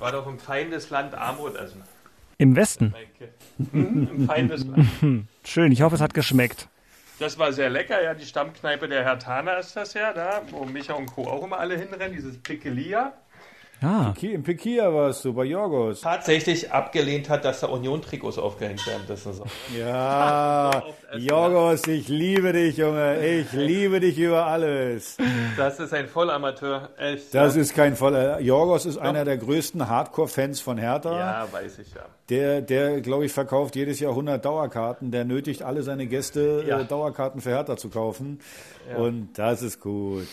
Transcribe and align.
War 0.00 0.12
doch 0.12 0.26
im 0.26 0.38
Feindesland 0.38 1.14
Armut 1.14 1.56
essen. 1.56 1.82
Im 2.38 2.56
Westen? 2.56 2.94
Hm, 3.72 4.08
Im 4.10 4.26
Feindesland. 4.26 4.88
Schön, 5.44 5.72
ich 5.72 5.82
hoffe, 5.82 5.96
es 5.96 6.00
hat 6.00 6.14
geschmeckt. 6.14 6.68
Das 7.18 7.38
war 7.38 7.52
sehr 7.52 7.68
lecker, 7.68 8.02
ja. 8.02 8.14
Die 8.14 8.24
Stammkneipe 8.24 8.88
der 8.88 9.04
Herr 9.04 9.18
Tana 9.18 9.58
ist 9.58 9.76
das 9.76 9.92
ja 9.92 10.14
da, 10.14 10.40
wo 10.50 10.64
Micha 10.64 10.94
und 10.94 11.04
Co. 11.04 11.28
auch 11.28 11.44
immer 11.44 11.58
alle 11.58 11.76
hinrennen, 11.76 12.14
dieses 12.14 12.38
Pickelia. 12.38 13.12
Ah, 13.82 14.12
Ki- 14.14 14.34
Im 14.34 14.42
Pekia 14.42 14.92
warst 14.92 15.24
du, 15.24 15.32
bei 15.32 15.44
Jorgos. 15.44 16.02
Tatsächlich 16.02 16.70
abgelehnt 16.70 17.30
hat, 17.30 17.44
dass 17.46 17.60
da 17.60 17.68
Union-Trikots 17.68 18.36
aufgehängt 18.38 18.86
werden. 18.86 19.02
Das 19.08 19.24
ist 19.24 19.36
so. 19.38 19.44
Ja, 19.78 20.82
Jorgos, 21.16 21.86
ich 21.86 22.08
liebe 22.08 22.52
dich, 22.52 22.76
Junge. 22.76 23.24
Ich 23.26 23.52
liebe 23.52 24.00
dich 24.00 24.18
über 24.18 24.46
alles. 24.46 25.16
Das 25.56 25.80
ist 25.80 25.94
ein 25.94 26.08
Vollamateur. 26.08 26.90
Echt. 26.98 27.34
Das 27.34 27.54
ja. 27.56 27.62
ist 27.62 27.74
kein 27.74 27.96
voller. 27.96 28.40
Jorgos 28.40 28.84
ist 28.86 28.98
einer 28.98 29.24
der 29.24 29.38
größten 29.38 29.88
Hardcore-Fans 29.88 30.60
von 30.60 30.76
Hertha. 30.76 31.18
Ja, 31.18 31.48
weiß 31.50 31.78
ich 31.78 31.94
ja. 31.94 32.02
Der, 32.28 32.60
der 32.60 33.00
glaube 33.00 33.24
ich, 33.24 33.32
verkauft 33.32 33.76
jedes 33.76 33.98
Jahr 33.98 34.10
100 34.12 34.44
Dauerkarten. 34.44 35.10
Der 35.10 35.24
nötigt 35.24 35.62
alle 35.62 35.82
seine 35.82 36.06
Gäste, 36.06 36.64
Ja. 36.66 36.80
äh, 36.80 36.84
Dauerkarten 36.84 37.40
für 37.40 37.50
Hertha 37.50 37.76
zu 37.76 37.88
kaufen. 37.88 38.40
Und 38.96 39.30
das 39.38 39.62
ist 39.62 39.80
gut. 39.80 40.26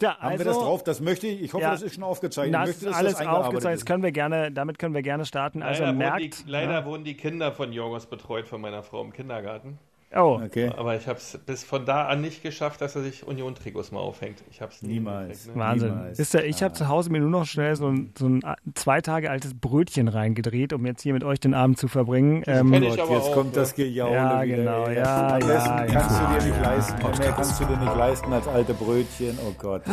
Ja, 0.00 0.16
Haben 0.18 0.26
also, 0.32 0.38
wir 0.38 0.44
das 0.44 0.58
drauf? 0.58 0.84
Das 0.84 1.00
möchte 1.00 1.26
ich. 1.26 1.42
Ich 1.42 1.52
hoffe, 1.52 1.62
Ja. 1.62 1.72
das 1.72 1.82
ist 1.82 1.94
schon 1.94 2.04
aufgezeichnet. 2.04 2.54
Es 2.60 2.66
möchte, 2.68 2.88
ist 2.88 2.94
alles 2.94 3.16
das 3.16 3.26
aufgezeigt. 3.26 3.64
Das 3.64 3.80
ist. 3.80 3.86
können 3.86 4.02
wir 4.02 4.12
gerne, 4.12 4.52
damit 4.52 4.78
können 4.78 4.94
wir 4.94 5.02
gerne 5.02 5.24
starten. 5.24 5.62
Also 5.62 5.82
Leider, 5.82 5.96
wurden, 5.96 6.18
die, 6.18 6.24
merkt. 6.24 6.44
leider 6.46 6.84
wurden 6.86 7.04
die 7.04 7.16
Kinder 7.16 7.52
von 7.52 7.72
Jorgos 7.72 8.06
betreut 8.06 8.46
von 8.48 8.60
meiner 8.60 8.82
Frau 8.82 9.02
im 9.02 9.12
Kindergarten. 9.12 9.78
Oh, 10.14 10.40
Okay. 10.42 10.70
Aber 10.76 10.96
ich 10.96 11.06
habe 11.06 11.18
es 11.18 11.38
bis 11.44 11.64
von 11.64 11.84
da 11.84 12.06
an 12.06 12.22
nicht 12.22 12.42
geschafft, 12.42 12.80
dass 12.80 12.96
er 12.96 13.02
sich 13.02 13.26
Union-Trikots 13.26 13.92
mal 13.92 14.00
aufhängt. 14.00 14.42
Ich 14.50 14.62
habe 14.62 14.72
es 14.72 14.80
Niemals. 14.82 15.46
Ne? 15.46 15.52
Wahnsinn. 15.56 15.90
Niemals. 15.90 16.18
Wisst 16.18 16.32
ihr, 16.34 16.44
ich 16.46 16.62
habe 16.62 16.72
zu 16.72 16.88
Hause 16.88 17.10
mir 17.10 17.20
nur 17.20 17.28
noch 17.28 17.44
schnell 17.44 17.76
so 17.76 17.88
ein, 17.88 18.12
so 18.18 18.26
ein 18.26 18.40
zwei 18.74 19.02
Tage 19.02 19.30
altes 19.30 19.52
Brötchen 19.52 20.08
reingedreht, 20.08 20.72
um 20.72 20.86
jetzt 20.86 21.02
hier 21.02 21.12
mit 21.12 21.24
euch 21.24 21.40
den 21.40 21.52
Abend 21.52 21.78
zu 21.78 21.88
verbringen. 21.88 22.42
Ähm, 22.46 22.70
kenn 22.72 22.82
ich 22.84 22.90
Gott, 22.90 23.00
aber 23.00 23.12
jetzt 23.16 23.26
auch, 23.28 23.34
kommt 23.34 23.50
ne? 23.52 23.60
das 23.60 23.74
Gejaule 23.74 24.14
Ja, 24.14 24.42
wieder. 24.44 24.56
genau, 24.56 24.84
ey. 24.86 24.96
ja, 24.96 25.38
ja, 25.38 25.84
ja. 25.84 25.86
kannst 25.86 26.20
du 26.20 26.26
dir 26.26 26.46
nicht 26.52 26.62
leisten. 26.62 27.02
Mehr 27.18 27.32
kannst 27.32 27.60
du 27.60 27.64
dir 27.66 27.76
nicht 27.76 27.96
leisten 27.96 28.32
als 28.32 28.48
alte 28.48 28.74
Brötchen. 28.74 29.38
Oh 29.46 29.52
Gott. 29.58 29.82
ey, 29.86 29.92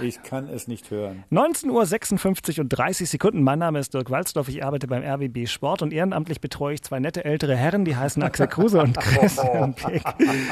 ich 0.00 0.22
kann 0.22 0.48
es 0.48 0.68
nicht 0.68 0.90
hören. 0.90 1.24
19.56 1.30 2.58
Uhr 2.58 2.62
und 2.62 2.68
30 2.68 3.08
Sekunden. 3.08 3.42
Mein 3.42 3.58
Name 3.58 3.78
ist 3.78 3.94
Dirk 3.94 4.10
Walzdorf. 4.10 4.48
Ich 4.48 4.64
arbeite 4.64 4.86
beim 4.86 5.02
RWB 5.02 5.46
Sport 5.46 5.82
und 5.82 5.92
ehrenamtlich 5.92 6.40
betreue 6.40 6.74
ich 6.74 6.82
zwei 6.82 7.00
nette 7.00 7.24
ältere 7.24 7.56
Herren, 7.56 7.84
die 7.84 7.96
heißen 7.96 8.22
Axel 8.22 8.46
Kruse 8.46 8.80
und 8.80 8.96
Christian 8.98 9.74
Beck. 9.74 10.02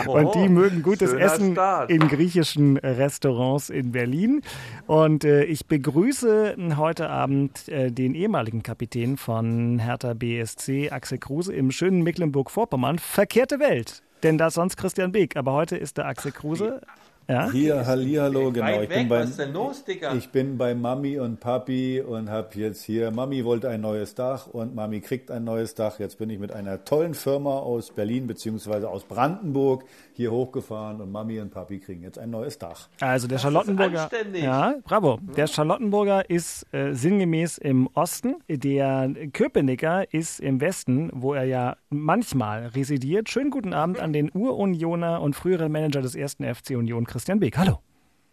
Und 0.07 0.35
die 0.35 0.49
mögen 0.49 0.83
gutes 0.83 1.11
schöner 1.11 1.23
Essen 1.23 1.53
Start. 1.53 1.91
in 1.91 2.09
griechischen 2.09 2.77
Restaurants 2.77 3.71
in 3.71 3.93
Berlin. 3.93 4.43
Und 4.87 5.25
äh, 5.25 5.45
ich 5.45 5.67
begrüße 5.67 6.57
heute 6.77 7.11
Abend 7.11 7.69
äh, 7.69 7.91
den 7.91 8.15
ehemaligen 8.15 8.63
Kapitän 8.63 9.17
von 9.17 9.79
Hertha 9.79 10.15
BSC, 10.15 10.91
Axel 10.91 11.19
Kruse, 11.19 11.53
im 11.53 11.71
schönen 11.71 12.03
Mecklenburg-Vorpommern. 12.03 12.99
Verkehrte 12.99 13.61
Welt. 13.61 14.03
Denn 14.23 14.39
da 14.39 14.49
ist 14.49 14.55
sonst 14.55 14.77
Christian 14.77 15.13
Beek. 15.13 15.37
Aber 15.37 15.53
heute 15.53 15.77
ist 15.77 15.97
der 15.97 16.07
Axel 16.07 16.33
Kruse. 16.33 16.83
Ja? 17.31 17.49
Hier, 17.53 17.87
Hallihallo, 17.87 18.51
genau. 18.51 18.67
Weit 18.67 18.83
Ich 18.83 18.89
bin, 18.89 18.99
weg, 18.99 19.09
bei, 19.09 19.21
was 19.21 19.31
ist 19.31 19.39
denn 19.39 19.53
los, 19.53 19.85
Digga? 19.85 20.15
ich 20.15 20.31
bin 20.31 20.59
bei 20.59 20.75
Mami 20.75 21.21
und 21.21 21.39
Papi 21.39 22.01
und 22.01 22.29
habe 22.29 22.49
jetzt 22.59 22.83
hier, 22.83 23.13
Mami 23.13 23.45
wollte 23.45 23.69
ein 23.69 23.83
neues 23.83 24.17
Dach 24.17 24.49
und 24.49 24.75
Mami 24.75 25.01
kriegt 25.01 25.31
ein 25.31 25.45
neues 25.45 25.77
Dach. 25.77 26.01
Jetzt 26.01 26.19
bin 26.19 26.29
ich 26.29 26.41
mit 26.41 26.51
einer 26.51 26.85
tollen 26.85 27.15
Firma 27.15 27.59
aus 27.59 27.93
Berlin 27.93 28.27
beziehungsweise 28.27 28.89
aus 28.91 29.05
Brandenburg 29.05 29.85
hier 30.13 30.33
hochgefahren 30.33 31.01
und 31.01 31.13
Mami 31.13 31.39
und 31.39 31.53
Papi 31.53 31.79
kriegen 31.79 32.03
jetzt 32.03 32.19
ein 32.19 32.31
neues 32.31 32.59
Dach. 32.59 32.89
Also 32.99 33.29
der 33.29 33.39
Charlottenburger. 33.39 34.03
anständig. 34.03 34.43
Ja, 34.43 34.75
bravo. 34.83 35.21
Der 35.37 35.47
Charlottenburger 35.47 36.29
ist 36.29 36.67
äh, 36.75 36.95
sinngemäß 36.95 37.59
im 37.59 37.89
Osten. 37.95 38.37
Der 38.49 39.09
Köpenicker 39.33 40.13
ist 40.13 40.41
im 40.41 40.61
Westen, 40.61 41.11
wo 41.15 41.35
er 41.35 41.45
ja 41.45 41.77
manchmal 41.91 42.67
residiert. 42.67 43.29
Schönen 43.29 43.51
guten 43.51 43.73
Abend 43.73 44.01
an 44.01 44.13
den 44.13 44.33
Urunioner 44.35 45.23
und 45.23 45.37
früheren 45.37 45.71
Manager 45.71 46.03
des 46.03 46.17
ersten 46.17 46.43
FC 46.45 46.71
Union, 46.71 47.07
Christian 47.07 47.20
Beek. 47.25 47.57
Hallo. 47.59 47.79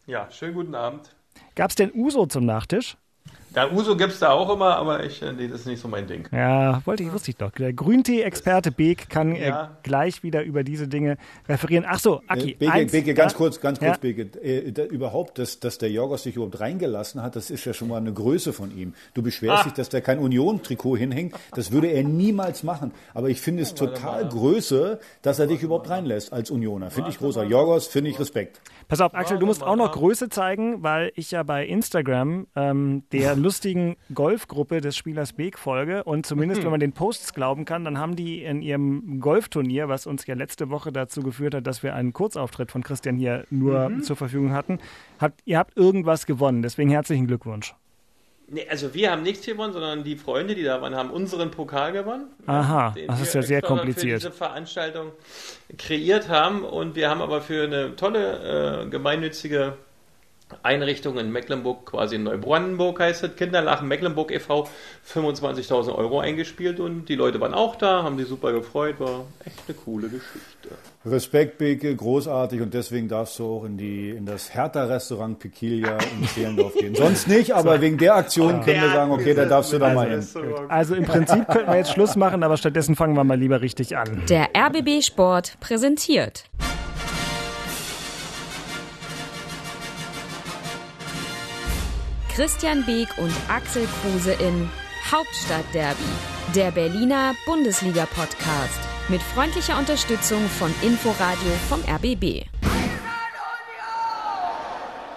Ja, 0.06 0.30
schönen 0.32 0.54
guten 0.56 0.76
Abend. 0.76 1.16
Gab's 1.56 1.76
denn 1.76 1.92
Uso 1.94 2.26
zum 2.26 2.46
Nachtisch? 2.46 2.98
Da 3.54 3.72
Uso 3.72 3.96
gibt's 3.98 4.20
da 4.20 4.30
auch 4.32 4.54
immer, 4.54 4.76
aber 4.76 5.04
ich, 5.04 5.22
äh, 5.24 5.34
nee, 5.34 5.48
das 5.48 5.62
ist 5.62 5.66
nicht 5.68 5.82
so 5.82 5.88
mein 5.88 6.06
Ding. 6.06 6.28
Ja, 6.32 6.82
wollte 6.86 7.02
ich, 7.04 7.12
wusste 7.12 7.32
ich 7.32 7.38
doch. 7.38 7.50
Der 7.52 7.74
Grüntee-Experte 7.74 8.72
Beek 8.72 9.10
kann 9.10 9.36
äh, 9.36 9.48
Ja. 9.48 9.78
gleich 9.84 10.22
wieder 10.22 10.44
über 10.44 10.64
diese 10.64 10.88
Dinge 10.88 11.18
referieren. 11.48 11.84
Ach 11.88 11.98
so, 11.98 12.22
Aki. 12.28 12.56
Beke, 12.56 12.72
eins, 12.72 12.92
Beke, 12.92 13.14
ganz 13.16 13.32
ja? 13.32 13.38
kurz, 13.38 13.60
ganz 13.60 13.80
kurz, 13.80 13.92
Ja. 13.92 13.98
Beke. 13.98 14.22
Äh, 14.44 14.72
da, 14.74 14.84
überhaupt, 14.84 15.40
dass, 15.40 15.60
dass 15.60 15.78
der 15.80 15.90
Jorgos 15.90 16.24
sich 16.24 16.36
überhaupt 16.36 16.60
reingelassen 16.60 17.24
hat, 17.24 17.36
das 17.36 17.50
ist 17.50 17.66
ja 17.66 17.74
schon 17.74 17.88
mal 17.88 17.98
eine 17.98 18.14
Größe 18.14 18.54
von 18.54 18.78
ihm. 18.78 18.94
Du 19.16 19.24
beschwerst 19.24 19.62
Ah. 19.62 19.64
dich, 19.64 19.74
dass 19.74 19.90
der 19.90 20.02
kein 20.02 20.20
Union-Trikot 20.20 20.98
hinhängt. 20.98 21.34
Das 21.56 21.72
würde 21.72 21.88
er 21.88 22.04
niemals 22.04 22.62
machen. 22.64 22.92
Aber 23.16 23.30
ich 23.30 23.42
finde 23.42 23.64
es 23.64 23.74
total 23.74 24.28
Größe, 24.30 25.00
dass 25.24 25.40
er 25.40 25.48
dich 25.48 25.64
überhaupt 25.64 25.90
reinlässt 25.90 26.32
als 26.32 26.52
Unioner. 26.52 26.92
Finde 26.92 27.10
ich 27.10 27.18
großer. 27.18 27.44
Jorgos, 27.44 27.88
finde 27.88 28.12
ich 28.12 28.20
Respekt. 28.20 28.62
Pass 28.88 29.02
auf, 29.02 29.14
Axel, 29.14 29.38
du 29.38 29.46
musst 29.46 29.64
auch 29.64 29.76
noch 29.76 29.92
Größe 29.92 30.30
zeigen, 30.30 30.82
weil 30.82 31.12
ich 31.16 31.32
ja 31.32 31.44
bei 31.44 31.66
Instagram 31.66 32.48
ähm, 32.56 33.04
der 33.12 33.36
lustigen 33.38 33.98
Golfgruppe 34.14 34.80
des 34.80 34.96
Spielers 34.96 35.34
Beek 35.34 35.60
folge. 35.60 36.06
Und 36.06 36.26
zumindest, 36.26 36.64
wenn 36.64 36.72
man 36.72 36.80
den 36.80 36.94
Posts 36.94 37.34
glauben 37.34 37.66
kann, 37.66 37.84
dann 37.84 37.98
haben 37.98 38.16
die 38.16 38.44
in 38.44 38.62
ihrem 38.62 39.20
Golfturnier, 39.20 39.90
was 39.90 40.08
uns 40.08 40.26
ja 40.26 40.36
letzte 40.36 40.70
Woche 40.70 40.94
dazu 40.94 41.22
geführt 41.22 41.54
hat, 41.54 41.68
dass 41.68 41.84
wir 41.84 41.96
einen 41.96 42.14
Kurzauftritt 42.14 42.72
von 42.72 42.82
Christian 42.82 43.18
hier 43.18 43.46
nur 43.50 43.92
zur 44.02 44.16
Verfügung 44.16 44.54
hatten, 44.54 44.80
habt, 45.20 45.42
ihr 45.44 45.58
habt 45.58 45.76
irgendwas 45.76 46.26
gewonnen. 46.26 46.62
Deswegen 46.62 46.90
herzlichen 46.90 47.28
Glückwunsch. 47.28 47.76
Nee, 48.50 48.66
also 48.70 48.94
wir 48.94 49.12
haben 49.12 49.24
nichts 49.24 49.46
gewonnen, 49.46 49.74
sondern 49.74 50.06
die 50.06 50.16
Freunde, 50.16 50.56
die 50.56 50.64
da 50.64 50.82
waren, 50.82 50.96
haben 50.96 51.12
unseren 51.12 51.52
Pokal 51.52 51.92
gewonnen. 51.92 52.28
Aha, 52.46 52.96
das 53.08 53.22
ist 53.22 53.34
ja 53.34 53.42
sehr 53.42 53.62
kompliziert. 53.62 54.22
Für 54.22 54.30
diese 54.30 54.32
Veranstaltung 54.32 55.12
kreiert 55.78 56.30
haben 56.30 56.64
und 56.64 56.96
wir 56.96 57.10
haben 57.10 57.22
aber 57.22 57.42
für 57.42 57.64
eine 57.64 57.98
tolle 57.98 58.86
äh, 58.86 58.90
gemeinnützige 58.90 59.74
Einrichtung 60.64 61.18
in 61.18 61.32
Mecklenburg, 61.32 61.86
quasi 61.86 62.16
in 62.16 62.24
Neubrandenburg 62.24 63.00
heißt 63.00 63.24
es, 63.24 63.36
Kinderlachen 63.36 63.88
Mecklenburg 63.88 64.32
e.V., 64.32 64.68
25.000 65.14 65.94
Euro 65.94 66.20
eingespielt 66.20 66.80
und 66.80 67.06
die 67.10 67.16
Leute 67.16 67.42
waren 67.42 67.54
auch 67.54 67.76
da, 67.76 68.04
haben 68.04 68.18
sich 68.18 68.28
super 68.28 68.54
gefreut, 68.54 69.00
war 69.00 69.26
echt 69.46 69.60
eine 69.68 69.78
coole 69.78 70.08
Geschichte. 70.08 70.70
Respekt, 71.06 71.58
Beke, 71.58 71.96
großartig. 71.96 72.62
Und 72.62 72.74
deswegen 72.74 73.08
darfst 73.08 73.40
du 73.40 73.46
auch 73.46 73.64
in, 73.64 73.78
die, 73.78 74.10
in 74.10 74.26
das 74.26 74.54
Hertha-Restaurant 74.54 75.40
Piquilia 75.40 75.98
in 76.20 76.28
Zehlendorf 76.28 76.74
gehen. 76.74 76.96
Sonst 76.96 77.28
nicht, 77.28 77.54
aber 77.54 77.80
wegen 77.82 77.98
der 77.98 78.16
Aktion 78.16 78.62
können 78.62 78.82
wir 78.82 78.90
sagen, 78.90 79.12
okay, 79.12 79.34
da 79.34 79.46
darfst 79.46 79.74
du 79.74 79.80
da 79.80 79.94
mal 79.94 80.10
hin. 80.10 80.26
Also 80.68 80.96
im 80.96 81.06
Prinzip 81.06 81.48
könnten 81.48 81.72
wir 81.72 81.78
jetzt 81.78 81.92
Schluss 81.92 82.16
machen, 82.16 82.44
aber 82.44 82.58
stattdessen 82.58 82.96
fangen 82.96 83.16
wir 83.16 83.24
mal 83.24 83.40
lieber 83.40 83.62
richtig 83.62 83.96
an. 83.96 84.24
Der 84.30 84.50
RBB 84.56 85.02
Sport 85.04 85.58
präsentiert. 85.60 86.46
Christian 92.38 92.86
Beek 92.86 93.18
und 93.18 93.34
Axel 93.48 93.88
Kruse 94.00 94.34
in 94.34 94.70
Hauptstadtderby, 95.12 96.04
der 96.54 96.70
Berliner 96.70 97.34
Bundesliga-Podcast. 97.48 98.80
Mit 99.10 99.24
freundlicher 99.24 99.76
Unterstützung 99.76 100.48
von 100.48 100.72
Inforadio 100.84 101.52
vom 101.68 101.82
RBB. 101.92 102.46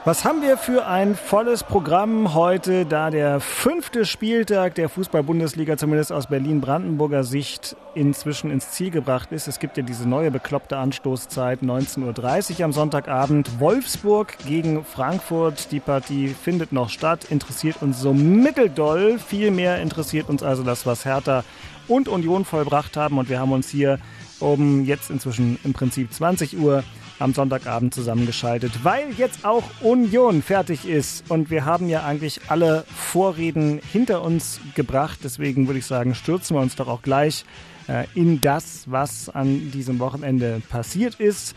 Was 0.06 0.24
haben 0.24 0.40
wir 0.40 0.56
für 0.56 0.86
ein 0.86 1.14
volles 1.14 1.62
Programm 1.62 2.32
heute, 2.32 2.86
da 2.86 3.10
der 3.10 3.38
fünfte 3.38 4.06
Spieltag 4.06 4.74
der 4.74 4.88
Fußball-Bundesliga 4.88 5.76
zumindest 5.76 6.10
aus 6.10 6.26
Berlin-Brandenburger 6.26 7.22
Sicht 7.22 7.76
inzwischen 7.94 8.50
ins 8.50 8.70
Ziel 8.70 8.90
gebracht 8.90 9.30
ist? 9.30 9.46
Es 9.46 9.58
gibt 9.58 9.76
ja 9.76 9.82
diese 9.82 10.08
neue 10.08 10.30
bekloppte 10.30 10.78
Anstoßzeit 10.78 11.60
19.30 11.60 12.60
Uhr 12.60 12.64
am 12.64 12.72
Sonntagabend. 12.72 13.60
Wolfsburg 13.60 14.38
gegen 14.46 14.86
Frankfurt. 14.86 15.70
Die 15.70 15.80
Partie 15.80 16.28
findet 16.28 16.72
noch 16.72 16.88
statt, 16.88 17.26
interessiert 17.28 17.82
uns 17.82 18.00
so 18.00 18.14
mitteldoll. 18.14 19.18
Vielmehr 19.18 19.82
interessiert 19.82 20.30
uns 20.30 20.42
also 20.42 20.62
das, 20.62 20.86
was 20.86 21.04
Hertha 21.04 21.44
und 21.88 22.08
Union 22.08 22.46
vollbracht 22.46 22.96
haben. 22.96 23.18
Und 23.18 23.28
wir 23.28 23.38
haben 23.38 23.52
uns 23.52 23.68
hier 23.68 23.98
um 24.38 24.86
jetzt 24.86 25.10
inzwischen 25.10 25.58
im 25.62 25.74
Prinzip 25.74 26.10
20 26.10 26.58
Uhr 26.58 26.84
am 27.20 27.34
Sonntagabend 27.34 27.94
zusammengeschaltet, 27.94 28.84
weil 28.84 29.10
jetzt 29.12 29.44
auch 29.44 29.64
Union 29.82 30.42
fertig 30.42 30.88
ist. 30.88 31.30
Und 31.30 31.50
wir 31.50 31.64
haben 31.64 31.88
ja 31.88 32.04
eigentlich 32.04 32.40
alle 32.48 32.84
Vorreden 32.94 33.80
hinter 33.92 34.22
uns 34.22 34.60
gebracht. 34.74 35.20
Deswegen 35.22 35.66
würde 35.66 35.78
ich 35.78 35.86
sagen, 35.86 36.14
stürzen 36.14 36.56
wir 36.56 36.60
uns 36.60 36.76
doch 36.76 36.88
auch 36.88 37.02
gleich 37.02 37.44
äh, 37.88 38.06
in 38.14 38.40
das, 38.40 38.90
was 38.90 39.28
an 39.28 39.70
diesem 39.70 39.98
Wochenende 39.98 40.62
passiert 40.68 41.20
ist. 41.20 41.54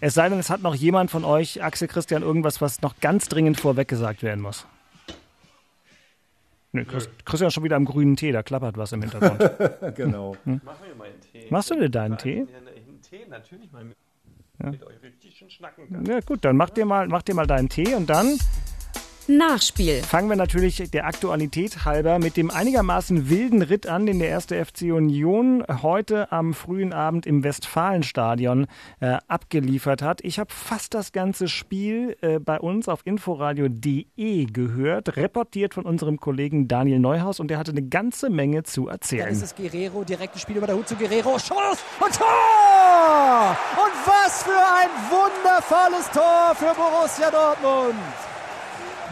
Es 0.00 0.14
sei 0.14 0.28
denn, 0.28 0.38
es 0.38 0.50
hat 0.50 0.62
noch 0.62 0.74
jemand 0.74 1.10
von 1.10 1.24
euch, 1.24 1.62
Axel 1.62 1.88
Christian, 1.88 2.22
irgendwas, 2.22 2.60
was 2.60 2.82
noch 2.82 3.00
ganz 3.00 3.28
dringend 3.28 3.58
vorweg 3.58 3.88
gesagt 3.88 4.22
werden 4.22 4.42
muss. 4.42 4.66
Nö, 6.72 6.84
Chris, 6.84 7.08
Christian 7.24 7.48
ist 7.48 7.54
schon 7.54 7.64
wieder 7.64 7.76
am 7.76 7.86
grünen 7.86 8.16
Tee, 8.16 8.32
da 8.32 8.42
klappert 8.42 8.76
was 8.76 8.92
im 8.92 9.02
Hintergrund. 9.02 9.40
Genau. 9.96 10.36
Machen 10.44 10.60
wir 10.86 10.94
mal 10.94 11.04
einen 11.04 11.20
Tee. 11.32 11.46
Machst 11.48 11.70
du 11.70 11.74
dir 11.76 11.88
deinen 11.88 12.18
Tee? 12.18 12.40
Ja, 12.40 12.58
einen 12.58 13.00
Tee, 13.00 13.24
natürlich 13.30 13.72
mal 13.72 13.86
mit, 14.58 15.02
mit 15.02 15.34
schön 15.34 15.50
schnacken 15.50 15.88
kann. 15.88 16.04
Ja 16.04 16.20
gut, 16.20 16.44
dann 16.44 16.56
mach 16.56 16.70
dir 16.70 16.86
mal, 16.86 17.08
mach 17.08 17.22
dir 17.22 17.34
mal 17.34 17.46
deinen 17.46 17.68
Tee 17.68 17.94
und 17.94 18.08
dann 18.08 18.38
Nachspiel. 19.28 20.02
Fangen 20.02 20.28
wir 20.28 20.36
natürlich 20.36 20.90
der 20.90 21.06
Aktualität 21.06 21.84
halber 21.84 22.18
mit 22.20 22.36
dem 22.36 22.50
einigermaßen 22.50 23.28
wilden 23.28 23.62
Ritt 23.62 23.88
an, 23.88 24.06
den 24.06 24.20
der 24.20 24.28
erste 24.28 24.64
FC 24.64 24.92
Union 24.92 25.64
heute 25.82 26.30
am 26.30 26.54
frühen 26.54 26.92
Abend 26.92 27.26
im 27.26 27.42
Westfalenstadion 27.42 28.66
äh, 29.00 29.16
abgeliefert 29.26 30.00
hat. 30.00 30.20
Ich 30.22 30.38
habe 30.38 30.52
fast 30.52 30.94
das 30.94 31.10
ganze 31.10 31.48
Spiel 31.48 32.16
äh, 32.20 32.38
bei 32.38 32.60
uns 32.60 32.88
auf 32.88 33.00
inforadio.de 33.04 34.44
gehört, 34.46 35.16
reportiert 35.16 35.74
von 35.74 35.84
unserem 35.84 36.20
Kollegen 36.20 36.68
Daniel 36.68 37.00
Neuhaus 37.00 37.40
und 37.40 37.48
der 37.48 37.58
hatte 37.58 37.72
eine 37.72 37.82
ganze 37.82 38.30
Menge 38.30 38.62
zu 38.62 38.86
erzählen. 38.88 39.24
Da 39.24 39.30
ist 39.30 39.42
es 39.42 39.56
Guerrero, 39.56 40.04
direktes 40.04 40.42
Spiel 40.42 40.56
über 40.56 40.68
der 40.68 40.76
Hut 40.76 40.86
zu 40.86 40.94
Guerrero, 40.94 41.38
Schuss 41.38 41.82
und 41.98 42.14
Tor! 42.14 43.56
Und 43.76 43.92
was 44.06 44.44
für 44.44 44.50
ein 44.52 44.90
wundervolles 45.10 46.10
Tor 46.12 46.54
für 46.54 46.74
Borussia 46.74 47.30
Dortmund! 47.30 47.96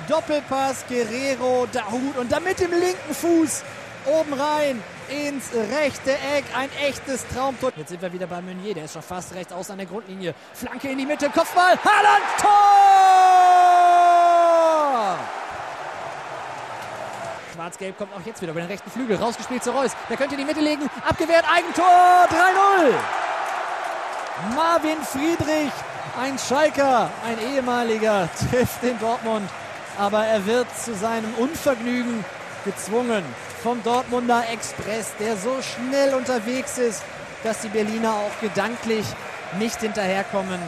Doppelpass, 0.09 0.85
Guerrero, 0.89 1.67
Dahut 1.73 2.17
und 2.19 2.31
dann 2.31 2.45
mit 2.45 2.61
dem 2.61 2.71
linken 2.71 3.15
Fuß 3.15 3.63
oben 4.07 4.33
rein 4.35 4.83
ins 5.09 5.51
rechte 5.53 6.13
Eck. 6.13 6.45
Ein 6.57 6.71
echtes 6.83 7.27
Traumtor. 7.29 7.73
Jetzt 7.77 7.91
sind 7.91 8.03
wir 8.03 8.13
wieder 8.13 8.27
bei 8.27 8.41
Meunier. 8.41 8.75
Der 8.75 8.85
ist 8.85 8.93
schon 8.93 9.03
fast 9.03 9.35
rechts 9.35 9.53
aus 9.53 9.71
an 9.71 9.79
der 9.79 9.87
Grundlinie. 9.87 10.35
Flanke 10.53 10.89
in 10.89 10.99
die 10.99 11.07
Mitte, 11.07 11.31
Kopfball. 11.31 11.79
Haaland, 11.85 12.25
Tor! 12.41 12.51
Schwarz-Gelb 17.55 17.97
kommt 17.97 18.13
auch 18.15 18.27
jetzt 18.27 18.43
wieder 18.43 18.53
über 18.53 18.61
den 18.61 18.71
rechten 18.71 18.91
Flügel. 18.91 19.17
Rausgespielt 19.17 19.63
zu 19.63 19.71
Reus. 19.71 19.93
Der 20.09 20.17
könnte 20.17 20.35
in 20.35 20.41
die 20.41 20.47
Mitte 20.47 20.61
legen. 20.61 20.91
Abgewehrt, 21.09 21.45
Eigentor. 21.51 21.85
3-0. 21.85 22.95
Marvin 24.55 25.01
Friedrich, 25.03 25.73
ein 26.21 26.37
Schalker, 26.39 27.09
ein 27.25 27.39
ehemaliger, 27.55 28.29
trifft 28.51 28.83
in 28.83 28.99
Dortmund 28.99 29.49
aber 29.99 30.25
er 30.25 30.47
wird 30.47 30.67
zu 30.77 30.95
seinem 30.95 31.33
Unvergnügen 31.35 32.25
gezwungen 32.65 33.25
vom 33.63 33.83
Dortmunder 33.83 34.45
Express, 34.53 35.13
der 35.19 35.37
so 35.37 35.57
schnell 35.63 36.15
unterwegs 36.15 36.79
ist, 36.79 37.03
dass 37.43 37.61
die 37.61 37.69
Berliner 37.69 38.13
auch 38.13 38.41
gedanklich 38.41 39.07
nicht 39.59 39.81
hinterherkommen. 39.81 40.61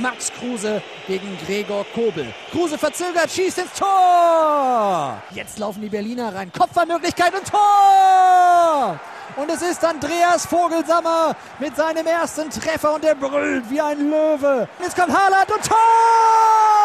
Max 0.00 0.32
Kruse 0.32 0.82
gegen 1.06 1.38
Gregor 1.46 1.84
Kobel. 1.94 2.32
Kruse 2.50 2.78
verzögert, 2.78 3.30
schießt 3.30 3.58
ins 3.58 3.72
Tor! 3.74 5.20
Jetzt 5.30 5.58
laufen 5.58 5.82
die 5.82 5.88
Berliner 5.88 6.34
rein. 6.34 6.50
Kopfballmöglichkeit 6.52 7.34
und 7.34 7.46
Tor! 7.48 8.98
Und 9.36 9.50
es 9.50 9.60
ist 9.60 9.84
Andreas 9.84 10.46
Vogelsammer 10.46 11.36
mit 11.58 11.76
seinem 11.76 12.06
ersten 12.06 12.48
Treffer 12.48 12.94
und 12.94 13.04
er 13.04 13.14
brüllt 13.14 13.68
wie 13.68 13.80
ein 13.80 14.10
Löwe. 14.10 14.68
Jetzt 14.80 14.96
kommt 14.96 15.12
Haaland 15.12 15.52
und 15.52 15.62
Tor! 15.62 16.75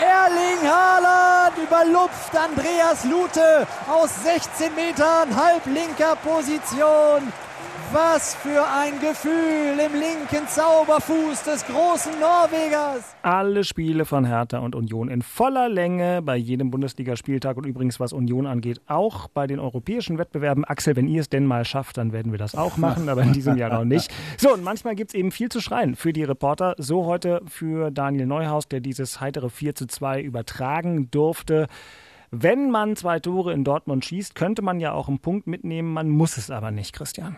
Erling 0.00 0.68
Haaland 0.68 1.56
überlupft 1.58 2.36
Andreas 2.36 3.04
Lute 3.04 3.66
aus 3.88 4.10
16 4.24 4.74
Metern 4.74 5.36
halblinker 5.36 6.16
Position. 6.16 7.32
Was 7.94 8.34
für 8.34 8.66
ein 8.66 8.98
Gefühl 8.98 9.78
im 9.78 9.92
linken 9.92 10.48
Zauberfuß 10.48 11.44
des 11.44 11.64
großen 11.64 12.18
Norwegers. 12.18 13.14
Alle 13.22 13.62
Spiele 13.62 14.04
von 14.04 14.24
Hertha 14.24 14.58
und 14.58 14.74
Union 14.74 15.06
in 15.06 15.22
voller 15.22 15.68
Länge 15.68 16.20
bei 16.20 16.34
jedem 16.34 16.72
Bundesligaspieltag 16.72 17.56
und 17.56 17.66
übrigens 17.66 18.00
was 18.00 18.12
Union 18.12 18.48
angeht, 18.48 18.80
auch 18.88 19.28
bei 19.28 19.46
den 19.46 19.60
europäischen 19.60 20.18
Wettbewerben. 20.18 20.64
Axel, 20.64 20.96
wenn 20.96 21.06
ihr 21.06 21.20
es 21.20 21.28
denn 21.28 21.46
mal 21.46 21.64
schafft, 21.64 21.96
dann 21.96 22.12
werden 22.12 22.32
wir 22.32 22.38
das 22.40 22.56
auch 22.56 22.78
machen, 22.78 23.08
aber 23.08 23.22
in 23.22 23.32
diesem 23.32 23.56
Jahr 23.56 23.72
noch 23.72 23.84
nicht. 23.84 24.12
So, 24.38 24.52
und 24.52 24.64
manchmal 24.64 24.96
gibt 24.96 25.10
es 25.10 25.14
eben 25.14 25.30
viel 25.30 25.48
zu 25.48 25.60
schreien 25.60 25.94
für 25.94 26.12
die 26.12 26.24
Reporter. 26.24 26.74
So 26.78 27.04
heute 27.04 27.42
für 27.46 27.92
Daniel 27.92 28.26
Neuhaus, 28.26 28.66
der 28.66 28.80
dieses 28.80 29.20
heitere 29.20 29.48
4 29.50 29.76
zu 29.76 29.86
2 29.86 30.20
übertragen 30.20 31.12
durfte. 31.12 31.68
Wenn 32.32 32.72
man 32.72 32.96
zwei 32.96 33.20
Tore 33.20 33.52
in 33.52 33.62
Dortmund 33.62 34.04
schießt, 34.04 34.34
könnte 34.34 34.62
man 34.62 34.80
ja 34.80 34.92
auch 34.92 35.06
einen 35.06 35.20
Punkt 35.20 35.46
mitnehmen. 35.46 35.92
Man 35.92 36.08
muss 36.08 36.36
es 36.36 36.50
aber 36.50 36.72
nicht, 36.72 36.92
Christian. 36.92 37.36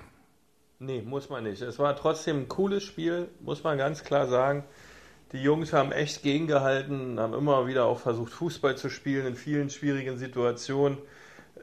Nee, 0.79 1.01
muss 1.01 1.31
man 1.31 1.45
nicht. 1.45 1.63
Es 1.63 1.79
war 1.79 1.97
trotzdem 1.97 2.41
ein 2.41 2.49
cooles 2.49 2.83
Spiel, 2.83 3.29
muss 3.41 3.65
man 3.65 3.79
ganz 3.79 4.05
klar 4.05 4.27
sagen. 4.27 4.65
Die 5.33 5.43
Jungs 5.43 5.73
haben 5.73 5.91
echt 5.91 6.23
gegengehalten, 6.23 7.19
haben 7.19 7.33
immer 7.35 7.67
wieder 7.67 7.87
auch 7.87 7.99
versucht, 7.99 8.33
Fußball 8.33 8.77
zu 8.77 8.91
spielen 8.91 9.27
in 9.27 9.35
vielen 9.37 9.71
schwierigen 9.71 10.19
Situationen, 10.19 10.99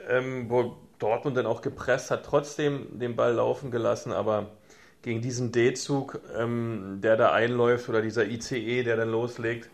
ähm, 0.10 0.50
wo 0.50 0.78
Dortmund 1.00 1.38
dann 1.38 1.46
auch 1.46 1.62
gepresst 1.62 2.10
hat, 2.12 2.26
trotzdem 2.26 3.00
den 3.00 3.16
Ball 3.16 3.34
laufen 3.34 3.70
gelassen, 3.72 4.12
aber 4.14 4.48
gegen 5.04 5.22
diesen 5.22 5.52
D-Zug, 5.52 6.20
ähm, 6.36 7.00
der 7.04 7.16
da 7.16 7.32
einläuft, 7.34 7.90
oder 7.90 8.02
dieser 8.02 8.26
ICE, 8.26 8.84
der 8.84 8.98
dann 8.98 9.12
loslegt, 9.12 9.70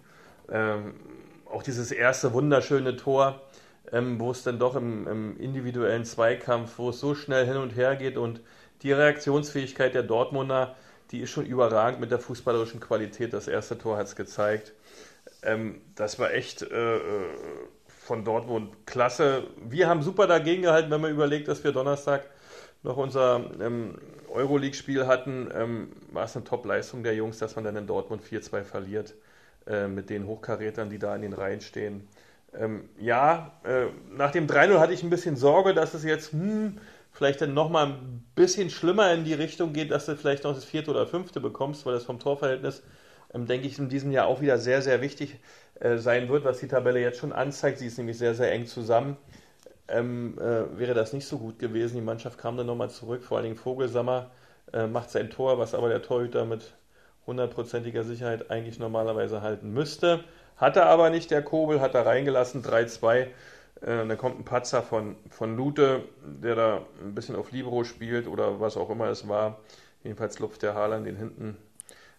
ähm, 0.51 0.95
auch 1.45 1.63
dieses 1.63 1.91
erste 1.91 2.33
wunderschöne 2.33 2.97
Tor, 2.97 3.41
ähm, 3.91 4.19
wo 4.19 4.31
es 4.31 4.43
dann 4.43 4.59
doch 4.59 4.75
im, 4.75 5.07
im 5.07 5.37
individuellen 5.37 6.03
Zweikampf, 6.03 6.77
wo 6.77 6.89
es 6.89 6.99
so 6.99 7.15
schnell 7.15 7.45
hin 7.45 7.57
und 7.57 7.75
her 7.75 7.95
geht 7.95 8.17
und 8.17 8.41
die 8.81 8.91
Reaktionsfähigkeit 8.91 9.93
der 9.93 10.03
Dortmunder, 10.03 10.75
die 11.11 11.19
ist 11.21 11.31
schon 11.31 11.45
überragend 11.45 11.99
mit 11.99 12.11
der 12.11 12.19
fußballerischen 12.19 12.79
Qualität. 12.79 13.33
Das 13.33 13.47
erste 13.47 13.77
Tor 13.77 13.97
hat 13.97 14.07
es 14.07 14.15
gezeigt. 14.15 14.73
Ähm, 15.43 15.81
das 15.95 16.19
war 16.19 16.31
echt 16.33 16.61
äh, 16.61 16.97
äh, 16.97 16.99
von 17.87 18.23
Dortmund 18.25 18.85
klasse. 18.85 19.47
Wir 19.67 19.87
haben 19.87 20.01
super 20.01 20.27
dagegen 20.27 20.63
gehalten, 20.63 20.91
wenn 20.91 21.01
man 21.01 21.11
überlegt, 21.11 21.47
dass 21.47 21.63
wir 21.63 21.71
Donnerstag 21.71 22.25
noch 22.83 22.97
unser 22.97 23.51
ähm, 23.59 23.97
Euroleague-Spiel 24.29 25.07
hatten. 25.07 25.49
Ähm, 25.53 25.91
war 26.11 26.25
es 26.25 26.35
eine 26.35 26.45
Top-Leistung 26.45 27.03
der 27.03 27.15
Jungs, 27.15 27.39
dass 27.39 27.55
man 27.55 27.65
dann 27.65 27.75
in 27.75 27.87
Dortmund 27.87 28.21
4-2 28.23 28.63
verliert 28.63 29.15
äh, 29.67 29.87
mit 29.87 30.09
den 30.09 30.27
Hochkarätern, 30.27 30.89
die 30.89 30.99
da 30.99 31.15
in 31.15 31.21
den 31.21 31.33
Reihen 31.33 31.61
stehen. 31.61 32.07
Ähm, 32.57 32.89
ja, 32.99 33.59
äh, 33.63 33.87
nach 34.11 34.31
dem 34.31 34.47
3-0 34.47 34.79
hatte 34.79 34.93
ich 34.93 35.03
ein 35.03 35.09
bisschen 35.09 35.35
Sorge, 35.35 35.73
dass 35.73 35.93
es 35.93 36.03
jetzt, 36.03 36.31
hm, 36.31 36.79
vielleicht 37.19 37.41
dann 37.41 37.53
nochmal 37.53 37.87
ein 37.87 38.25
bisschen 38.33 38.69
schlimmer 38.69 39.13
in 39.13 39.25
die 39.25 39.33
Richtung 39.33 39.73
geht, 39.73 39.91
dass 39.91 40.05
du 40.05 40.15
vielleicht 40.15 40.45
noch 40.45 40.55
das 40.55 40.63
vierte 40.63 40.89
oder 40.89 41.05
fünfte 41.05 41.41
bekommst, 41.41 41.85
weil 41.85 41.93
das 41.93 42.05
vom 42.05 42.17
Torverhältnis, 42.17 42.81
ähm, 43.33 43.45
denke 43.45 43.67
ich, 43.67 43.77
in 43.77 43.89
diesem 43.89 44.13
Jahr 44.13 44.27
auch 44.27 44.39
wieder 44.39 44.57
sehr, 44.57 44.81
sehr 44.81 45.01
wichtig 45.01 45.35
äh, 45.81 45.97
sein 45.97 46.29
wird, 46.29 46.45
was 46.45 46.59
die 46.59 46.69
Tabelle 46.69 47.01
jetzt 47.01 47.19
schon 47.19 47.33
anzeigt. 47.33 47.79
Sie 47.79 47.87
ist 47.87 47.97
nämlich 47.97 48.17
sehr, 48.17 48.35
sehr 48.35 48.53
eng 48.53 48.67
zusammen. 48.67 49.17
Ähm, 49.89 50.37
äh, 50.39 50.79
wäre 50.79 50.93
das 50.93 51.11
nicht 51.11 51.27
so 51.27 51.39
gut 51.39 51.59
gewesen. 51.59 51.95
Die 51.95 52.01
Mannschaft 52.01 52.37
kam 52.37 52.55
dann 52.55 52.67
nochmal 52.67 52.89
zurück, 52.89 53.21
vor 53.21 53.37
allen 53.37 53.43
Dingen 53.47 53.57
Vogelsammer 53.57 54.31
äh, 54.71 54.87
macht 54.87 55.09
sein 55.09 55.29
Tor, 55.29 55.59
was 55.59 55.73
aber 55.73 55.89
der 55.89 56.01
Torhüter 56.01 56.45
mit 56.45 56.73
hundertprozentiger 57.27 58.05
Sicherheit 58.05 58.49
eigentlich 58.49 58.79
normalerweise 58.79 59.41
halten 59.41 59.73
müsste. 59.73 60.23
Hat 60.55 60.77
er 60.77 60.85
aber 60.85 61.09
nicht, 61.09 61.31
der 61.31 61.41
Kobel, 61.41 61.81
hat 61.81 61.95
er 61.95 62.05
reingelassen, 62.05 62.63
3-2. 62.63 63.27
Äh, 63.81 64.07
dann 64.07 64.17
kommt 64.17 64.39
ein 64.39 64.45
Patzer 64.45 64.81
von, 64.81 65.15
von 65.29 65.55
Lute, 65.55 66.03
der 66.23 66.55
da 66.55 66.81
ein 67.01 67.15
bisschen 67.15 67.35
auf 67.35 67.51
Libero 67.51 67.83
spielt 67.83 68.27
oder 68.27 68.59
was 68.59 68.77
auch 68.77 68.89
immer 68.89 69.07
es 69.07 69.27
war. 69.27 69.59
Jedenfalls 70.03 70.39
lupft 70.39 70.63
der 70.63 70.75
Haaland 70.75 71.05
den 71.05 71.15
hinten 71.15 71.57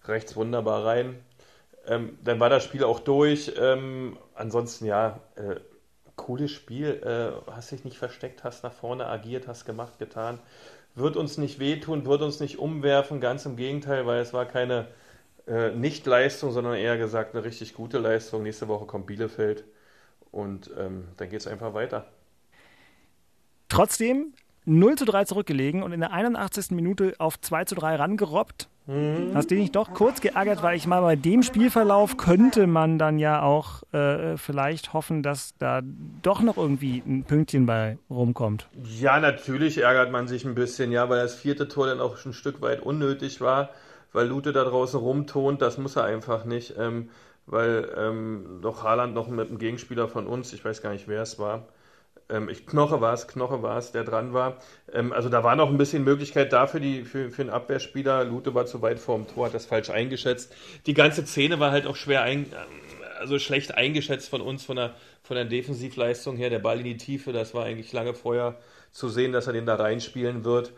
rechts 0.05 0.37
wunderbar 0.37 0.85
rein. 0.85 1.17
Ähm, 1.87 2.19
dann 2.23 2.41
war 2.41 2.51
das 2.51 2.65
Spiel 2.65 2.85
auch 2.85 3.01
durch. 3.01 3.53
Ähm, 3.59 4.19
ansonsten 4.35 4.87
ja, 4.87 5.21
äh, 5.37 5.57
cooles 6.17 6.51
Spiel. 6.51 7.03
Äh, 7.03 7.51
hast 7.51 7.71
dich 7.73 7.85
nicht 7.85 7.99
versteckt, 7.99 8.45
hast 8.45 8.63
nach 8.63 8.73
vorne 8.73 9.07
agiert, 9.07 9.49
hast 9.49 9.65
gemacht, 9.65 9.99
getan. 9.99 10.39
Wird 10.95 11.17
uns 11.17 11.39
nicht 11.39 11.59
wehtun, 11.59 12.05
wird 12.05 12.23
uns 12.23 12.41
nicht 12.41 12.59
umwerfen, 12.59 13.21
ganz 13.21 13.47
im 13.47 13.57
Gegenteil, 13.57 14.07
weil 14.07 14.21
es 14.21 14.33
war 14.33 14.45
keine 14.45 14.89
äh, 15.47 15.71
Nicht-Leistung, 15.71 16.53
sondern 16.53 16.75
eher 16.75 16.99
gesagt 16.99 17.35
eine 17.35 17.45
richtig 17.45 17.75
gute 17.75 17.99
Leistung. 17.99 18.43
Nächste 18.43 18.69
Woche 18.69 18.87
kommt 18.87 19.07
Bielefeld. 19.07 19.65
Und 20.31 20.71
ähm, 20.79 21.09
dann 21.17 21.29
geht 21.29 21.41
es 21.41 21.47
einfach 21.47 21.75
weiter. 21.75 22.07
Trotzdem 23.69 24.33
0 24.65 24.97
zu 24.97 25.05
3 25.05 25.25
zurückgelegen 25.25 25.83
und 25.83 25.93
in 25.93 26.01
der 26.01 26.13
81. 26.13 26.71
Minute 26.71 27.15
auf 27.19 27.41
2 27.41 27.65
zu 27.65 27.75
3 27.75 27.97
rangerobbt. 27.97 28.69
Mhm. 28.87 29.31
Hast 29.35 29.51
du 29.51 29.55
dich 29.55 29.71
doch 29.71 29.93
kurz 29.95 30.21
geärgert, 30.21 30.63
weil 30.63 30.77
ich 30.77 30.87
mal 30.87 31.01
bei 31.01 31.15
dem 31.15 31.43
Spielverlauf 31.43 32.17
könnte 32.17 32.67
man 32.67 32.99
dann 32.99 33.19
ja 33.19 33.43
auch 33.43 33.83
äh, 33.93 34.37
vielleicht 34.37 34.93
hoffen, 34.93 35.23
dass 35.23 35.55
da 35.59 35.81
doch 36.23 36.43
noch 36.43 36.57
irgendwie 36.57 37.03
ein 37.07 37.25
Pünktchen 37.25 37.67
bei 37.67 37.99
rumkommt. 38.09 38.69
Ja, 38.83 39.21
natürlich 39.21 39.79
ärgert 39.79 40.11
man 40.11 40.27
sich 40.27 40.45
ein 40.45 40.55
bisschen, 40.55 40.93
ja, 40.93 41.09
weil 41.09 41.21
das 41.21 41.35
vierte 41.35 41.69
Tor 41.69 41.87
dann 41.87 42.01
auch 42.01 42.17
schon 42.17 42.33
ein 42.33 42.35
Stück 42.35 42.61
weit 42.63 42.81
unnötig 42.81 43.41
war, 43.41 43.71
weil 44.13 44.27
Lute 44.27 44.53
da 44.53 44.65
draußen 44.65 44.99
rumtont, 44.99 45.63
das 45.63 45.79
muss 45.79 45.97
er 45.97 46.05
einfach 46.05 46.45
nicht. 46.45 46.75
Ähm, 46.77 47.11
weil 47.51 47.93
ähm, 47.97 48.61
doch 48.63 48.83
Haaland 48.83 49.15
noch 49.15 49.29
mit 49.29 49.49
einem 49.49 49.59
Gegenspieler 49.59 50.09
von 50.09 50.27
uns, 50.27 50.53
ich 50.53 50.65
weiß 50.65 50.83
gar 50.83 50.93
nicht, 50.93 51.09
wer 51.09 51.23
es 51.23 51.39
war, 51.39 51.67
ähm, 52.31 52.49
ich, 52.49 52.67
Knoche 52.67 53.01
war 53.01 53.13
es, 53.13 53.27
Knoche 53.29 53.63
war 53.63 53.79
es, 53.79 53.93
der 53.93 54.05
dran 54.05 54.33
war. 54.33 54.59
Ähm, 54.93 55.13
also 55.13 55.29
da 55.29 55.43
war 55.43 55.57
noch 55.57 55.69
ein 55.69 55.79
bisschen 55.79 56.05
Möglichkeit 56.05 56.53
da 56.53 56.67
für, 56.67 56.81
die, 56.81 57.05
für, 57.05 57.31
für 57.31 57.43
einen 57.43 57.51
Abwehrspieler. 57.51 58.25
Lute 58.25 58.55
war 58.55 58.67
zu 58.67 58.83
weit 58.83 58.99
vor 58.99 59.17
dem 59.17 59.27
Tor, 59.27 59.47
hat 59.47 59.55
das 59.55 59.67
falsch 59.67 59.91
eingeschätzt. 59.91 60.55
Die 60.87 60.95
ganze 60.95 61.27
Szene 61.27 61.61
war 61.61 61.73
halt 61.73 61.87
auch 61.87 61.97
schwer 61.97 62.23
ein, 62.23 62.47
also 63.19 63.39
schlecht 63.39 63.75
eingeschätzt 63.75 64.31
von 64.31 64.41
uns, 64.41 64.65
von 64.65 64.77
der, 64.77 64.95
von 65.23 65.37
der 65.37 65.45
Defensivleistung 65.45 66.37
her. 66.37 66.51
Der 66.51 66.61
Ball 66.61 66.79
in 66.79 66.85
die 66.85 66.97
Tiefe, 66.97 67.33
das 67.33 67.53
war 67.55 67.65
eigentlich 67.65 67.93
lange 67.93 68.15
vorher 68.15 68.57
zu 68.93 69.09
sehen, 69.09 69.33
dass 69.33 69.47
er 69.47 69.53
den 69.53 69.67
da 69.67 69.75
reinspielen 69.75 70.45
wird. 70.45 70.73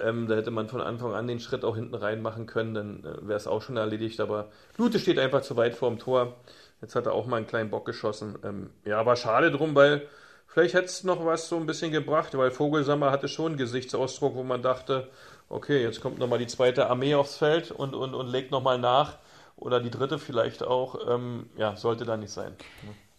Ähm, 0.00 0.26
da 0.26 0.36
hätte 0.36 0.50
man 0.50 0.68
von 0.68 0.80
Anfang 0.80 1.14
an 1.14 1.26
den 1.26 1.40
Schritt 1.40 1.64
auch 1.64 1.76
hinten 1.76 1.94
rein 1.94 2.22
machen 2.22 2.46
können, 2.46 2.74
dann 2.74 3.04
äh, 3.04 3.28
wäre 3.28 3.36
es 3.36 3.46
auch 3.46 3.62
schon 3.62 3.76
erledigt. 3.76 4.20
Aber 4.20 4.50
Lute 4.78 4.98
steht 4.98 5.18
einfach 5.18 5.42
zu 5.42 5.56
weit 5.56 5.74
vor 5.74 5.90
dem 5.90 5.98
Tor. 5.98 6.36
Jetzt 6.80 6.94
hat 6.94 7.06
er 7.06 7.12
auch 7.12 7.26
mal 7.26 7.36
einen 7.36 7.46
kleinen 7.46 7.70
Bock 7.70 7.84
geschossen. 7.84 8.38
Ähm, 8.44 8.70
ja, 8.84 8.98
aber 8.98 9.16
schade 9.16 9.50
drum, 9.50 9.74
weil 9.74 10.08
vielleicht 10.46 10.74
hätte 10.74 10.86
es 10.86 11.04
noch 11.04 11.24
was 11.24 11.48
so 11.48 11.56
ein 11.56 11.66
bisschen 11.66 11.92
gebracht, 11.92 12.36
weil 12.36 12.50
Vogelsammer 12.50 13.10
hatte 13.10 13.28
schon 13.28 13.52
einen 13.52 13.58
Gesichtsausdruck, 13.58 14.34
wo 14.34 14.42
man 14.42 14.62
dachte, 14.62 15.08
okay, 15.48 15.82
jetzt 15.82 16.00
kommt 16.00 16.18
nochmal 16.18 16.38
die 16.38 16.46
zweite 16.46 16.88
Armee 16.88 17.14
aufs 17.14 17.36
Feld 17.36 17.70
und, 17.70 17.94
und, 17.94 18.14
und 18.14 18.26
legt 18.26 18.50
nochmal 18.50 18.78
nach. 18.78 19.18
Oder 19.56 19.80
die 19.80 19.90
dritte 19.90 20.18
vielleicht 20.18 20.64
auch. 20.64 21.08
Ähm, 21.08 21.50
ja, 21.56 21.76
sollte 21.76 22.04
da 22.04 22.16
nicht 22.16 22.32
sein. 22.32 22.52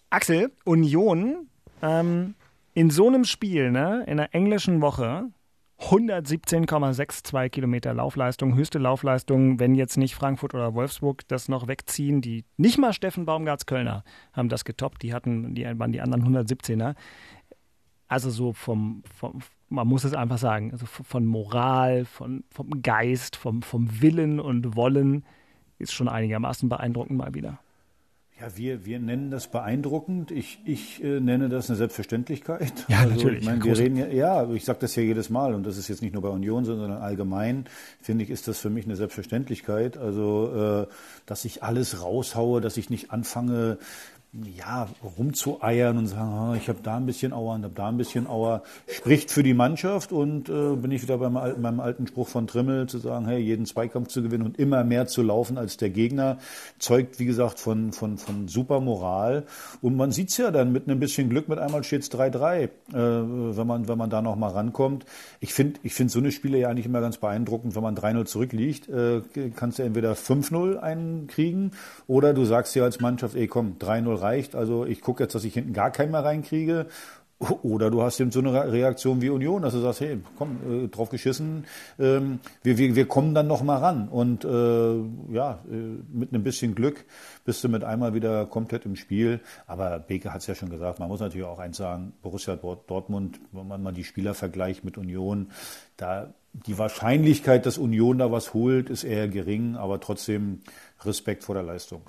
Axel, 0.09 0.51
Union 0.65 1.47
ähm, 1.81 2.35
in 2.73 2.89
so 2.89 3.07
einem 3.07 3.23
Spiel, 3.23 3.71
ne, 3.71 4.03
in 4.07 4.17
der 4.17 4.33
englischen 4.33 4.81
Woche, 4.81 5.29
117,62 5.89 7.49
Kilometer 7.49 7.93
Laufleistung, 7.93 8.55
höchste 8.55 8.79
Laufleistung, 8.79 9.59
wenn 9.59 9.75
jetzt 9.75 9.97
nicht 9.97 10.15
Frankfurt 10.15 10.53
oder 10.53 10.73
Wolfsburg 10.73 11.27
das 11.27 11.49
noch 11.49 11.67
wegziehen. 11.67 12.21
Die 12.21 12.45
nicht 12.57 12.77
mal 12.77 12.93
Steffen 12.93 13.25
Baumgarts 13.25 13.65
Kölner 13.65 14.03
haben 14.31 14.49
das 14.49 14.63
getoppt, 14.63 15.03
die 15.03 15.13
hatten, 15.13 15.55
die 15.55 15.65
waren 15.65 15.91
die 15.91 16.01
anderen 16.01 16.23
117er. 16.23 16.95
Also 18.07 18.29
so 18.29 18.53
vom, 18.53 19.03
vom 19.13 19.41
man 19.69 19.87
muss 19.87 20.03
es 20.03 20.13
einfach 20.13 20.37
sagen, 20.37 20.71
also 20.71 20.85
von 20.85 21.25
Moral, 21.25 22.05
von, 22.05 22.43
vom 22.49 22.81
Geist, 22.81 23.35
vom, 23.35 23.61
vom 23.61 24.01
Willen 24.01 24.39
und 24.39 24.75
Wollen 24.75 25.25
ist 25.79 25.93
schon 25.93 26.07
einigermaßen 26.07 26.69
beeindruckend 26.69 27.17
mal 27.17 27.33
wieder. 27.33 27.59
Ja, 28.43 28.57
wir, 28.57 28.85
wir 28.85 28.99
nennen 28.99 29.31
das 29.31 29.47
beeindruckend. 29.47 30.29
Ich, 30.29 30.59
ich 30.65 31.01
äh, 31.01 31.21
nenne 31.21 31.47
das 31.47 31.69
eine 31.69 31.77
Selbstverständlichkeit. 31.77 32.73
Ja, 32.89 32.99
also, 32.99 33.15
natürlich. 33.15 33.39
Ich 33.39 33.45
meine, 33.45 33.63
wir 33.63 33.77
reden 33.77 33.95
ja, 33.95 34.07
ja, 34.07 34.51
ich 34.51 34.65
sage 34.65 34.79
das 34.81 34.97
ja 34.97 35.03
jedes 35.03 35.29
Mal 35.29 35.53
und 35.53 35.65
das 35.65 35.77
ist 35.77 35.87
jetzt 35.87 36.01
nicht 36.01 36.11
nur 36.11 36.21
bei 36.21 36.27
Union, 36.27 36.65
sondern 36.65 36.91
allgemein, 36.91 37.65
finde 38.01 38.25
ich, 38.25 38.29
ist 38.29 38.49
das 38.49 38.59
für 38.59 38.69
mich 38.69 38.83
eine 38.83 38.97
Selbstverständlichkeit. 38.97 39.95
Also, 39.95 40.87
äh, 40.89 40.93
dass 41.25 41.45
ich 41.45 41.63
alles 41.63 42.01
raushaue, 42.01 42.59
dass 42.59 42.75
ich 42.75 42.89
nicht 42.89 43.11
anfange, 43.11 43.77
ja, 44.57 44.87
rumzueiern 45.17 45.95
und 45.95 46.07
sagen, 46.07 46.33
ah, 46.33 46.55
ich 46.55 46.67
habe 46.67 46.79
da 46.81 46.97
ein 46.97 47.05
bisschen 47.05 47.33
Auer 47.33 47.53
und 47.53 47.63
habe 47.65 47.75
da 47.75 47.89
ein 47.89 47.97
bisschen 47.97 48.25
Auer, 48.25 48.63
spricht 48.87 49.29
für 49.29 49.43
die 49.43 49.53
Mannschaft 49.53 50.11
und 50.11 50.49
äh, 50.49 50.75
bin 50.75 50.89
ich 50.89 51.03
wieder 51.03 51.19
beim, 51.19 51.33
meinem 51.33 51.79
alten 51.79 52.07
Spruch 52.07 52.27
von 52.27 52.47
Trimmel 52.47 52.87
zu 52.87 52.97
sagen, 52.97 53.27
hey, 53.27 53.39
jeden 53.39 53.67
Zweikampf 53.67 54.07
zu 54.07 54.23
gewinnen 54.23 54.43
und 54.43 54.57
immer 54.57 54.83
mehr 54.83 55.05
zu 55.05 55.21
laufen 55.21 55.59
als 55.59 55.77
der 55.77 55.91
Gegner, 55.91 56.39
zeugt, 56.79 57.19
wie 57.19 57.25
gesagt, 57.25 57.59
von, 57.59 57.93
von, 57.93 58.17
von 58.17 58.47
super 58.47 58.79
Moral. 58.79 59.43
Und 59.81 59.95
man 59.97 60.11
sieht's 60.11 60.37
ja 60.37 60.49
dann 60.49 60.71
mit 60.71 60.87
ein 60.87 60.99
bisschen 60.99 61.29
Glück, 61.29 61.47
mit 61.47 61.59
einmal 61.59 61.83
steht's 61.83 62.09
3-3, 62.09 62.63
äh, 62.63 62.69
wenn, 62.91 63.67
man, 63.67 63.87
wenn 63.87 63.99
man 63.99 64.09
da 64.09 64.23
noch 64.23 64.35
mal 64.35 64.49
rankommt. 64.49 65.05
Ich 65.41 65.53
finde 65.53 65.79
ich 65.83 65.93
finde 65.93 66.11
so 66.11 66.17
eine 66.17 66.31
Spiele 66.31 66.57
ja 66.57 66.69
eigentlich 66.69 66.87
immer 66.87 67.01
ganz 67.01 67.17
beeindruckend, 67.17 67.75
wenn 67.75 67.83
man 67.83 67.95
3-0 67.95 68.25
zurückliegt, 68.25 68.89
äh, 68.89 69.21
kannst 69.55 69.77
du 69.77 69.83
entweder 69.83 70.13
5-0 70.13 70.77
einkriegen 70.77 71.71
oder 72.07 72.33
du 72.33 72.45
sagst 72.45 72.73
dir 72.73 72.83
als 72.83 72.99
Mannschaft, 72.99 73.35
ey 73.35 73.47
komm, 73.47 73.75
3-0 73.79 74.22
reicht. 74.23 74.55
Also 74.55 74.85
ich 74.85 75.01
gucke 75.01 75.23
jetzt, 75.23 75.35
dass 75.35 75.43
ich 75.43 75.53
hinten 75.53 75.73
gar 75.73 75.91
keinen 75.91 76.11
mehr 76.11 76.23
reinkriege. 76.23 76.87
Oder 77.61 77.91
du 77.91 78.01
hast 78.01 78.19
eben 78.19 78.31
so 78.31 78.39
eine 78.39 78.71
Reaktion 78.71 79.21
wie 79.21 79.29
Union, 79.29 79.63
dass 79.63 79.73
du 79.73 79.79
sagst, 79.79 80.01
hey, 80.01 80.19
komm, 80.37 80.85
äh, 80.85 80.87
drauf 80.87 81.09
geschissen, 81.09 81.65
ähm, 81.99 82.39
wir, 82.61 82.77
wir, 82.77 82.95
wir 82.95 83.07
kommen 83.07 83.33
dann 83.33 83.47
noch 83.47 83.63
mal 83.63 83.77
ran. 83.77 84.07
Und 84.07 84.45
äh, 84.45 85.33
ja, 85.33 85.59
äh, 85.69 85.75
mit 86.11 86.33
einem 86.33 86.43
bisschen 86.43 86.75
Glück 86.75 87.05
bist 87.43 87.63
du 87.63 87.69
mit 87.69 87.83
einmal 87.83 88.13
wieder 88.13 88.45
komplett 88.45 88.85
im 88.85 88.95
Spiel. 88.95 89.41
Aber 89.67 89.99
Beke 89.99 90.31
hat 90.31 90.41
es 90.41 90.47
ja 90.47 90.55
schon 90.55 90.69
gesagt, 90.69 90.99
man 90.99 91.09
muss 91.09 91.19
natürlich 91.19 91.47
auch 91.47 91.59
eins 91.59 91.77
sagen, 91.77 92.13
Borussia 92.21 92.55
Dortmund, 92.55 93.39
wenn 93.51 93.67
man 93.67 93.83
mal 93.83 93.93
die 93.93 94.03
Spieler 94.03 94.33
vergleicht 94.33 94.85
mit 94.85 94.97
Union, 94.97 95.51
da 95.97 96.33
die 96.53 96.77
Wahrscheinlichkeit, 96.77 97.65
dass 97.65 97.77
Union 97.79 98.19
da 98.19 98.31
was 98.31 98.53
holt, 98.53 98.89
ist 98.89 99.03
eher 99.03 99.27
gering, 99.27 99.75
aber 99.75 99.99
trotzdem 99.99 100.61
Respekt 101.01 101.43
vor 101.43 101.55
der 101.55 101.63
Leistung 101.63 102.03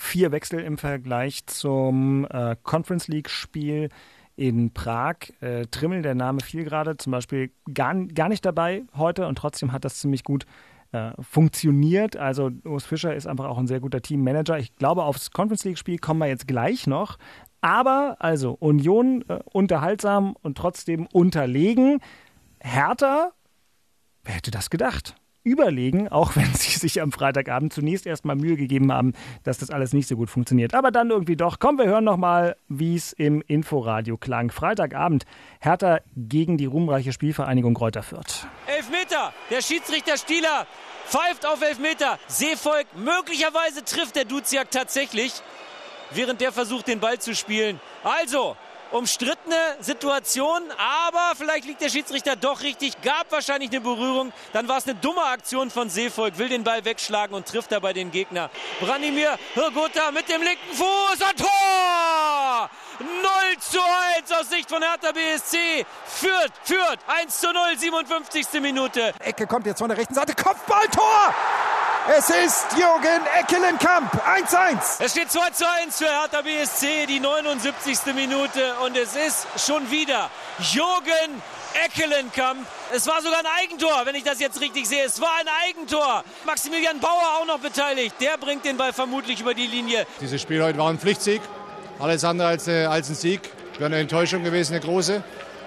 vier 0.00 0.32
Wechsel 0.32 0.60
im 0.60 0.78
Vergleich 0.78 1.44
zum 1.46 2.26
äh, 2.30 2.56
Conference 2.62 3.06
League-Spiel 3.06 3.90
in 4.34 4.72
Prag. 4.72 5.16
Äh, 5.40 5.66
Trimmel, 5.66 6.00
der 6.00 6.14
Name 6.14 6.40
fiel 6.40 6.64
gerade, 6.64 6.96
zum 6.96 7.12
Beispiel 7.12 7.50
gar, 7.72 7.94
gar 8.06 8.30
nicht 8.30 8.44
dabei 8.44 8.84
heute 8.96 9.26
und 9.26 9.36
trotzdem 9.36 9.72
hat 9.72 9.84
das 9.84 9.98
ziemlich 9.98 10.24
gut 10.24 10.46
äh, 10.92 11.12
funktioniert. 11.20 12.16
Also 12.16 12.50
Urs 12.64 12.86
Fischer 12.86 13.14
ist 13.14 13.26
einfach 13.26 13.44
auch 13.44 13.58
ein 13.58 13.66
sehr 13.66 13.80
guter 13.80 14.00
Teammanager. 14.00 14.58
Ich 14.58 14.74
glaube, 14.74 15.04
aufs 15.04 15.32
Conference 15.32 15.64
League-Spiel 15.64 15.98
kommen 15.98 16.20
wir 16.20 16.28
jetzt 16.28 16.48
gleich 16.48 16.86
noch. 16.86 17.18
Aber 17.60 18.16
also 18.20 18.56
Union 18.58 19.22
äh, 19.28 19.40
unterhaltsam 19.52 20.34
und 20.40 20.56
trotzdem 20.56 21.06
unterlegen. 21.12 22.00
Hertha, 22.58 23.32
wer 24.24 24.34
hätte 24.34 24.50
das 24.50 24.70
gedacht? 24.70 25.14
Überlegen, 25.42 26.08
auch 26.08 26.36
wenn 26.36 26.52
sie 26.54 26.78
sich 26.78 27.00
am 27.00 27.12
Freitagabend 27.12 27.72
zunächst 27.72 28.06
erstmal 28.06 28.36
Mühe 28.36 28.56
gegeben 28.56 28.92
haben, 28.92 29.12
dass 29.44 29.58
das 29.58 29.70
alles 29.70 29.92
nicht 29.92 30.08
so 30.08 30.16
gut 30.16 30.30
funktioniert. 30.30 30.74
Aber 30.74 30.90
dann 30.90 31.10
irgendwie 31.10 31.36
doch. 31.36 31.58
Komm, 31.58 31.78
wir 31.78 31.86
hören 31.86 32.04
nochmal, 32.04 32.56
wie 32.68 32.96
es 32.96 33.12
im 33.12 33.42
Inforadio 33.46 34.16
klang. 34.16 34.50
Freitagabend, 34.50 35.24
Hertha 35.60 36.00
gegen 36.16 36.56
die 36.56 36.66
ruhmreiche 36.66 37.12
Spielvereinigung 37.12 37.74
Kräuter 37.74 38.02
Fürth. 38.02 38.46
Elfmeter, 38.66 39.32
der 39.50 39.62
Schiedsrichter 39.62 40.16
Stieler 40.16 40.66
pfeift 41.06 41.46
auf 41.46 41.60
Elfmeter. 41.62 42.18
Seevolk, 42.28 42.86
möglicherweise 42.96 43.84
trifft 43.84 44.16
der 44.16 44.24
Duziak 44.24 44.70
tatsächlich, 44.70 45.32
während 46.12 46.40
der 46.40 46.52
versucht, 46.52 46.88
den 46.88 47.00
Ball 47.00 47.18
zu 47.18 47.34
spielen. 47.34 47.80
Also, 48.04 48.56
umstrittene 48.90 49.76
Situation, 49.80 50.62
aber 50.78 51.32
vielleicht 51.36 51.64
liegt 51.64 51.80
der 51.80 51.88
Schiedsrichter 51.88 52.36
doch 52.36 52.62
richtig, 52.62 53.00
gab 53.02 53.30
wahrscheinlich 53.30 53.70
eine 53.70 53.80
Berührung, 53.80 54.32
dann 54.52 54.68
war 54.68 54.78
es 54.78 54.86
eine 54.86 54.96
dumme 54.96 55.22
Aktion 55.22 55.70
von 55.70 55.88
Seevolk, 55.88 56.38
will 56.38 56.48
den 56.48 56.64
Ball 56.64 56.84
wegschlagen 56.84 57.34
und 57.34 57.46
trifft 57.46 57.72
dabei 57.72 57.92
den 57.92 58.10
Gegner. 58.10 58.50
Branimir 58.80 59.38
Hirgota 59.54 60.10
mit 60.10 60.28
dem 60.28 60.42
linken 60.42 60.74
Fuß 60.74 61.28
und 61.28 61.38
Tor! 61.38 62.70
0 63.00 63.58
zu 63.60 63.78
1 64.18 64.30
aus 64.32 64.50
Sicht 64.50 64.68
von 64.68 64.82
Hertha 64.82 65.12
BSC. 65.12 65.86
Führt, 66.04 66.52
führt. 66.64 66.98
1 67.06 67.40
zu 67.40 67.50
0, 67.50 67.78
57. 67.78 68.60
Minute. 68.60 69.14
Ecke 69.20 69.46
kommt 69.46 69.66
jetzt 69.66 69.78
von 69.78 69.88
der 69.88 69.96
rechten 69.96 70.14
Seite. 70.14 70.34
Kopfballtor! 70.34 71.34
Es 72.18 72.28
ist 72.28 72.66
Jürgen 72.76 73.22
Eckelenkamp. 73.38 74.12
1-1. 74.26 75.00
Es 75.00 75.12
steht 75.12 75.30
2 75.30 75.50
zu 75.50 75.64
1 75.82 75.96
für 75.96 76.06
Hertha 76.06 76.42
BSC, 76.42 77.06
die 77.06 77.20
79. 77.20 78.12
Minute. 78.16 78.74
Und 78.84 78.96
es 78.96 79.14
ist 79.14 79.46
schon 79.64 79.88
wieder 79.92 80.28
Jürgen 80.58 81.40
Eckelenkamp. 81.84 82.66
Es 82.92 83.06
war 83.06 83.22
sogar 83.22 83.38
ein 83.38 83.46
Eigentor, 83.62 83.92
wenn 84.06 84.16
ich 84.16 84.24
das 84.24 84.40
jetzt 84.40 84.60
richtig 84.60 84.88
sehe. 84.88 85.04
Es 85.04 85.20
war 85.20 85.30
ein 85.38 85.46
Eigentor. 85.68 86.24
Maximilian 86.44 86.98
Bauer 86.98 87.38
auch 87.40 87.46
noch 87.46 87.60
beteiligt. 87.60 88.16
Der 88.20 88.36
bringt 88.38 88.64
den 88.64 88.76
Ball 88.76 88.92
vermutlich 88.92 89.40
über 89.40 89.54
die 89.54 89.68
Linie. 89.68 90.04
Dieses 90.20 90.42
Spiel 90.42 90.64
heute 90.64 90.78
war 90.78 90.90
ein 90.90 90.98
Pflichtsieg. 90.98 91.42
Alles 92.00 92.24
andere 92.24 92.48
als, 92.48 92.66
äh, 92.66 92.86
als 92.86 93.08
ein 93.08 93.14
Sieg. 93.14 93.52
Wäre 93.74 93.86
eine 93.86 93.98
Enttäuschung 93.98 94.42
gewesen, 94.42 94.72
eine 94.72 94.82
große. 94.82 95.22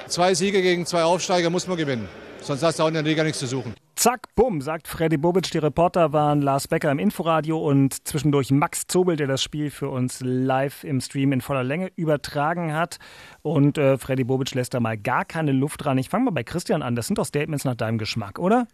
Zwei 0.07 0.33
Siege 0.33 0.61
gegen 0.61 0.85
zwei 0.85 1.03
Aufsteiger 1.03 1.49
muss 1.49 1.67
man 1.67 1.77
gewinnen. 1.77 2.09
Sonst 2.41 2.63
hast 2.63 2.79
du 2.79 2.83
auch 2.83 2.89
in 2.89 2.95
der 2.95 3.03
Liga 3.03 3.23
nichts 3.23 3.39
zu 3.39 3.47
suchen. 3.47 3.73
Zack, 3.95 4.33
bumm, 4.35 4.59
sagt 4.61 4.87
Freddy 4.87 5.17
Bobic. 5.17 5.51
Die 5.51 5.59
Reporter 5.59 6.13
waren 6.13 6.41
Lars 6.41 6.67
Becker 6.67 6.91
im 6.91 6.97
Inforadio 6.97 7.59
und 7.59 8.07
zwischendurch 8.07 8.49
Max 8.49 8.87
Zobel, 8.87 9.15
der 9.15 9.27
das 9.27 9.43
Spiel 9.43 9.69
für 9.69 9.89
uns 9.89 10.19
live 10.21 10.83
im 10.83 10.99
Stream 10.99 11.31
in 11.31 11.41
voller 11.41 11.63
Länge 11.63 11.91
übertragen 11.95 12.73
hat. 12.73 12.97
Und 13.43 13.77
äh, 13.77 13.99
Freddy 13.99 14.23
Bobic 14.23 14.55
lässt 14.55 14.73
da 14.73 14.79
mal 14.79 14.97
gar 14.97 15.25
keine 15.25 15.51
Luft 15.51 15.85
dran. 15.85 15.99
Ich 15.99 16.09
fange 16.09 16.25
mal 16.25 16.31
bei 16.31 16.43
Christian 16.43 16.81
an. 16.81 16.95
Das 16.95 17.05
sind 17.05 17.19
doch 17.19 17.25
Statements 17.25 17.65
nach 17.65 17.75
deinem 17.75 17.99
Geschmack, 17.99 18.39
oder? 18.39 18.67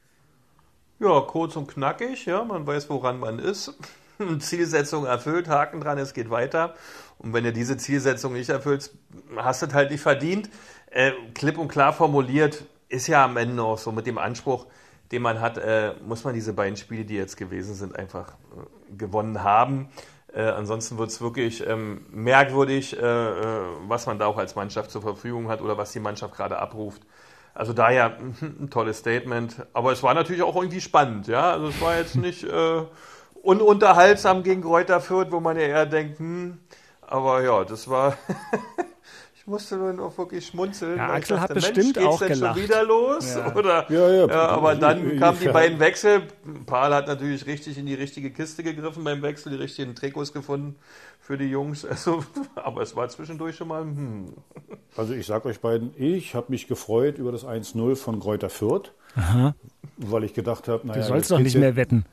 Ja, 1.00 1.20
kurz 1.22 1.58
und 1.58 1.68
knackig. 1.68 2.26
Ja, 2.26 2.46
man 2.46 2.66
weiß, 2.66 2.90
woran 2.90 3.20
man 3.20 3.40
ist. 3.40 3.78
Zielsetzung 4.40 5.06
erfüllt, 5.06 5.50
Haken 5.50 5.82
dran, 5.82 5.98
es 5.98 6.14
geht 6.14 6.30
weiter. 6.30 6.76
Und 7.18 7.34
wenn 7.34 7.44
du 7.44 7.52
diese 7.52 7.76
Zielsetzung 7.78 8.34
nicht 8.34 8.50
erfüllst, 8.50 8.96
hast 9.36 9.62
du 9.62 9.66
es 9.66 9.74
halt 9.74 9.92
nicht 9.92 10.02
verdient. 10.02 10.50
Äh, 10.92 11.12
klipp 11.34 11.58
und 11.58 11.68
klar 11.68 11.92
formuliert, 11.94 12.64
ist 12.88 13.08
ja 13.08 13.26
am 13.26 13.38
Ende 13.38 13.62
auch 13.64 13.78
so 13.78 13.92
mit 13.92 14.08
dem 14.08 14.18
Anspruch, 14.18 14.66
den 15.12 15.22
man 15.22 15.42
hat, 15.42 15.58
äh, 15.58 15.94
muss 16.06 16.24
man 16.24 16.34
diese 16.34 16.54
beiden 16.54 16.78
Spiele, 16.78 17.06
die 17.06 17.16
jetzt 17.16 17.38
gewesen 17.38 17.74
sind, 17.74 17.96
einfach 17.96 18.30
äh, 18.32 18.96
gewonnen 18.96 19.44
haben. 19.44 19.90
Äh, 20.34 20.44
ansonsten 20.44 20.98
wird 20.98 21.10
es 21.10 21.22
wirklich 21.22 21.66
ähm, 21.66 22.06
merkwürdig, 22.12 22.96
äh, 22.96 23.02
äh, 23.02 23.62
was 23.88 24.06
man 24.06 24.20
da 24.20 24.28
auch 24.28 24.38
als 24.38 24.56
Mannschaft 24.56 24.92
zur 24.92 25.02
Verfügung 25.02 25.50
hat 25.50 25.62
oder 25.62 25.78
was 25.78 25.92
die 25.92 26.00
Mannschaft 26.00 26.36
gerade 26.36 26.60
abruft. 26.60 27.02
Also 27.56 27.74
daher 27.74 28.18
ein 28.42 28.70
tolles 28.70 29.00
Statement. 29.00 29.66
Aber 29.74 29.92
es 29.92 30.04
war 30.04 30.14
natürlich 30.14 30.44
auch 30.44 30.56
irgendwie 30.56 30.82
spannend, 30.82 31.28
ja. 31.28 31.52
Also 31.52 31.70
es 31.70 31.82
war 31.82 31.98
jetzt 31.98 32.16
nicht 32.16 32.44
äh, 32.44 32.84
ununterhaltsam 33.42 34.44
gegen 34.44 34.62
Kräuter 34.62 35.02
Fürth, 35.02 35.32
wo 35.32 35.40
man 35.40 35.58
ja 35.58 35.64
eher 35.64 35.86
denkt, 35.88 36.20
hm, 36.20 36.60
aber 37.02 37.42
ja, 37.42 37.64
das 37.64 37.90
war. 37.90 38.16
ich 39.50 39.52
musste 39.52 39.80
dann 39.80 40.00
auch 40.00 40.16
wirklich 40.16 40.46
schmunzeln. 40.46 40.98
Ja, 40.98 41.10
Axel 41.10 41.38
dachte, 41.38 41.50
hat 41.50 41.54
bestimmt 41.56 41.96
Mensch, 41.96 42.08
auch 42.08 42.20
gelacht. 42.20 42.56
schon 42.56 42.64
wieder 42.64 42.84
los? 42.84 43.34
Ja. 43.34 43.56
Oder, 43.56 43.92
ja, 43.92 44.10
ja, 44.12 44.28
ja, 44.28 44.48
aber 44.50 44.76
dann 44.76 45.18
kamen 45.18 45.40
die 45.40 45.48
beiden 45.48 45.80
Wechsel. 45.80 46.22
Paul 46.68 46.94
hat 46.94 47.08
natürlich 47.08 47.48
richtig 47.48 47.80
in 47.80 47.88
die 47.88 47.96
richtige 47.96 48.30
Kiste 48.30 48.62
gegriffen 48.62 49.04
beim 49.04 49.24
Wechsel, 49.24 49.52
die 49.52 49.58
richtigen 49.58 49.96
Trikots 49.96 50.34
gefunden 50.34 50.76
für 51.20 51.36
die 51.36 51.50
Jungs. 51.50 51.84
Also, 51.90 52.24
aber 52.54 52.84
es 52.84 52.96
war 52.96 53.10
zwischendurch 53.10 53.56
schon 53.56 53.70
mal. 53.70 53.82
Hm. 53.82 54.34
Also 54.96 55.16
ich 55.16 55.26
sag 55.26 55.46
euch 55.46 55.60
beiden, 55.62 55.96
ich 55.98 56.36
habe 56.36 56.46
mich 56.50 56.68
gefreut 56.68 57.18
über 57.18 57.32
das 57.32 57.44
1-0 57.44 57.96
von 57.96 58.20
Kräuter 58.20 58.52
Fürth, 58.52 58.94
Aha. 59.16 59.56
weil 59.98 60.26
ich 60.26 60.36
gedacht 60.36 60.68
habe, 60.68 60.86
naja, 60.86 61.02
du 61.02 61.08
sollst 61.08 61.32
doch 61.32 61.40
nicht 61.40 61.58
mehr 61.58 61.76
wetten. 61.76 62.06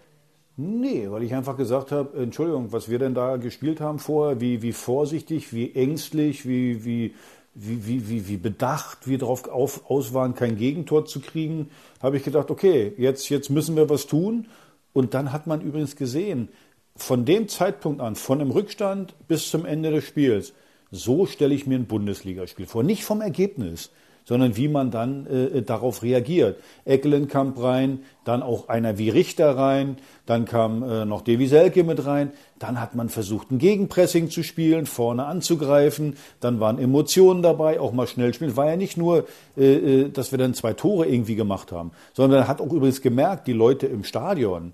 Nee, 0.58 1.10
weil 1.10 1.22
ich 1.22 1.34
einfach 1.34 1.56
gesagt 1.58 1.92
habe, 1.92 2.18
Entschuldigung, 2.18 2.72
was 2.72 2.88
wir 2.88 2.98
denn 2.98 3.14
da 3.14 3.36
gespielt 3.36 3.78
haben 3.80 3.98
vorher, 3.98 4.40
wie, 4.40 4.62
wie 4.62 4.72
vorsichtig, 4.72 5.52
wie 5.52 5.74
ängstlich, 5.74 6.48
wie, 6.48 6.82
wie, 6.82 7.14
wie, 7.54 8.08
wie, 8.08 8.28
wie, 8.28 8.36
bedacht 8.38 9.06
wir 9.06 9.18
darauf 9.18 9.48
auf, 9.48 9.90
aus 9.90 10.14
waren, 10.14 10.34
kein 10.34 10.56
Gegentor 10.56 11.04
zu 11.04 11.20
kriegen, 11.20 11.68
habe 12.02 12.16
ich 12.16 12.24
gedacht, 12.24 12.50
okay, 12.50 12.94
jetzt, 12.96 13.28
jetzt 13.28 13.50
müssen 13.50 13.76
wir 13.76 13.90
was 13.90 14.06
tun. 14.06 14.46
Und 14.94 15.12
dann 15.12 15.30
hat 15.30 15.46
man 15.46 15.60
übrigens 15.60 15.94
gesehen, 15.94 16.48
von 16.96 17.26
dem 17.26 17.48
Zeitpunkt 17.48 18.00
an, 18.00 18.16
von 18.16 18.38
dem 18.38 18.50
Rückstand 18.50 19.14
bis 19.28 19.50
zum 19.50 19.66
Ende 19.66 19.90
des 19.90 20.04
Spiels, 20.04 20.54
so 20.90 21.26
stelle 21.26 21.54
ich 21.54 21.66
mir 21.66 21.74
ein 21.74 21.86
Bundesligaspiel 21.86 22.66
vor. 22.66 22.82
Nicht 22.82 23.04
vom 23.04 23.20
Ergebnis, 23.20 23.90
sondern 24.26 24.56
wie 24.56 24.68
man 24.68 24.90
dann 24.90 25.26
äh, 25.26 25.62
darauf 25.62 26.02
reagiert. 26.02 26.58
Eckelenkamp 26.84 27.62
rein, 27.62 28.00
dann 28.24 28.42
auch 28.42 28.68
einer 28.68 28.98
wie 28.98 29.08
Richter 29.08 29.56
rein, 29.56 29.96
dann 30.26 30.44
kam 30.44 30.82
äh, 30.82 31.04
noch 31.04 31.22
Devi 31.22 31.46
Selke 31.46 31.84
mit 31.84 32.04
rein, 32.04 32.32
dann 32.58 32.80
hat 32.80 32.94
man 32.96 33.08
versucht, 33.08 33.50
ein 33.50 33.58
Gegenpressing 33.58 34.28
zu 34.28 34.42
spielen, 34.42 34.86
vorne 34.86 35.24
anzugreifen, 35.24 36.16
dann 36.40 36.58
waren 36.60 36.78
Emotionen 36.78 37.42
dabei, 37.42 37.78
auch 37.80 37.92
mal 37.92 38.08
schnell 38.08 38.34
spielen. 38.34 38.56
War 38.56 38.68
ja 38.68 38.76
nicht 38.76 38.96
nur, 38.96 39.26
äh, 39.56 40.02
äh 40.02 40.08
dass 40.10 40.32
wir 40.32 40.38
dann 40.38 40.54
zwei 40.54 40.72
Tore 40.72 41.06
irgendwie 41.06 41.36
gemacht 41.36 41.70
haben, 41.70 41.92
sondern 42.12 42.48
hat 42.48 42.60
auch 42.60 42.72
übrigens 42.72 43.00
gemerkt, 43.00 43.46
die 43.46 43.52
Leute 43.52 43.86
im 43.86 44.02
Stadion, 44.02 44.72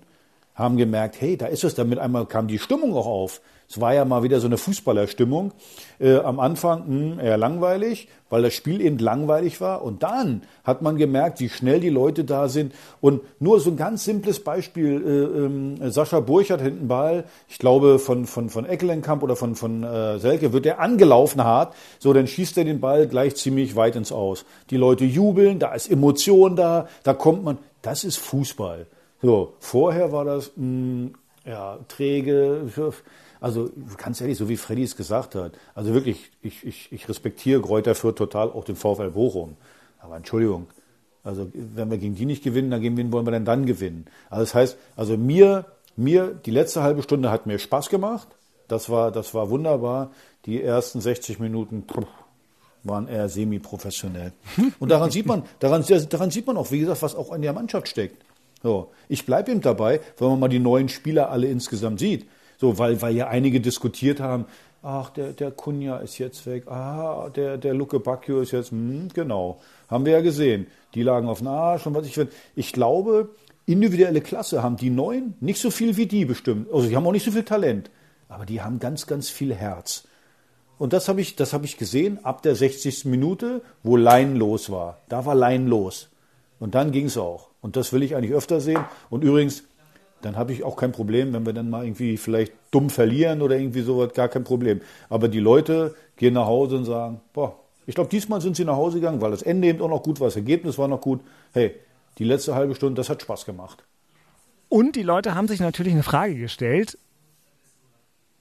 haben 0.55 0.77
gemerkt, 0.77 1.19
hey, 1.19 1.37
da 1.37 1.47
ist 1.47 1.63
es, 1.63 1.75
damit 1.75 1.99
einmal 1.99 2.25
kam 2.25 2.47
die 2.47 2.59
Stimmung 2.59 2.95
auch 2.95 3.07
auf. 3.07 3.41
Es 3.69 3.81
war 3.81 3.93
ja 3.93 4.05
mal 4.05 4.21
wieder 4.21 4.39
so 4.39 4.45
eine 4.45 4.57
Fußballerstimmung. 4.57 5.51
Äh, 5.99 6.17
am 6.17 6.39
Anfang 6.39 6.83
mh, 6.87 7.11
hm, 7.13 7.19
eher 7.19 7.37
langweilig, 7.37 8.07
weil 8.29 8.43
das 8.43 8.53
Spiel 8.53 8.81
eben 8.81 8.99
langweilig 8.99 9.61
war. 9.61 9.81
Und 9.81 10.03
dann 10.03 10.43
hat 10.63 10.83
man 10.83 10.97
gemerkt, 10.97 11.39
wie 11.39 11.49
schnell 11.49 11.79
die 11.79 11.89
Leute 11.89 12.23
da 12.23 12.49
sind. 12.49 12.73
Und 13.01 13.21
nur 13.39 13.59
so 13.59 13.71
ein 13.71 13.77
ganz 13.77 14.03
simples 14.03 14.43
Beispiel. 14.43 15.77
Äh, 15.81 15.85
äh, 15.87 15.89
Sascha 15.91 16.19
Burchardt 16.19 16.61
hinten 16.61 16.87
Ball, 16.87 17.23
ich 17.47 17.57
glaube 17.57 17.97
von, 17.97 18.27
von, 18.27 18.49
von 18.49 18.65
Eckelenkamp 18.65 19.23
oder 19.23 19.35
von, 19.35 19.55
von 19.55 19.83
äh, 19.83 20.19
Selke, 20.19 20.53
wird 20.53 20.65
der 20.65 20.79
angelaufen 20.79 21.43
hart. 21.43 21.73
So, 21.97 22.13
dann 22.13 22.27
schießt 22.27 22.57
er 22.59 22.65
den 22.65 22.79
Ball 22.79 23.07
gleich 23.07 23.35
ziemlich 23.37 23.75
weit 23.75 23.95
ins 23.95 24.11
Aus. 24.11 24.45
Die 24.69 24.77
Leute 24.77 25.05
jubeln, 25.05 25.57
da 25.57 25.73
ist 25.73 25.89
Emotion 25.89 26.55
da, 26.55 26.87
da 27.01 27.13
kommt 27.15 27.43
man. 27.43 27.57
Das 27.81 28.03
ist 28.03 28.17
Fußball. 28.17 28.85
So, 29.23 29.53
vorher 29.59 30.11
war 30.11 30.25
das 30.25 30.51
mh, 30.57 30.57
hm, 30.57 31.13
ja, 31.45 31.79
träge. 31.87 32.69
Also 33.39 33.69
ganz 33.97 34.21
ehrlich, 34.21 34.37
so 34.37 34.49
wie 34.49 34.57
Freddy 34.57 34.83
es 34.83 34.95
gesagt 34.95 35.35
hat. 35.35 35.53
Also 35.73 35.93
wirklich, 35.93 36.31
ich, 36.41 36.65
ich, 36.65 36.91
ich 36.91 37.09
respektiere 37.09 37.61
Kräuter 37.61 37.95
für 37.95 38.13
total, 38.13 38.49
auch 38.49 38.65
den 38.65 38.75
VfL 38.75 39.11
Bochum. 39.11 39.55
Aber 39.99 40.17
Entschuldigung, 40.17 40.67
also 41.23 41.49
wenn 41.53 41.89
wir 41.89 41.97
gegen 41.97 42.15
die 42.15 42.25
nicht 42.25 42.43
gewinnen, 42.43 42.69
dann 42.69 42.81
gegen 42.81 42.97
wen 42.97 43.11
wollen 43.13 43.25
wir 43.25 43.31
denn 43.31 43.45
dann 43.45 43.65
gewinnen? 43.65 44.05
Also 44.29 44.43
das 44.43 44.55
heißt, 44.55 44.77
also 44.97 45.17
mir, 45.17 45.65
mir, 45.95 46.27
die 46.45 46.51
letzte 46.51 46.83
halbe 46.83 47.01
Stunde 47.01 47.31
hat 47.31 47.45
mir 47.45 47.59
Spaß 47.59 47.89
gemacht. 47.89 48.27
Das 48.67 48.89
war, 48.89 49.11
das 49.11 49.33
war 49.33 49.49
wunderbar. 49.49 50.11
Die 50.45 50.61
ersten 50.61 50.99
60 50.99 51.39
Minuten 51.39 51.85
waren 52.83 53.07
eher 53.07 53.29
semi-professionell. 53.29 54.33
Und 54.79 54.89
daran 54.89 55.11
sieht 55.11 55.25
man, 55.25 55.43
daran, 55.59 55.85
daran 56.09 56.31
sieht 56.31 56.45
man 56.45 56.57
auch, 56.57 56.71
wie 56.71 56.79
gesagt, 56.79 57.01
was 57.01 57.15
auch 57.15 57.33
in 57.33 57.41
der 57.41 57.53
Mannschaft 57.53 57.87
steckt. 57.87 58.21
So, 58.63 58.91
ich 59.09 59.25
bleibe 59.25 59.51
eben 59.51 59.61
dabei, 59.61 59.99
wenn 60.17 60.29
man 60.29 60.39
mal 60.39 60.47
die 60.47 60.59
neuen 60.59 60.87
Spieler 60.87 61.29
alle 61.29 61.47
insgesamt 61.47 61.99
sieht. 61.99 62.25
So, 62.57 62.77
weil, 62.77 63.01
weil 63.01 63.13
ja 63.13 63.27
einige 63.27 63.59
diskutiert 63.59 64.21
haben, 64.21 64.45
ach, 64.81 65.09
der, 65.09 65.33
der 65.33 65.51
Kunja 65.51 65.97
ist 65.97 66.17
jetzt 66.17 66.45
weg, 66.45 66.67
ah, 66.67 67.29
der, 67.35 67.57
der 67.57 67.73
Luke 67.73 67.99
Bacchio 67.99 68.39
ist 68.39 68.51
jetzt, 68.51 68.71
hm, 68.71 69.09
genau, 69.13 69.59
haben 69.89 70.05
wir 70.05 70.13
ja 70.13 70.21
gesehen. 70.21 70.67
Die 70.93 71.03
lagen 71.03 71.27
auf 71.27 71.39
dem 71.39 71.47
Arsch 71.47 71.85
und 71.85 71.93
was 71.93 72.07
ich 72.07 72.13
finde. 72.13 72.31
Ich 72.55 72.71
glaube, 72.71 73.29
individuelle 73.65 74.21
Klasse 74.21 74.63
haben 74.63 74.77
die 74.77 74.89
Neuen 74.89 75.35
nicht 75.41 75.59
so 75.59 75.69
viel 75.69 75.97
wie 75.97 76.05
die 76.05 76.23
bestimmt. 76.23 76.71
Also 76.71 76.87
die 76.87 76.95
haben 76.95 77.05
auch 77.05 77.11
nicht 77.11 77.25
so 77.25 77.31
viel 77.31 77.43
Talent, 77.43 77.91
aber 78.29 78.45
die 78.45 78.61
haben 78.61 78.79
ganz, 78.79 79.07
ganz 79.07 79.29
viel 79.29 79.53
Herz. 79.53 80.07
Und 80.77 80.93
das 80.93 81.09
habe 81.09 81.19
ich, 81.19 81.35
habe 81.37 81.65
ich 81.65 81.77
gesehen 81.77 82.23
ab 82.23 82.41
der 82.43 82.55
60. 82.55 83.05
Minute, 83.05 83.61
wo 83.83 83.97
Lein 83.97 84.35
los 84.37 84.69
war. 84.69 84.99
Da 85.09 85.25
war 85.25 85.35
Lein 85.35 85.67
los. 85.67 86.09
Und 86.63 86.75
dann 86.75 86.93
ging 86.93 87.07
es 87.07 87.17
auch. 87.17 87.49
Und 87.59 87.75
das 87.75 87.91
will 87.91 88.03
ich 88.03 88.15
eigentlich 88.15 88.31
öfter 88.31 88.61
sehen. 88.61 88.85
Und 89.09 89.21
übrigens, 89.21 89.65
dann 90.21 90.37
habe 90.37 90.53
ich 90.53 90.63
auch 90.63 90.77
kein 90.77 90.93
Problem, 90.93 91.33
wenn 91.33 91.45
wir 91.45 91.51
dann 91.51 91.69
mal 91.69 91.83
irgendwie 91.83 92.15
vielleicht 92.15 92.53
dumm 92.71 92.89
verlieren 92.89 93.41
oder 93.41 93.57
irgendwie 93.57 93.81
sowas, 93.81 94.13
gar 94.13 94.29
kein 94.29 94.45
Problem. 94.45 94.79
Aber 95.09 95.27
die 95.27 95.41
Leute 95.41 95.93
gehen 96.15 96.35
nach 96.35 96.45
Hause 96.45 96.77
und 96.77 96.85
sagen, 96.85 97.19
boah, 97.33 97.59
ich 97.85 97.95
glaube, 97.95 98.09
diesmal 98.09 98.39
sind 98.39 98.55
sie 98.55 98.63
nach 98.63 98.77
Hause 98.77 99.01
gegangen, 99.01 99.19
weil 99.19 99.31
das 99.31 99.41
Ende 99.41 99.67
eben 99.67 99.81
auch 99.81 99.89
noch 99.89 100.03
gut 100.03 100.21
war, 100.21 100.27
das 100.27 100.37
Ergebnis 100.37 100.77
war 100.77 100.87
noch 100.87 101.01
gut. 101.01 101.19
Hey, 101.51 101.75
die 102.17 102.23
letzte 102.23 102.55
halbe 102.55 102.75
Stunde, 102.75 102.95
das 102.95 103.09
hat 103.09 103.21
Spaß 103.21 103.43
gemacht. 103.43 103.83
Und 104.69 104.95
die 104.95 105.03
Leute 105.03 105.35
haben 105.35 105.49
sich 105.49 105.59
natürlich 105.59 105.91
eine 105.91 106.03
Frage 106.03 106.35
gestellt. 106.35 106.97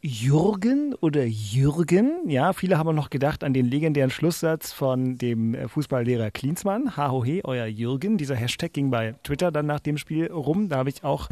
Jürgen 0.05 0.97
oder 1.01 1.23
Jürgen. 1.25 2.29
Ja, 2.29 2.53
viele 2.53 2.77
haben 2.77 2.93
noch 2.93 3.09
gedacht 3.09 3.45
an 3.45 3.55
den 3.55 3.67
legendären 3.67 4.11
Schlusssatz 4.11 4.73
von 4.73 5.17
dem 5.17 5.55
äh, 5.55 5.69
Fußballlehrer 5.69 6.33
Klinsmann. 6.33 6.97
Hahohe, 6.97 7.45
euer 7.45 7.67
Jürgen. 7.67 8.19
Dieser 8.19 8.35
Hashtag 8.35 8.73
ging 8.73 8.91
bei 8.91 9.15
Twitter 9.23 9.53
dann 9.53 9.67
nach 9.67 9.79
dem 9.79 9.99
Spiel 9.99 10.27
rum. 10.27 10.69
Da 10.69 10.79
habe 10.79 10.89
ich 10.89 11.05
auch 11.05 11.29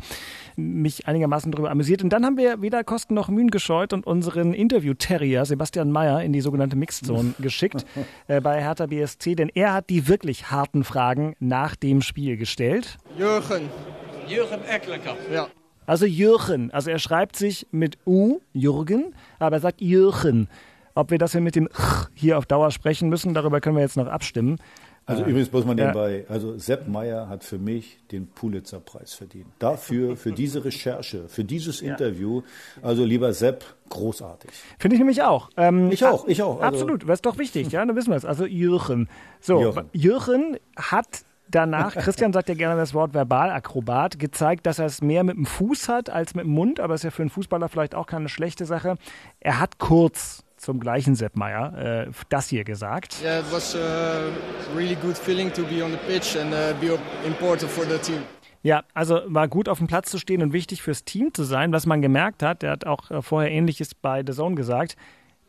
mich 0.55 1.09
einigermaßen 1.09 1.51
darüber 1.51 1.73
amüsiert. 1.73 2.05
Und 2.05 2.11
dann 2.11 2.25
haben 2.25 2.37
wir 2.37 2.63
weder 2.63 2.85
Kosten 2.85 3.15
noch 3.15 3.29
Mühen 3.29 3.51
gescheut 3.51 3.93
und 3.93 4.07
unseren 4.07 4.55
Interview-Terrier 4.55 5.45
Sebastian 5.45 5.91
Mayer 5.91 6.23
in 6.23 6.33
die 6.33 6.41
sogenannte 6.41 6.77
Mixed-Zone 6.77 7.35
geschickt 7.41 7.85
äh, 8.29 8.41
bei 8.41 8.63
Hertha 8.63 8.87
BSC, 8.87 9.35
denn 9.35 9.51
er 9.53 9.75
hat 9.75 9.91
die 9.91 10.07
wirklich 10.07 10.53
harten 10.53 10.85
Fragen 10.85 11.35
nach 11.41 11.75
dem 11.75 12.03
Spiel 12.03 12.37
gestellt. 12.37 12.99
Jürgen. 13.19 13.69
Jürgen 14.29 14.65
Ecklenkamp. 14.65 15.19
Ja. 15.33 15.49
Also 15.91 16.07
Jürgen. 16.07 16.71
Also 16.71 16.89
er 16.89 17.01
schreibt 17.01 17.35
sich 17.35 17.67
mit 17.73 17.99
U, 18.07 18.39
Jürgen, 18.53 19.13
aber 19.41 19.57
er 19.57 19.61
sagt 19.61 19.81
Jürgen. 19.81 20.49
Ob 20.95 21.11
wir 21.11 21.19
das 21.19 21.33
hier 21.33 21.41
mit 21.41 21.57
dem 21.57 21.69
Ch 21.69 22.09
hier 22.15 22.39
auf 22.39 22.47
Dauer 22.47 22.71
sprechen 22.71 23.09
müssen, 23.09 23.35
darüber 23.35 23.61
können 23.61 23.75
wir 23.75 23.83
jetzt 23.83 23.97
noch 23.97 24.07
abstimmen. 24.07 24.59
Also 25.05 25.25
äh, 25.25 25.31
übrigens 25.31 25.51
muss 25.51 25.65
man 25.65 25.75
nebenbei, 25.75 26.27
also 26.29 26.57
Sepp 26.59 26.87
Meyer 26.87 27.29
hat 27.29 27.43
für 27.43 27.59
mich 27.59 27.99
den 28.13 28.29
Pulitzer-Preis 28.29 29.15
verdient. 29.15 29.47
Dafür, 29.59 30.17
für 30.17 30.31
diese 30.31 30.65
Recherche, 30.65 31.29
für 31.29 31.43
dieses. 31.43 31.83
Interview. 31.83 32.43
Also 32.83 33.05
lieber 33.05 33.33
Sepp, 33.33 33.65
großartig. 33.89 34.53
Finde 34.79 34.95
ich 34.95 35.01
nämlich 35.01 35.23
auch. 35.23 35.51
Ähm, 35.57 35.91
ich 35.91 36.05
auch, 36.05 36.29
ich 36.29 36.41
auch. 36.41 36.61
Also 36.61 36.83
absolut, 36.83 37.03
das 37.03 37.15
ist 37.15 37.27
doch 37.27 37.39
wichtig, 37.39 37.73
ja, 37.73 37.85
dann 37.85 37.97
wissen 37.97 38.11
wir 38.11 38.17
es. 38.17 38.25
Also 38.25 38.47
Jürgen. 38.47 39.09
So, 39.41 39.61
Jürgen, 39.61 39.89
Jürgen 39.93 40.57
hat 40.77 41.25
danach, 41.51 41.95
Christian 41.97 42.33
sagt 42.33 42.49
ja 42.49 42.55
gerne 42.55 42.77
das 42.77 42.95
Wort 42.95 43.15
Verbalakrobat, 43.15 44.19
gezeigt, 44.19 44.67
dass 44.67 44.79
er 44.79 44.87
es 44.87 45.03
mehr 45.03 45.25
mit 45.25 45.37
dem 45.37 45.47
Fuß 45.47 45.89
hat 45.89 46.11
als 46.11 46.35
mit 46.35 46.45
dem 46.45 46.53
Mund, 46.53 46.81
aber 46.81 46.95
ist 46.95 47.05
ja 47.05 47.11
für 47.11 47.23
einen 47.23 47.31
Fußballer 47.31 47.69
vielleicht 47.69 47.95
auch 47.95 48.07
keine 48.07 48.29
schlechte 48.29 48.65
Sache. 48.65 48.97
Er 49.41 49.61
hat 49.61 49.79
kurz 49.79 50.45
zum 50.57 50.79
gleichen 50.79 51.15
Sepp 51.15 51.37
Meier 51.37 52.07
äh, 52.07 52.11
das 52.29 52.49
hier 52.49 52.65
gesagt. 52.65 53.17
Yeah, 53.23 53.41
it 53.41 53.47
was 53.51 53.75
a 53.75 54.31
really 54.77 54.95
good 54.95 55.17
feeling 55.17 55.53
to 55.53 55.63
be 55.63 55.83
on 55.83 55.93
the 55.93 55.99
pitch 56.07 56.37
and 56.37 56.53
uh, 56.53 56.75
be 56.81 56.99
important 57.27 57.71
for 57.71 57.85
the 57.85 57.99
team. 57.99 58.23
Ja, 58.63 58.85
also 58.93 59.23
war 59.27 59.49
gut 59.49 59.71
auf 59.71 59.79
dem 59.79 59.87
Platz 59.87 60.11
zu 60.11 60.19
stehen 60.19 60.43
und 60.43 60.53
wichtig 60.53 60.83
fürs 60.83 61.05
Team 61.05 61.33
zu 61.33 61.45
sein. 61.45 61.73
Was 61.73 61.87
man 61.87 62.03
gemerkt 62.03 62.43
hat, 62.43 62.61
der 62.61 62.73
hat 62.73 62.87
auch 62.87 63.11
äh, 63.11 63.23
vorher 63.23 63.51
Ähnliches 63.51 63.95
bei 63.95 64.23
The 64.27 64.35
Zone 64.35 64.55
gesagt, 64.55 64.97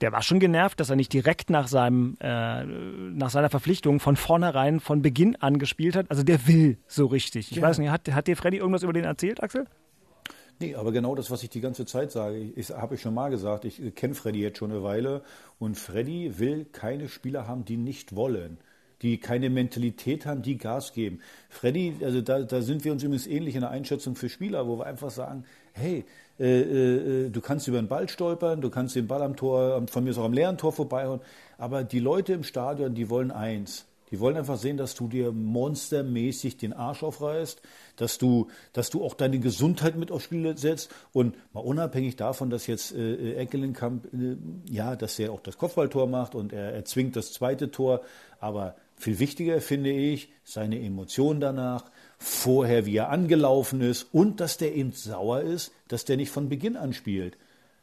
der 0.01 0.11
war 0.11 0.21
schon 0.21 0.39
genervt, 0.39 0.79
dass 0.79 0.89
er 0.89 0.95
nicht 0.95 1.13
direkt 1.13 1.49
nach 1.49 1.67
seinem 1.67 2.17
äh, 2.19 2.65
nach 2.65 3.29
seiner 3.29 3.49
Verpflichtung 3.49 3.99
von 3.99 4.15
vornherein 4.15 4.79
von 4.79 5.01
Beginn 5.01 5.35
an 5.37 5.59
gespielt 5.59 5.95
hat. 5.95 6.07
Also 6.09 6.23
der 6.23 6.47
will 6.47 6.77
so 6.87 7.05
richtig. 7.05 7.51
Ich 7.51 7.57
ja. 7.57 7.63
weiß 7.63 7.77
nicht, 7.77 7.89
hat, 7.89 8.11
hat 8.11 8.27
dir 8.27 8.35
Freddy 8.35 8.57
irgendwas 8.57 8.83
über 8.83 8.93
den 8.93 9.05
erzählt, 9.05 9.41
Axel? 9.43 9.65
Nee, 10.59 10.75
aber 10.75 10.91
genau 10.91 11.15
das, 11.15 11.31
was 11.31 11.41
ich 11.41 11.49
die 11.49 11.61
ganze 11.61 11.85
Zeit 11.85 12.11
sage, 12.11 12.37
ich, 12.37 12.69
habe 12.69 12.95
ich 12.95 13.01
schon 13.01 13.15
mal 13.15 13.29
gesagt, 13.29 13.65
ich 13.65 13.95
kenne 13.95 14.13
Freddy 14.13 14.41
jetzt 14.41 14.59
schon 14.59 14.71
eine 14.71 14.83
Weile 14.83 15.23
und 15.57 15.75
Freddy 15.75 16.37
will 16.37 16.65
keine 16.65 17.09
Spieler 17.09 17.47
haben, 17.47 17.65
die 17.65 17.77
nicht 17.77 18.15
wollen 18.15 18.59
die 19.01 19.17
keine 19.17 19.49
Mentalität 19.49 20.25
haben, 20.25 20.41
die 20.41 20.57
Gas 20.57 20.93
geben. 20.93 21.19
Freddy, 21.49 21.95
also 22.01 22.21
da, 22.21 22.41
da 22.41 22.61
sind 22.61 22.85
wir 22.85 22.91
uns 22.91 23.03
übrigens 23.03 23.27
ähnlich 23.27 23.55
in 23.55 23.61
der 23.61 23.71
Einschätzung 23.71 24.15
für 24.15 24.29
Spieler, 24.29 24.67
wo 24.67 24.77
wir 24.77 24.85
einfach 24.85 25.09
sagen, 25.09 25.45
hey, 25.73 26.05
äh, 26.41 27.25
äh, 27.25 27.29
du 27.29 27.41
kannst 27.41 27.67
über 27.67 27.77
den 27.77 27.87
Ball 27.87 28.09
stolpern, 28.09 28.61
du 28.61 28.69
kannst 28.69 28.95
den 28.95 29.07
Ball 29.07 29.21
am 29.21 29.35
Tor, 29.35 29.85
von 29.87 30.03
mir 30.03 30.09
aus 30.09 30.17
auch 30.17 30.25
am 30.25 30.33
leeren 30.33 30.57
Tor 30.57 30.71
vorbeihauen, 30.71 31.21
aber 31.57 31.83
die 31.83 31.99
Leute 31.99 32.33
im 32.33 32.43
Stadion, 32.43 32.95
die 32.95 33.09
wollen 33.09 33.31
eins. 33.31 33.85
Die 34.11 34.19
wollen 34.19 34.35
einfach 34.35 34.57
sehen, 34.57 34.75
dass 34.75 34.93
du 34.93 35.07
dir 35.07 35.31
monstermäßig 35.31 36.57
den 36.57 36.73
Arsch 36.73 37.01
aufreißt, 37.01 37.61
dass 37.95 38.17
du, 38.17 38.47
dass 38.73 38.89
du 38.89 39.05
auch 39.05 39.13
deine 39.13 39.39
Gesundheit 39.39 39.95
mit 39.95 40.11
aufs 40.11 40.25
Spiel 40.25 40.57
setzt 40.57 40.91
und 41.13 41.35
mal 41.53 41.61
unabhängig 41.61 42.17
davon, 42.17 42.49
dass 42.49 42.67
jetzt 42.67 42.93
äh, 42.93 43.35
Eckelenkamp, 43.35 44.13
äh, 44.13 44.35
ja, 44.69 44.97
dass 44.97 45.17
er 45.17 45.31
auch 45.31 45.39
das 45.39 45.57
Kopfballtor 45.57 46.07
macht 46.07 46.35
und 46.35 46.51
er 46.51 46.73
erzwingt 46.73 47.15
das 47.15 47.31
zweite 47.31 47.71
Tor, 47.71 48.01
aber 48.41 48.75
viel 48.97 49.19
wichtiger 49.19 49.61
finde 49.61 49.91
ich 49.91 50.29
seine 50.43 50.79
Emotionen 50.81 51.39
danach, 51.39 51.89
vorher, 52.21 52.85
wie 52.85 52.95
er 52.95 53.09
angelaufen 53.09 53.81
ist 53.81 54.07
und 54.13 54.39
dass 54.39 54.57
der 54.57 54.75
eben 54.75 54.91
sauer 54.91 55.41
ist, 55.41 55.71
dass 55.87 56.05
der 56.05 56.17
nicht 56.17 56.29
von 56.29 56.49
Beginn 56.49 56.77
an 56.77 56.93
spielt. 56.93 57.35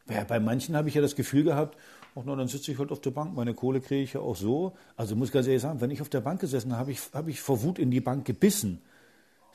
Ja, 0.09 0.22
bei 0.22 0.38
manchen 0.38 0.77
habe 0.77 0.88
ich 0.88 0.94
ja 0.94 1.03
das 1.03 1.16
Gefühl 1.16 1.42
gehabt, 1.42 1.77
ach 2.14 2.24
no, 2.24 2.37
dann 2.37 2.46
sitze 2.46 2.70
ich 2.70 2.79
halt 2.79 2.92
auf 2.92 3.01
der 3.01 3.11
Bank, 3.11 3.35
meine 3.35 3.53
Kohle 3.53 3.81
kriege 3.81 4.03
ich 4.03 4.12
ja 4.12 4.20
auch 4.20 4.37
so. 4.37 4.74
Also 4.96 5.16
muss 5.16 5.29
ich 5.29 5.35
ganz 5.35 5.48
ehrlich 5.48 5.62
sagen, 5.62 5.81
wenn 5.81 5.90
ich 5.90 6.01
auf 6.01 6.09
der 6.09 6.20
Bank 6.20 6.40
gesessen 6.40 6.70
habe, 6.70 6.81
habe 6.81 6.92
ich, 6.92 7.01
habe 7.12 7.31
ich 7.31 7.40
vor 7.40 7.62
Wut 7.64 7.81
in 7.81 7.90
die 7.90 8.01
Bank 8.01 8.24
gebissen. 8.24 8.81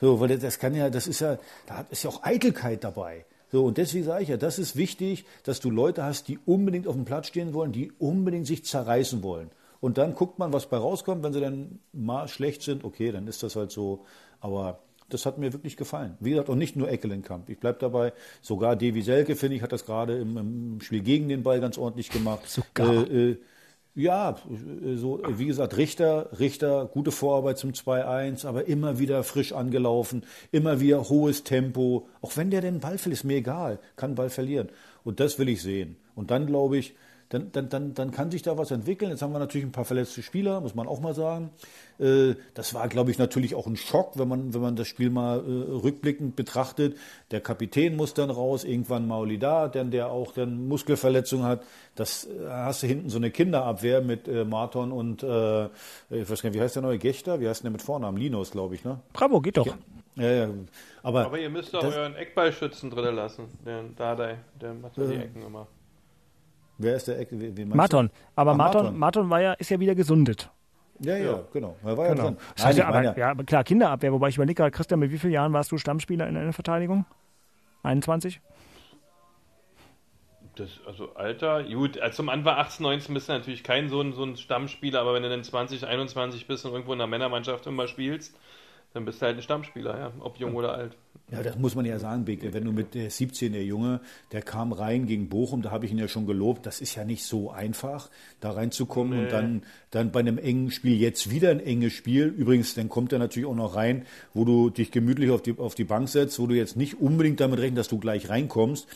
So, 0.02 0.20
weil 0.20 0.36
das 0.36 0.58
kann 0.58 0.74
ja, 0.74 0.90
das 0.90 1.06
ist 1.06 1.20
ja, 1.20 1.38
da 1.66 1.86
ist 1.90 2.04
ja 2.04 2.10
auch 2.10 2.22
Eitelkeit 2.22 2.84
dabei. 2.84 3.24
So, 3.50 3.64
und 3.64 3.78
deswegen 3.78 4.04
sage 4.04 4.22
ich 4.22 4.28
ja, 4.28 4.36
das 4.36 4.58
ist 4.58 4.76
wichtig, 4.76 5.24
dass 5.44 5.60
du 5.60 5.70
Leute 5.70 6.04
hast, 6.04 6.28
die 6.28 6.38
unbedingt 6.44 6.86
auf 6.86 6.94
dem 6.94 7.06
Platz 7.06 7.28
stehen 7.28 7.54
wollen, 7.54 7.72
die 7.72 7.90
unbedingt 7.98 8.46
sich 8.46 8.66
zerreißen 8.66 9.22
wollen. 9.22 9.50
Und 9.84 9.98
dann 9.98 10.14
guckt 10.14 10.38
man, 10.38 10.50
was 10.54 10.64
bei 10.64 10.78
rauskommt. 10.78 11.22
Wenn 11.22 11.34
sie 11.34 11.42
dann 11.42 11.78
mal 11.92 12.26
schlecht 12.26 12.62
sind, 12.62 12.84
okay, 12.84 13.12
dann 13.12 13.26
ist 13.26 13.42
das 13.42 13.54
halt 13.54 13.70
so. 13.70 14.06
Aber 14.40 14.78
das 15.10 15.26
hat 15.26 15.36
mir 15.36 15.52
wirklich 15.52 15.76
gefallen. 15.76 16.16
Wie 16.20 16.30
gesagt, 16.30 16.48
auch 16.48 16.54
nicht 16.54 16.74
nur 16.74 16.88
Eckelenkamp. 16.90 17.50
Ich 17.50 17.58
bleibe 17.58 17.80
dabei. 17.80 18.14
Sogar 18.40 18.76
Devi 18.76 19.02
Selke, 19.02 19.36
finde 19.36 19.56
ich, 19.56 19.62
hat 19.62 19.72
das 19.72 19.84
gerade 19.84 20.16
im, 20.16 20.38
im, 20.38 20.80
Spiel 20.80 21.02
gegen 21.02 21.28
den 21.28 21.42
Ball 21.42 21.60
ganz 21.60 21.76
ordentlich 21.76 22.08
gemacht. 22.08 22.48
Sogar. 22.48 23.10
Äh, 23.10 23.32
äh, 23.32 23.36
ja, 23.94 24.36
so, 24.96 25.20
wie 25.28 25.44
gesagt, 25.44 25.76
Richter, 25.76 26.30
Richter, 26.40 26.86
gute 26.86 27.12
Vorarbeit 27.12 27.58
zum 27.58 27.72
2-1, 27.72 28.46
aber 28.46 28.66
immer 28.66 28.98
wieder 28.98 29.22
frisch 29.22 29.52
angelaufen, 29.52 30.24
immer 30.50 30.80
wieder 30.80 31.10
hohes 31.10 31.44
Tempo. 31.44 32.08
Auch 32.22 32.38
wenn 32.38 32.50
der 32.50 32.62
den 32.62 32.80
Ball 32.80 32.96
verliert, 32.96 33.20
ist 33.20 33.24
mir 33.24 33.36
egal, 33.36 33.80
kann 33.96 34.14
Ball 34.14 34.30
verlieren. 34.30 34.70
Und 35.04 35.20
das 35.20 35.38
will 35.38 35.50
ich 35.50 35.60
sehen. 35.60 35.96
Und 36.14 36.30
dann 36.30 36.46
glaube 36.46 36.78
ich, 36.78 36.94
dann, 37.34 37.50
dann, 37.50 37.68
dann, 37.68 37.94
dann 37.94 38.10
kann 38.12 38.30
sich 38.30 38.42
da 38.42 38.56
was 38.56 38.70
entwickeln. 38.70 39.10
Jetzt 39.10 39.22
haben 39.22 39.32
wir 39.32 39.40
natürlich 39.40 39.66
ein 39.66 39.72
paar 39.72 39.84
verletzte 39.84 40.22
Spieler, 40.22 40.60
muss 40.60 40.74
man 40.74 40.86
auch 40.86 41.00
mal 41.00 41.14
sagen. 41.14 41.50
Äh, 41.98 42.34
das 42.54 42.74
war, 42.74 42.88
glaube 42.88 43.10
ich, 43.10 43.18
natürlich 43.18 43.54
auch 43.56 43.66
ein 43.66 43.76
Schock, 43.76 44.12
wenn 44.18 44.28
man, 44.28 44.54
wenn 44.54 44.60
man 44.60 44.76
das 44.76 44.86
Spiel 44.86 45.10
mal 45.10 45.38
äh, 45.38 45.72
rückblickend 45.72 46.36
betrachtet. 46.36 46.96
Der 47.32 47.40
Kapitän 47.40 47.96
muss 47.96 48.14
dann 48.14 48.30
raus, 48.30 48.62
irgendwann 48.64 49.08
Mauli 49.08 49.38
da, 49.38 49.66
denn 49.68 49.90
der 49.90 50.10
auch 50.10 50.32
dann 50.32 50.68
Muskelverletzung 50.68 51.42
hat. 51.42 51.64
Das 51.96 52.26
äh, 52.26 52.48
hast 52.48 52.84
du 52.84 52.86
hinten 52.86 53.10
so 53.10 53.16
eine 53.16 53.30
Kinderabwehr 53.30 54.00
mit 54.00 54.28
Marton 54.46 54.92
und 54.92 55.22
äh, 55.22 55.64
ich 56.10 56.30
weiß 56.30 56.42
gar 56.42 56.50
nicht, 56.50 56.58
wie 56.58 56.62
heißt 56.62 56.76
der 56.76 56.82
neue 56.82 56.98
Gechter? 56.98 57.40
Wie 57.40 57.48
heißt 57.48 57.64
der 57.64 57.70
mit 57.70 57.82
Vornamen? 57.82 58.16
Linus, 58.16 58.52
glaube 58.52 58.76
ich, 58.76 58.84
ne? 58.84 59.00
Bravo, 59.12 59.40
geht 59.40 59.56
doch. 59.56 59.66
Ja, 60.16 60.30
ja. 60.30 60.48
Aber, 61.02 61.26
Aber 61.26 61.38
ihr 61.38 61.50
müsst 61.50 61.74
doch 61.74 61.82
euren 61.82 62.14
Eckballschützen 62.14 62.90
drin 62.90 63.16
lassen. 63.16 63.48
Den 63.66 63.96
Dardai, 63.96 64.38
der 64.60 64.74
macht 64.74 64.96
ja 64.96 65.06
die 65.06 65.16
Ecken 65.16 65.42
immer. 65.42 65.66
Wer 66.78 66.96
ist 66.96 67.08
der 67.08 67.18
Ecke? 67.18 67.36
Wen 67.38 67.68
Marton. 67.68 68.10
Aber 68.34 68.52
Ach, 68.52 68.56
Marton, 68.56 68.82
Marton. 68.82 68.98
Marton 68.98 69.30
war 69.30 69.40
ja, 69.40 69.52
ist 69.54 69.70
ja 69.70 69.78
wieder 69.78 69.94
gesundet. 69.94 70.50
Ja, 71.00 71.16
ja, 71.16 71.24
ja, 71.24 71.42
genau. 71.52 71.76
Er 71.84 71.96
war 71.96 72.08
genau. 72.08 72.28
ja 72.28 72.36
Das 72.56 72.66
heißt 72.66 72.78
ja, 72.78 72.86
aber, 72.86 73.16
ja, 73.16 73.34
klar, 73.34 73.64
Kinderabwehr. 73.64 74.12
Wobei 74.12 74.28
ich 74.28 74.36
überlege 74.36 74.54
gerade, 74.54 74.70
Christian, 74.70 75.00
mit 75.00 75.10
wie 75.10 75.18
vielen 75.18 75.32
Jahren 75.32 75.52
warst 75.52 75.72
du 75.72 75.78
Stammspieler 75.78 76.28
in 76.28 76.34
der 76.34 76.52
Verteidigung? 76.52 77.04
21? 77.82 78.40
Das, 80.56 80.80
also 80.86 81.14
Alter, 81.16 81.64
gut, 81.64 81.98
also 81.98 82.16
zum 82.16 82.28
Anfang 82.28 82.56
18, 82.56 82.84
19 82.84 83.12
bist 83.12 83.28
du 83.28 83.32
natürlich 83.32 83.64
kein 83.64 83.88
so 83.88 84.00
ein, 84.00 84.12
so 84.12 84.22
ein 84.22 84.36
Stammspieler, 84.36 85.00
aber 85.00 85.14
wenn 85.14 85.24
du 85.24 85.28
dann 85.28 85.42
20, 85.42 85.84
21 85.84 86.46
bist 86.46 86.64
und 86.64 86.72
irgendwo 86.72 86.92
in 86.92 86.98
der 86.98 87.08
Männermannschaft 87.08 87.66
immer 87.66 87.88
spielst, 87.88 88.38
dann 88.94 89.04
bist 89.04 89.20
du 89.20 89.26
halt 89.26 89.36
ein 89.36 89.42
Stammspieler, 89.42 89.98
ja, 89.98 90.12
ob 90.20 90.38
jung 90.38 90.54
oder 90.54 90.72
alt. 90.72 90.96
Ja, 91.32 91.42
das 91.42 91.58
muss 91.58 91.74
man 91.74 91.84
ja 91.84 91.98
sagen, 91.98 92.24
Beke. 92.24 92.52
Wenn 92.52 92.64
du 92.64 92.72
mit 92.72 92.94
der 92.94 93.10
17, 93.10 93.52
der 93.52 93.64
Junge, 93.64 94.00
der 94.30 94.40
kam 94.40 94.72
rein 94.72 95.06
gegen 95.06 95.28
Bochum, 95.28 95.62
da 95.62 95.72
habe 95.72 95.84
ich 95.84 95.90
ihn 95.90 95.98
ja 95.98 96.06
schon 96.06 96.26
gelobt, 96.26 96.64
das 96.64 96.80
ist 96.80 96.94
ja 96.94 97.04
nicht 97.04 97.24
so 97.24 97.50
einfach, 97.50 98.08
da 98.40 98.52
reinzukommen 98.52 99.18
nee. 99.18 99.24
und 99.24 99.32
dann, 99.32 99.62
dann 99.90 100.12
bei 100.12 100.20
einem 100.20 100.38
engen 100.38 100.70
Spiel 100.70 100.96
jetzt 101.00 101.30
wieder 101.30 101.50
ein 101.50 101.58
enges 101.58 101.92
Spiel. 101.92 102.26
Übrigens, 102.26 102.74
dann 102.74 102.88
kommt 102.88 103.12
er 103.12 103.18
natürlich 103.18 103.48
auch 103.48 103.56
noch 103.56 103.74
rein, 103.74 104.06
wo 104.32 104.44
du 104.44 104.70
dich 104.70 104.92
gemütlich 104.92 105.30
auf 105.30 105.42
die, 105.42 105.58
auf 105.58 105.74
die 105.74 105.84
Bank 105.84 106.08
setzt, 106.08 106.38
wo 106.38 106.46
du 106.46 106.54
jetzt 106.54 106.76
nicht 106.76 107.00
unbedingt 107.00 107.40
damit 107.40 107.58
rechnest, 107.58 107.78
dass 107.78 107.88
du 107.88 107.98
gleich 107.98 108.28
reinkommst. 108.28 108.86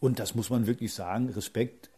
Und 0.00 0.18
das 0.18 0.34
muss 0.34 0.48
man 0.48 0.66
wirklich 0.66 0.94
sagen, 0.94 1.28
Respekt. 1.28 1.90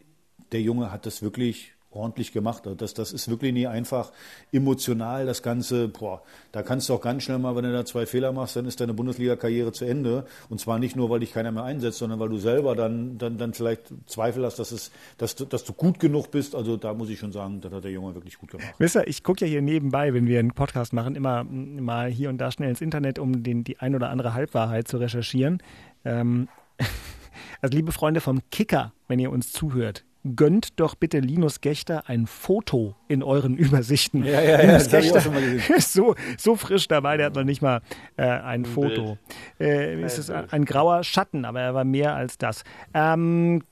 Der 0.50 0.62
Junge 0.62 0.90
hat 0.90 1.06
das 1.06 1.22
wirklich 1.22 1.72
ordentlich 1.98 2.32
gemacht. 2.32 2.66
Also 2.66 2.76
das, 2.76 2.94
das 2.94 3.12
ist 3.12 3.28
wirklich 3.28 3.52
nie 3.52 3.66
einfach 3.66 4.12
emotional, 4.52 5.26
das 5.26 5.42
Ganze, 5.42 5.88
boah, 5.88 6.22
da 6.52 6.62
kannst 6.62 6.88
du 6.88 6.94
auch 6.94 7.00
ganz 7.00 7.24
schnell 7.24 7.38
mal, 7.38 7.56
wenn 7.56 7.64
du 7.64 7.72
da 7.72 7.84
zwei 7.84 8.06
Fehler 8.06 8.32
machst, 8.32 8.56
dann 8.56 8.66
ist 8.66 8.80
deine 8.80 8.94
Bundesliga-Karriere 8.94 9.72
zu 9.72 9.84
Ende. 9.84 10.26
Und 10.48 10.60
zwar 10.60 10.78
nicht 10.78 10.96
nur, 10.96 11.10
weil 11.10 11.20
dich 11.20 11.32
keiner 11.32 11.52
mehr 11.52 11.64
einsetzt, 11.64 11.98
sondern 11.98 12.18
weil 12.20 12.28
du 12.28 12.38
selber 12.38 12.74
dann, 12.74 13.18
dann, 13.18 13.38
dann 13.38 13.52
vielleicht 13.52 13.92
Zweifel 14.06 14.44
hast, 14.44 14.58
dass, 14.58 14.72
es, 14.72 14.90
dass, 15.18 15.36
du, 15.36 15.44
dass 15.44 15.64
du 15.64 15.72
gut 15.72 15.98
genug 15.98 16.30
bist. 16.30 16.54
Also 16.54 16.76
da 16.76 16.94
muss 16.94 17.10
ich 17.10 17.18
schon 17.18 17.32
sagen, 17.32 17.60
das 17.60 17.72
hat 17.72 17.84
der 17.84 17.90
Junge 17.90 18.14
wirklich 18.14 18.38
gut 18.38 18.50
gemacht. 18.50 18.74
Wisst 18.78 18.96
ihr, 18.96 19.06
ich 19.06 19.22
gucke 19.22 19.44
ja 19.44 19.50
hier 19.50 19.62
nebenbei, 19.62 20.14
wenn 20.14 20.26
wir 20.26 20.38
einen 20.38 20.52
Podcast 20.52 20.92
machen, 20.92 21.16
immer 21.16 21.44
mal 21.44 22.08
hier 22.08 22.28
und 22.28 22.38
da 22.38 22.50
schnell 22.50 22.70
ins 22.70 22.80
Internet, 22.80 23.18
um 23.18 23.42
den, 23.42 23.64
die 23.64 23.78
ein 23.80 23.94
oder 23.94 24.10
andere 24.10 24.34
Halbwahrheit 24.34 24.88
zu 24.88 24.98
recherchieren. 24.98 25.62
Ähm, 26.04 26.48
also 27.60 27.76
liebe 27.76 27.92
Freunde 27.92 28.20
vom 28.20 28.40
Kicker, 28.50 28.92
wenn 29.08 29.18
ihr 29.18 29.30
uns 29.30 29.52
zuhört, 29.52 30.04
gönnt 30.36 30.80
doch 30.80 30.94
bitte 30.94 31.20
Linus 31.20 31.60
Gechter 31.60 32.08
ein 32.08 32.26
Foto 32.26 32.96
in 33.08 33.22
euren 33.22 33.56
Übersichten. 33.56 34.24
Ja, 34.24 34.40
ja, 34.40 34.60
Linus 34.60 34.90
ja, 34.90 35.00
Gechter 35.00 35.22
ist 35.76 35.92
so, 35.92 36.14
so 36.36 36.56
frisch 36.56 36.88
dabei, 36.88 37.16
der 37.16 37.26
hat 37.26 37.34
noch 37.34 37.44
nicht 37.44 37.62
mal 37.62 37.80
äh, 38.16 38.22
ein, 38.22 38.42
ein 38.42 38.64
Foto. 38.64 39.18
Äh, 39.58 40.02
es 40.02 40.18
ist 40.18 40.30
ein, 40.30 40.50
ein, 40.50 40.64
grauer 40.64 41.04
Schatten, 41.04 41.44
aber 41.44 41.60
er 41.60 41.74
war 41.74 41.84
mehr 41.84 42.14
als 42.14 42.38
das. 42.38 42.64
Ähm, 42.94 43.62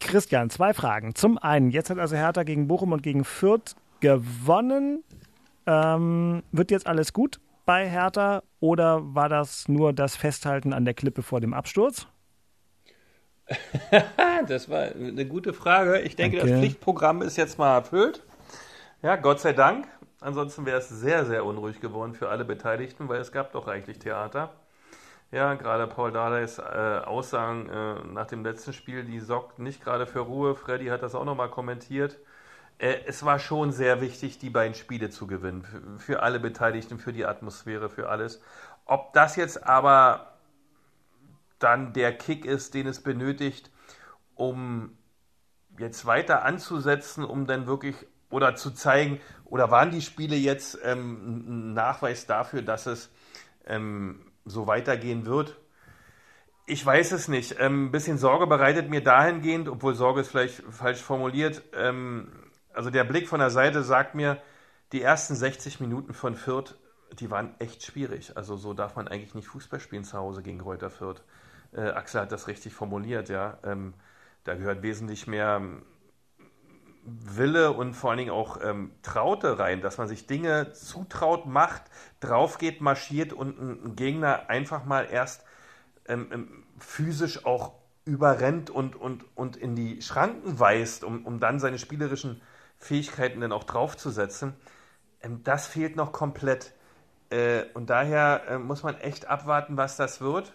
Christian, 0.00 0.50
zwei 0.50 0.74
Fragen. 0.74 1.14
Zum 1.14 1.38
einen, 1.38 1.70
jetzt 1.70 1.90
hat 1.90 1.98
also 1.98 2.16
Hertha 2.16 2.42
gegen 2.42 2.68
Bochum 2.68 2.92
und 2.92 3.02
gegen 3.02 3.24
Fürth 3.24 3.74
gewonnen. 4.00 5.02
Ähm, 5.66 6.42
wird 6.52 6.70
jetzt 6.70 6.86
alles 6.86 7.12
gut 7.12 7.40
bei 7.64 7.88
Hertha 7.88 8.42
oder 8.60 9.14
war 9.14 9.28
das 9.28 9.68
nur 9.68 9.92
das 9.92 10.16
Festhalten 10.16 10.72
an 10.72 10.84
der 10.84 10.94
Klippe 10.94 11.22
vor 11.22 11.40
dem 11.40 11.54
Absturz? 11.54 12.06
das 14.48 14.68
war 14.68 14.82
eine 14.92 15.26
gute 15.26 15.52
Frage. 15.52 16.00
Ich 16.00 16.16
denke, 16.16 16.38
Danke. 16.38 16.52
das 16.52 16.60
Pflichtprogramm 16.60 17.22
ist 17.22 17.36
jetzt 17.36 17.58
mal 17.58 17.74
erfüllt. 17.76 18.22
Ja, 19.02 19.16
Gott 19.16 19.40
sei 19.40 19.52
Dank. 19.52 19.86
Ansonsten 20.20 20.64
wäre 20.64 20.78
es 20.78 20.88
sehr, 20.88 21.26
sehr 21.26 21.44
unruhig 21.44 21.80
geworden 21.80 22.14
für 22.14 22.30
alle 22.30 22.46
Beteiligten, 22.46 23.08
weil 23.08 23.20
es 23.20 23.30
gab 23.30 23.52
doch 23.52 23.66
reichlich 23.66 23.98
Theater. 23.98 24.54
Ja, 25.30 25.54
gerade 25.54 25.86
Paul 25.86 26.12
Dardais 26.12 26.58
äh, 26.58 26.62
Aussagen 27.04 27.68
äh, 27.68 28.06
nach 28.06 28.26
dem 28.26 28.44
letzten 28.44 28.72
Spiel, 28.72 29.04
die 29.04 29.20
sorgt 29.20 29.58
nicht 29.58 29.82
gerade 29.82 30.06
für 30.06 30.20
Ruhe. 30.20 30.54
Freddy 30.54 30.86
hat 30.86 31.02
das 31.02 31.14
auch 31.14 31.24
nochmal 31.24 31.50
kommentiert. 31.50 32.16
Äh, 32.78 32.98
es 33.06 33.24
war 33.24 33.38
schon 33.38 33.72
sehr 33.72 34.00
wichtig, 34.00 34.38
die 34.38 34.50
beiden 34.50 34.74
Spiele 34.74 35.10
zu 35.10 35.26
gewinnen. 35.26 35.64
Für, 35.64 35.98
für 35.98 36.22
alle 36.22 36.40
Beteiligten, 36.40 36.98
für 36.98 37.12
die 37.12 37.26
Atmosphäre, 37.26 37.90
für 37.90 38.08
alles. 38.08 38.40
Ob 38.86 39.12
das 39.12 39.36
jetzt 39.36 39.66
aber 39.66 40.33
dann 41.58 41.92
der 41.92 42.16
Kick 42.16 42.44
ist, 42.44 42.74
den 42.74 42.86
es 42.86 43.02
benötigt, 43.02 43.70
um 44.34 44.96
jetzt 45.78 46.06
weiter 46.06 46.44
anzusetzen, 46.44 47.24
um 47.24 47.46
dann 47.46 47.66
wirklich 47.66 47.96
oder 48.30 48.56
zu 48.56 48.72
zeigen, 48.72 49.20
oder 49.44 49.70
waren 49.70 49.92
die 49.92 50.02
Spiele 50.02 50.34
jetzt 50.34 50.78
ähm, 50.82 51.70
ein 51.70 51.74
Nachweis 51.74 52.26
dafür, 52.26 52.62
dass 52.62 52.86
es 52.86 53.10
ähm, 53.66 54.32
so 54.44 54.66
weitergehen 54.66 55.26
wird? 55.26 55.56
Ich 56.66 56.84
weiß 56.84 57.12
es 57.12 57.28
nicht. 57.28 57.56
Ähm, 57.60 57.86
ein 57.86 57.90
bisschen 57.92 58.18
Sorge 58.18 58.46
bereitet 58.46 58.90
mir 58.90 59.02
dahingehend, 59.02 59.68
obwohl 59.68 59.94
Sorge 59.94 60.22
ist 60.22 60.30
vielleicht 60.30 60.62
falsch 60.70 61.00
formuliert. 61.00 61.62
Ähm, 61.74 62.32
also 62.72 62.90
der 62.90 63.04
Blick 63.04 63.28
von 63.28 63.38
der 63.38 63.50
Seite 63.50 63.84
sagt 63.84 64.14
mir, 64.14 64.42
die 64.92 65.02
ersten 65.02 65.34
60 65.34 65.80
Minuten 65.80 66.14
von 66.14 66.34
Fürth, 66.34 66.76
die 67.12 67.30
waren 67.30 67.54
echt 67.60 67.84
schwierig. 67.84 68.36
Also 68.36 68.56
so 68.56 68.74
darf 68.74 68.96
man 68.96 69.08
eigentlich 69.08 69.34
nicht 69.34 69.48
Fußball 69.48 69.78
spielen 69.78 70.04
zu 70.04 70.18
Hause 70.18 70.42
gegen 70.42 70.60
Reuter 70.60 70.90
Fürth. 70.90 71.22
Äh, 71.74 71.90
Axel 71.90 72.22
hat 72.22 72.32
das 72.32 72.48
richtig 72.48 72.74
formuliert, 72.74 73.28
ja. 73.28 73.58
Ähm, 73.64 73.94
da 74.44 74.54
gehört 74.54 74.82
wesentlich 74.82 75.26
mehr 75.26 75.56
ähm, 75.56 75.82
Wille 77.04 77.72
und 77.72 77.94
vor 77.94 78.10
allen 78.10 78.18
Dingen 78.18 78.30
auch 78.30 78.58
ähm, 78.62 78.92
Traute 79.02 79.58
rein, 79.58 79.80
dass 79.82 79.98
man 79.98 80.08
sich 80.08 80.26
Dinge 80.26 80.72
zutraut, 80.72 81.46
macht, 81.46 81.82
draufgeht, 82.20 82.80
marschiert 82.80 83.32
und 83.32 83.58
einen 83.60 83.96
Gegner 83.96 84.48
einfach 84.48 84.84
mal 84.84 85.06
erst 85.10 85.44
ähm, 86.06 86.28
ähm, 86.32 86.64
physisch 86.78 87.44
auch 87.44 87.72
überrennt 88.04 88.70
und, 88.70 88.96
und, 88.96 89.24
und 89.34 89.56
in 89.56 89.74
die 89.74 90.02
Schranken 90.02 90.58
weist, 90.58 91.04
um, 91.04 91.24
um 91.26 91.40
dann 91.40 91.60
seine 91.60 91.78
spielerischen 91.78 92.40
Fähigkeiten 92.78 93.40
dann 93.40 93.52
auch 93.52 93.64
draufzusetzen. 93.64 94.54
Ähm, 95.22 95.42
das 95.44 95.66
fehlt 95.66 95.96
noch 95.96 96.12
komplett. 96.12 96.72
Äh, 97.30 97.64
und 97.74 97.90
daher 97.90 98.42
äh, 98.48 98.58
muss 98.58 98.82
man 98.82 98.96
echt 99.00 99.26
abwarten, 99.26 99.76
was 99.76 99.96
das 99.96 100.20
wird. 100.20 100.54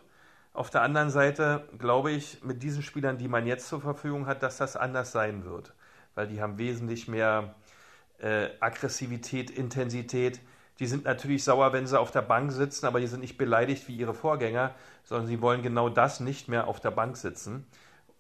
Auf 0.54 0.70
der 0.70 0.82
anderen 0.82 1.10
Seite 1.10 1.68
glaube 1.78 2.12
ich, 2.12 2.44
mit 2.44 2.64
diesen 2.64 2.84
Spielern, 2.84 3.18
die 3.18 3.28
man 3.28 3.46
jetzt 3.46 3.68
zur 3.68 3.82
Verfügung 3.82 4.26
hat, 4.26 4.44
dass 4.44 4.58
das 4.58 4.76
anders 4.76 5.12
sein 5.12 5.46
wird. 5.46 5.74
Weil 6.16 6.28
die 6.28 6.42
haben 6.42 6.58
wesentlich 6.58 7.08
mehr 7.08 7.56
äh, 8.20 8.50
Aggressivität, 8.60 9.50
Intensität. 9.50 10.40
Die 10.80 10.88
sind 10.88 11.06
natürlich 11.06 11.44
sauer, 11.44 11.74
wenn 11.74 11.88
sie 11.88 12.00
auf 12.00 12.12
der 12.12 12.22
Bank 12.22 12.52
sitzen, 12.52 12.86
aber 12.86 13.00
die 13.00 13.08
sind 13.08 13.20
nicht 13.20 13.38
beleidigt 13.38 13.88
wie 13.88 13.96
ihre 13.96 14.14
Vorgänger, 14.14 14.74
sondern 15.04 15.28
sie 15.28 15.42
wollen 15.42 15.62
genau 15.62 15.90
das 15.90 16.20
nicht 16.20 16.48
mehr 16.48 16.68
auf 16.68 16.80
der 16.80 16.92
Bank 16.92 17.18
sitzen. 17.18 17.68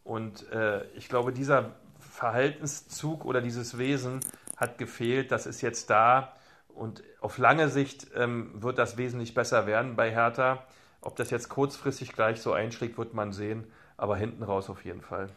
Und 0.03 0.49
äh, 0.51 0.85
ich 0.95 1.09
glaube, 1.09 1.31
dieser 1.31 1.71
Verhaltenszug 1.99 3.25
oder 3.25 3.41
dieses 3.41 3.77
Wesen 3.77 4.21
hat 4.57 4.77
gefehlt. 4.77 5.31
Das 5.31 5.45
ist 5.45 5.61
jetzt 5.61 5.89
da. 5.89 6.33
Und 6.67 7.03
auf 7.21 7.37
lange 7.37 7.69
Sicht 7.69 8.07
ähm, 8.15 8.51
wird 8.55 8.77
das 8.77 8.97
wesentlich 8.97 9.33
besser 9.33 9.65
werden 9.67 9.95
bei 9.95 10.11
Hertha. 10.11 10.63
Ob 11.01 11.15
das 11.15 11.29
jetzt 11.29 11.49
kurzfristig 11.49 12.13
gleich 12.13 12.41
so 12.41 12.51
einschlägt, 12.51 12.97
wird 12.97 13.13
man 13.13 13.31
sehen, 13.31 13.65
aber 13.97 14.17
hinten 14.17 14.43
raus 14.43 14.69
auf 14.69 14.83
jeden 14.83 15.01
Fall. 15.01 15.27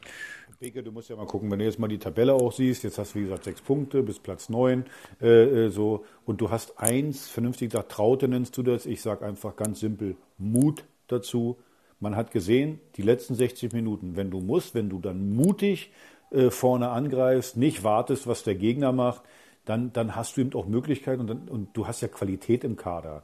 Beke, 0.59 0.83
du 0.83 0.93
musst 0.93 1.09
ja 1.09 1.17
mal 1.17 1.27
gucken, 1.27 1.51
wenn 1.51 1.59
du 1.59 1.65
jetzt 1.65 1.79
mal 1.79 1.89
die 1.89 1.99
Tabelle 1.99 2.35
auch 2.35 2.53
siehst, 2.53 2.85
jetzt 2.85 2.99
hast 2.99 3.15
du 3.15 3.21
wie 3.21 3.25
gesagt 3.25 3.45
sechs 3.45 3.61
Punkte 3.61 4.03
bis 4.03 4.19
Platz 4.19 4.49
neun, 4.49 4.85
äh, 5.21 5.67
äh 5.67 5.71
so, 5.71 6.05
und 6.25 6.41
du 6.41 6.51
hast 6.51 6.79
eins, 6.79 7.29
vernünftig 7.29 7.71
gesagt, 7.71 7.93
Traute 7.93 8.29
nennst 8.29 8.57
du 8.57 8.63
das, 8.63 8.87
ich 8.87 9.03
sage 9.03 9.25
einfach 9.25 9.57
ganz 9.57 9.81
simpel, 9.81 10.17
Mut 10.39 10.85
dazu. 11.09 11.59
Man 12.01 12.17
hat 12.17 12.33
gesehen, 12.33 12.81
die 12.97 13.03
letzten 13.03 13.35
60 13.35 13.73
Minuten, 13.73 14.17
wenn 14.17 14.31
du 14.31 14.41
musst, 14.41 14.75
wenn 14.75 14.89
du 14.89 14.99
dann 14.99 15.35
mutig 15.35 15.93
äh, 16.31 16.51
vorne 16.51 16.91
angreifst, 16.91 17.57
nicht 17.57 17.85
wartest, 17.85 18.27
was 18.27 18.43
der 18.43 18.55
Gegner 18.55 18.93
macht, 18.93 19.23
dann, 19.65 19.93
dann 19.93 20.17
hast 20.17 20.37
du 20.37 20.41
eben 20.41 20.55
auch 20.55 20.67
Möglichkeiten 20.67 21.21
und, 21.21 21.27
dann, 21.29 21.49
und 21.49 21.77
du 21.77 21.87
hast 21.87 22.01
ja 22.01 22.09
Qualität 22.09 22.65
im 22.65 22.77
Kader. 22.77 23.23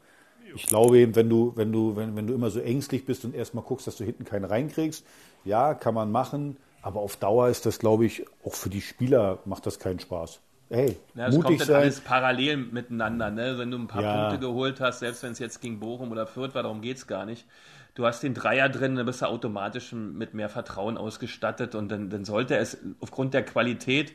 Ich 0.54 0.66
glaube 0.66 0.98
eben, 0.98 1.14
wenn 1.16 1.28
du, 1.28 1.52
wenn 1.56 1.72
du, 1.72 1.96
wenn, 1.96 2.16
wenn 2.16 2.26
du 2.26 2.34
immer 2.34 2.50
so 2.50 2.60
ängstlich 2.60 3.04
bist 3.04 3.24
und 3.24 3.34
erstmal 3.34 3.64
guckst, 3.64 3.86
dass 3.86 3.96
du 3.96 4.04
hinten 4.04 4.24
keinen 4.24 4.44
reinkriegst, 4.44 5.04
ja, 5.44 5.74
kann 5.74 5.94
man 5.94 6.10
machen, 6.10 6.56
aber 6.82 7.00
auf 7.00 7.16
Dauer 7.16 7.48
ist 7.48 7.66
das, 7.66 7.78
glaube 7.78 8.06
ich, 8.06 8.24
auch 8.44 8.54
für 8.54 8.70
die 8.70 8.80
Spieler 8.80 9.38
macht 9.44 9.66
das 9.66 9.78
keinen 9.78 10.00
Spaß. 10.00 10.40
Hey, 10.70 10.96
ja, 11.14 11.26
das 11.26 11.34
mutig 11.34 11.58
kommt 11.58 11.70
dann 11.70 11.76
alles 11.76 12.00
parallel 12.00 12.58
miteinander, 12.58 13.30
ne? 13.30 13.58
Wenn 13.58 13.70
du 13.70 13.78
ein 13.78 13.86
paar 13.86 14.02
ja. 14.02 14.28
Punkte 14.28 14.46
geholt 14.46 14.80
hast, 14.80 14.98
selbst 15.00 15.22
wenn 15.22 15.32
es 15.32 15.38
jetzt 15.38 15.60
gegen 15.60 15.80
Bochum 15.80 16.12
oder 16.12 16.26
Fürth 16.26 16.54
war, 16.54 16.62
darum 16.62 16.82
geht 16.82 16.98
es 16.98 17.06
gar 17.06 17.24
nicht. 17.24 17.46
Du 17.94 18.06
hast 18.06 18.22
den 18.22 18.34
Dreier 18.34 18.68
drin, 18.68 18.94
dann 18.94 19.06
bist 19.06 19.22
du 19.22 19.26
automatisch 19.26 19.92
mit 19.92 20.34
mehr 20.34 20.48
Vertrauen 20.48 20.98
ausgestattet 20.98 21.74
und 21.74 21.88
dann, 21.88 22.10
dann 22.10 22.24
sollte 22.24 22.56
es 22.56 22.78
aufgrund 23.00 23.34
der 23.34 23.44
Qualität 23.44 24.12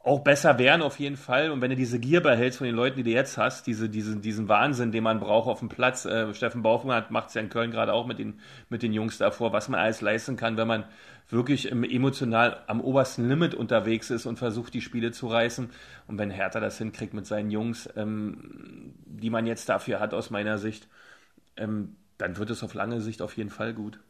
auch 0.00 0.20
besser 0.20 0.58
werden 0.58 0.82
auf 0.82 0.98
jeden 0.98 1.16
Fall. 1.16 1.50
Und 1.50 1.60
wenn 1.60 1.70
du 1.70 1.76
diese 1.76 1.98
Gier 1.98 2.22
behältst 2.22 2.58
von 2.58 2.66
den 2.66 2.76
Leuten, 2.76 2.96
die 2.96 3.02
du 3.02 3.10
jetzt 3.10 3.36
hast, 3.36 3.66
diese, 3.66 3.88
diesen, 3.88 4.22
diesen 4.22 4.48
Wahnsinn, 4.48 4.92
den 4.92 5.02
man 5.02 5.20
braucht 5.20 5.48
auf 5.48 5.58
dem 5.58 5.68
Platz. 5.68 6.04
Äh, 6.04 6.32
Steffen 6.34 6.62
Baufmann 6.62 7.04
macht 7.10 7.28
es 7.28 7.34
ja 7.34 7.42
in 7.42 7.48
Köln 7.48 7.70
gerade 7.70 7.92
auch 7.92 8.06
mit 8.06 8.18
den, 8.18 8.40
mit 8.68 8.82
den 8.82 8.92
Jungs 8.92 9.18
davor, 9.18 9.52
was 9.52 9.68
man 9.68 9.80
alles 9.80 10.00
leisten 10.00 10.36
kann, 10.36 10.56
wenn 10.56 10.68
man 10.68 10.84
wirklich 11.28 11.70
emotional 11.70 12.62
am 12.68 12.80
obersten 12.80 13.28
Limit 13.28 13.54
unterwegs 13.54 14.10
ist 14.10 14.24
und 14.24 14.38
versucht, 14.38 14.72
die 14.72 14.80
Spiele 14.80 15.10
zu 15.12 15.26
reißen. 15.26 15.68
Und 16.06 16.18
wenn 16.18 16.30
Hertha 16.30 16.60
das 16.60 16.78
hinkriegt 16.78 17.12
mit 17.12 17.26
seinen 17.26 17.50
Jungs, 17.50 17.88
ähm, 17.96 18.94
die 19.04 19.30
man 19.30 19.46
jetzt 19.46 19.68
dafür 19.68 20.00
hat, 20.00 20.14
aus 20.14 20.30
meiner 20.30 20.58
Sicht, 20.58 20.88
ähm, 21.56 21.96
dann 22.18 22.36
wird 22.36 22.50
es 22.50 22.62
auf 22.62 22.74
lange 22.74 23.00
Sicht 23.00 23.22
auf 23.22 23.36
jeden 23.36 23.48
Fall 23.48 23.72
gut. 23.72 24.00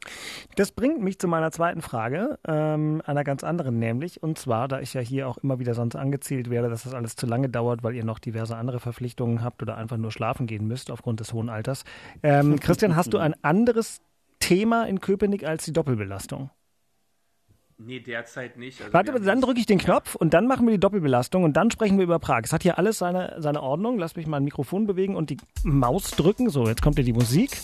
Das 0.57 0.73
bringt 0.73 1.01
mich 1.03 1.19
zu 1.19 1.29
meiner 1.29 1.53
zweiten 1.53 1.83
Frage, 1.83 2.39
ähm, 2.47 3.03
einer 3.05 3.23
ganz 3.23 3.45
anderen 3.45 3.79
nämlich. 3.79 4.23
Und 4.23 4.39
zwar, 4.39 4.67
da 4.67 4.81
ich 4.81 4.95
ja 4.95 5.03
hier 5.03 5.29
auch 5.29 5.37
immer 5.39 5.59
wieder 5.59 5.75
sonst 5.75 5.95
angezählt 5.95 6.51
werde, 6.51 6.71
dass 6.71 6.85
das 6.85 6.95
alles 6.95 7.17
zu 7.17 7.27
lange 7.27 7.51
dauert, 7.51 7.83
weil 7.83 7.95
ihr 7.95 8.05
noch 8.05 8.19
diverse 8.19 8.57
andere 8.57 8.81
Verpflichtungen 8.81 9.43
habt 9.43 9.63
oder 9.63 9.77
einfach 9.77 9.99
nur 9.99 10.11
schlafen 10.11 10.47
gehen 10.47 10.67
müsst 10.67 10.91
aufgrund 10.91 11.21
des 11.21 11.33
hohen 11.35 11.51
Alters. 11.51 11.85
Ähm, 12.23 12.59
Christian, 12.61 12.97
hast 12.97 13.13
du 13.13 13.19
ein 13.19 13.35
anderes 13.43 14.01
Thema 14.41 14.85
in 14.85 15.01
Köpenick 15.01 15.45
als 15.45 15.65
die 15.65 15.73
Doppelbelastung? 15.73 16.51
Nee, 17.81 18.01
derzeit 18.01 18.57
nicht. 18.57 18.81
Also 18.81 18.93
Warte, 18.93 19.21
dann 19.21 19.41
drücke 19.41 19.61
ich 19.61 19.67
den 19.67 19.79
Knopf 19.79 20.17
und 20.17 20.35
dann 20.35 20.49
machen 20.49 20.67
wir 20.67 20.73
die 20.73 20.81
Doppelbelastung 20.81 21.45
und 21.45 21.57
dann 21.57 21.71
sprechen 21.71 21.97
wir 21.99 22.05
über 22.05 22.19
Prag. 22.19 22.41
Es 22.43 22.53
hat 22.53 22.65
hier 22.65 22.77
alles 22.77 22.99
seine, 22.99 23.37
seine 23.39 23.63
Ordnung. 23.63 23.99
Lass 23.99 24.17
mich 24.17 24.27
mal 24.27 24.39
ein 24.39 24.45
Mikrofon 24.45 24.89
bewegen 24.89 25.15
und 25.15 25.31
die 25.31 25.37
Maus 25.63 26.11
drücken. 26.11 26.51
So, 26.51 26.67
jetzt 26.67 26.83
kommt 26.83 26.99
ja 26.99 27.05
die 27.05 27.13
Musik. 27.13 27.57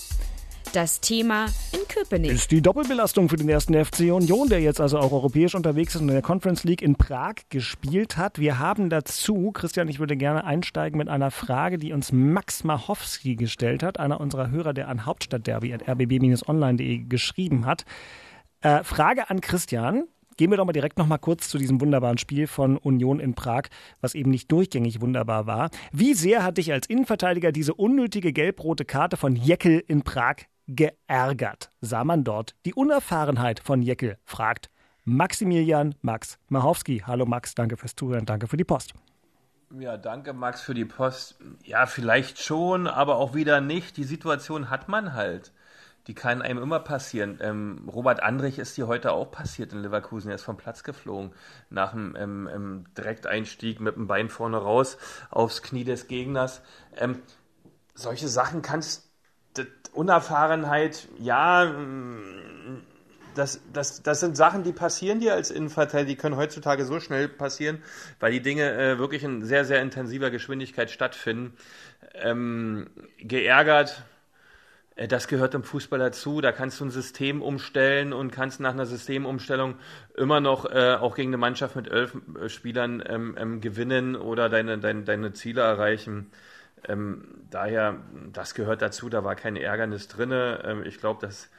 Das 0.75 1.01
Thema 1.01 1.47
in 1.73 1.87
Köpenick. 1.87 2.33
Ist 2.33 2.51
die 2.51 2.61
Doppelbelastung 2.61 3.29
für 3.29 3.37
den 3.37 3.49
ersten 3.49 3.75
FC 3.75 4.13
Union, 4.13 4.49
der 4.49 4.61
jetzt 4.61 4.81
also 4.81 4.99
auch 4.99 5.13
europäisch 5.13 5.55
unterwegs 5.55 5.95
ist 5.95 6.01
und 6.01 6.09
in 6.09 6.15
der 6.15 6.23
Conference 6.23 6.65
League 6.65 6.83
in 6.83 6.97
Prag 6.97 7.35
gespielt 7.49 8.17
hat. 8.17 8.41
Wir 8.41 8.59
haben 8.59 8.91
dazu, 8.91 9.53
Christian, 9.53 9.87
ich 9.87 10.01
würde 10.01 10.17
gerne 10.17 10.43
einsteigen 10.43 10.99
mit 10.99 11.09
einer 11.09 11.31
Frage, 11.31 11.79
die 11.79 11.93
uns 11.93 12.11
Max 12.11 12.65
Machowski 12.65 13.37
gestellt 13.37 13.85
hat, 13.85 14.01
einer 14.01 14.21
unserer 14.21 14.51
Hörer, 14.51 14.75
der 14.75 14.89
an 14.89 15.07
Hauptstadtderby 15.07 15.73
at 15.73 15.87
rbb-online.de 15.87 17.05
geschrieben 17.09 17.67
hat. 17.67 17.85
Äh, 18.61 18.83
Frage 18.83 19.31
an 19.31 19.41
Christian. 19.41 20.09
Gehen 20.37 20.51
wir 20.51 20.57
doch 20.57 20.65
mal 20.65 20.73
direkt 20.73 20.99
noch 20.99 21.07
mal 21.07 21.19
kurz 21.19 21.49
zu 21.49 21.59
diesem 21.59 21.81
wunderbaren 21.81 22.19
Spiel 22.19 22.49
von 22.49 22.79
Union 22.79 23.21
in 23.21 23.35
Prag, 23.35 23.69
was 24.01 24.17
eben 24.17 24.33
nicht 24.33 24.51
durchgängig 24.51 25.01
wunderbar 25.01 25.47
war. 25.47 25.71
Wie 25.93 26.15
sehr 26.15 26.43
hat 26.43 26.59
dich 26.59 26.73
als 26.73 26.89
Innenverteidiger 26.89 27.53
diese 27.53 27.75
unnötige 27.75 28.33
gelb-rote 28.33 28.85
Karte 28.85 29.17
von 29.17 29.37
Jeckel 29.37 29.81
in 29.87 30.03
Prag 30.03 30.39
geärgert? 30.67 31.71
Sah 31.81 32.05
man 32.05 32.25
dort 32.25 32.55
die 32.65 32.75
Unerfahrenheit 32.75 33.61
von 33.61 33.83
Jeckel? 33.83 34.19
fragt 34.25 34.71
Maximilian 35.05 35.95
Max 36.01 36.39
Machowski. 36.49 37.03
Hallo 37.07 37.27
Max, 37.27 37.55
danke 37.55 37.77
fürs 37.77 37.95
Zuhören, 37.95 38.25
danke 38.25 38.47
für 38.47 38.57
die 38.57 38.65
Post. 38.65 38.95
Ja, 39.79 39.97
danke 39.97 40.33
Max 40.33 40.63
für 40.63 40.75
die 40.75 40.85
Post. 40.85 41.37
Ja, 41.65 41.87
vielleicht 41.87 42.39
schon, 42.39 42.87
aber 42.87 43.17
auch 43.17 43.35
wieder 43.35 43.61
nicht. 43.61 43.97
Die 43.97 44.05
Situation 44.05 44.71
hat 44.71 44.89
man 44.89 45.15
halt. 45.15 45.53
Die 46.07 46.15
kann 46.15 46.43
einem 46.43 46.63
immer 46.63 46.81
passieren. 46.81 47.39
Ähm, 47.41 47.89
Robert 47.93 48.23
Andrich 48.23 48.59
ist 48.59 48.77
dir 48.77 48.87
heute 48.87 49.13
auch 49.13 49.31
passiert 49.31 49.73
in 49.73 49.81
Leverkusen. 49.81 50.29
Er 50.29 50.35
ist 50.35 50.43
vom 50.43 50.59
Platz 50.59 50.83
geflogen 50.85 51.33
nach 51.71 51.93
dem 51.93 52.15
ähm, 52.17 52.49
ähm, 52.53 52.85
Direkteinstieg 52.97 53.81
mit 53.81 53.97
dem 53.97 54.07
Bein 54.07 54.29
vorne 54.29 54.59
raus 54.59 54.99
aufs 55.31 55.63
Knie 55.63 55.85
des 55.85 56.07
Gegners. 56.07 56.61
Ähm, 56.97 57.21
solche 57.95 58.29
Sachen 58.29 58.61
kannst 58.61 59.14
Unerfahrenheit, 59.95 61.09
ja, 61.19 61.73
das, 63.35 63.61
das, 63.73 64.03
das 64.03 64.21
sind 64.21 64.37
Sachen, 64.37 64.63
die 64.63 64.73
passieren 64.73 65.21
dir 65.21 65.35
als 65.35 65.51
Innenverteidiger, 65.51 66.09
die 66.09 66.17
können 66.17 66.37
heutzutage 66.37 66.85
so 66.85 67.01
schnell 67.01 67.29
passieren, 67.29 67.83
weil 68.21 68.33
die 68.33 68.43
Dinge 68.43 68.73
äh, 68.73 68.99
wirklich 68.99 69.25
in 69.25 69.45
sehr, 69.45 69.65
sehr 69.65 69.83
intensiver 69.83 70.31
Geschwindigkeit 70.31 70.91
stattfinden. 70.91 71.57
Ähm, 72.15 72.91
geärgert, 73.19 74.05
äh, 74.97 75.09
das 75.09 75.29
gehört 75.29 75.55
im 75.55 75.65
Fußball 75.65 75.99
dazu. 75.99 76.41
Da 76.41 76.53
kannst 76.53 76.81
du 76.81 76.85
ein 76.85 76.91
System 76.91 77.43
umstellen 77.43 78.13
und 78.13 78.31
kannst 78.31 78.61
nach 78.61 78.73
einer 78.73 78.87
Systemumstellung 78.87 79.77
immer 80.17 80.41
noch 80.41 80.65
äh, 80.65 80.95
auch 80.95 81.15
gegen 81.15 81.31
eine 81.31 81.39
Mannschaft 81.39 81.77
mit 81.77 81.89
elf 81.89 82.17
äh, 82.41 82.49
Spielern 82.49 83.03
ähm, 83.07 83.37
ähm, 83.39 83.61
gewinnen 83.61 84.17
oder 84.17 84.49
deine, 84.49 84.79
deine, 84.79 85.03
deine 85.03 85.33
Ziele 85.33 85.63
erreichen. 85.63 86.31
Ähm, 86.89 87.47
daher, 87.51 87.97
das 88.33 88.55
gehört 88.55 88.83
dazu, 88.83 89.09
da 89.09 89.25
war 89.25 89.35
kein 89.35 89.57
Ärgernis 89.57 90.09
drin. 90.09 90.31
Ähm, 90.33 90.85
ich 90.85 90.99
glaube, 90.99 91.27
dass 91.27 91.51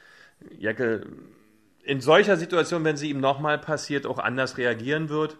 Jeckel 0.58 1.06
in 1.82 2.00
solcher 2.00 2.36
Situation, 2.36 2.84
wenn 2.84 2.96
sie 2.96 3.10
ihm 3.10 3.20
nochmal 3.20 3.58
passiert, 3.58 4.06
auch 4.06 4.18
anders 4.18 4.58
reagieren 4.58 5.08
wird. 5.08 5.36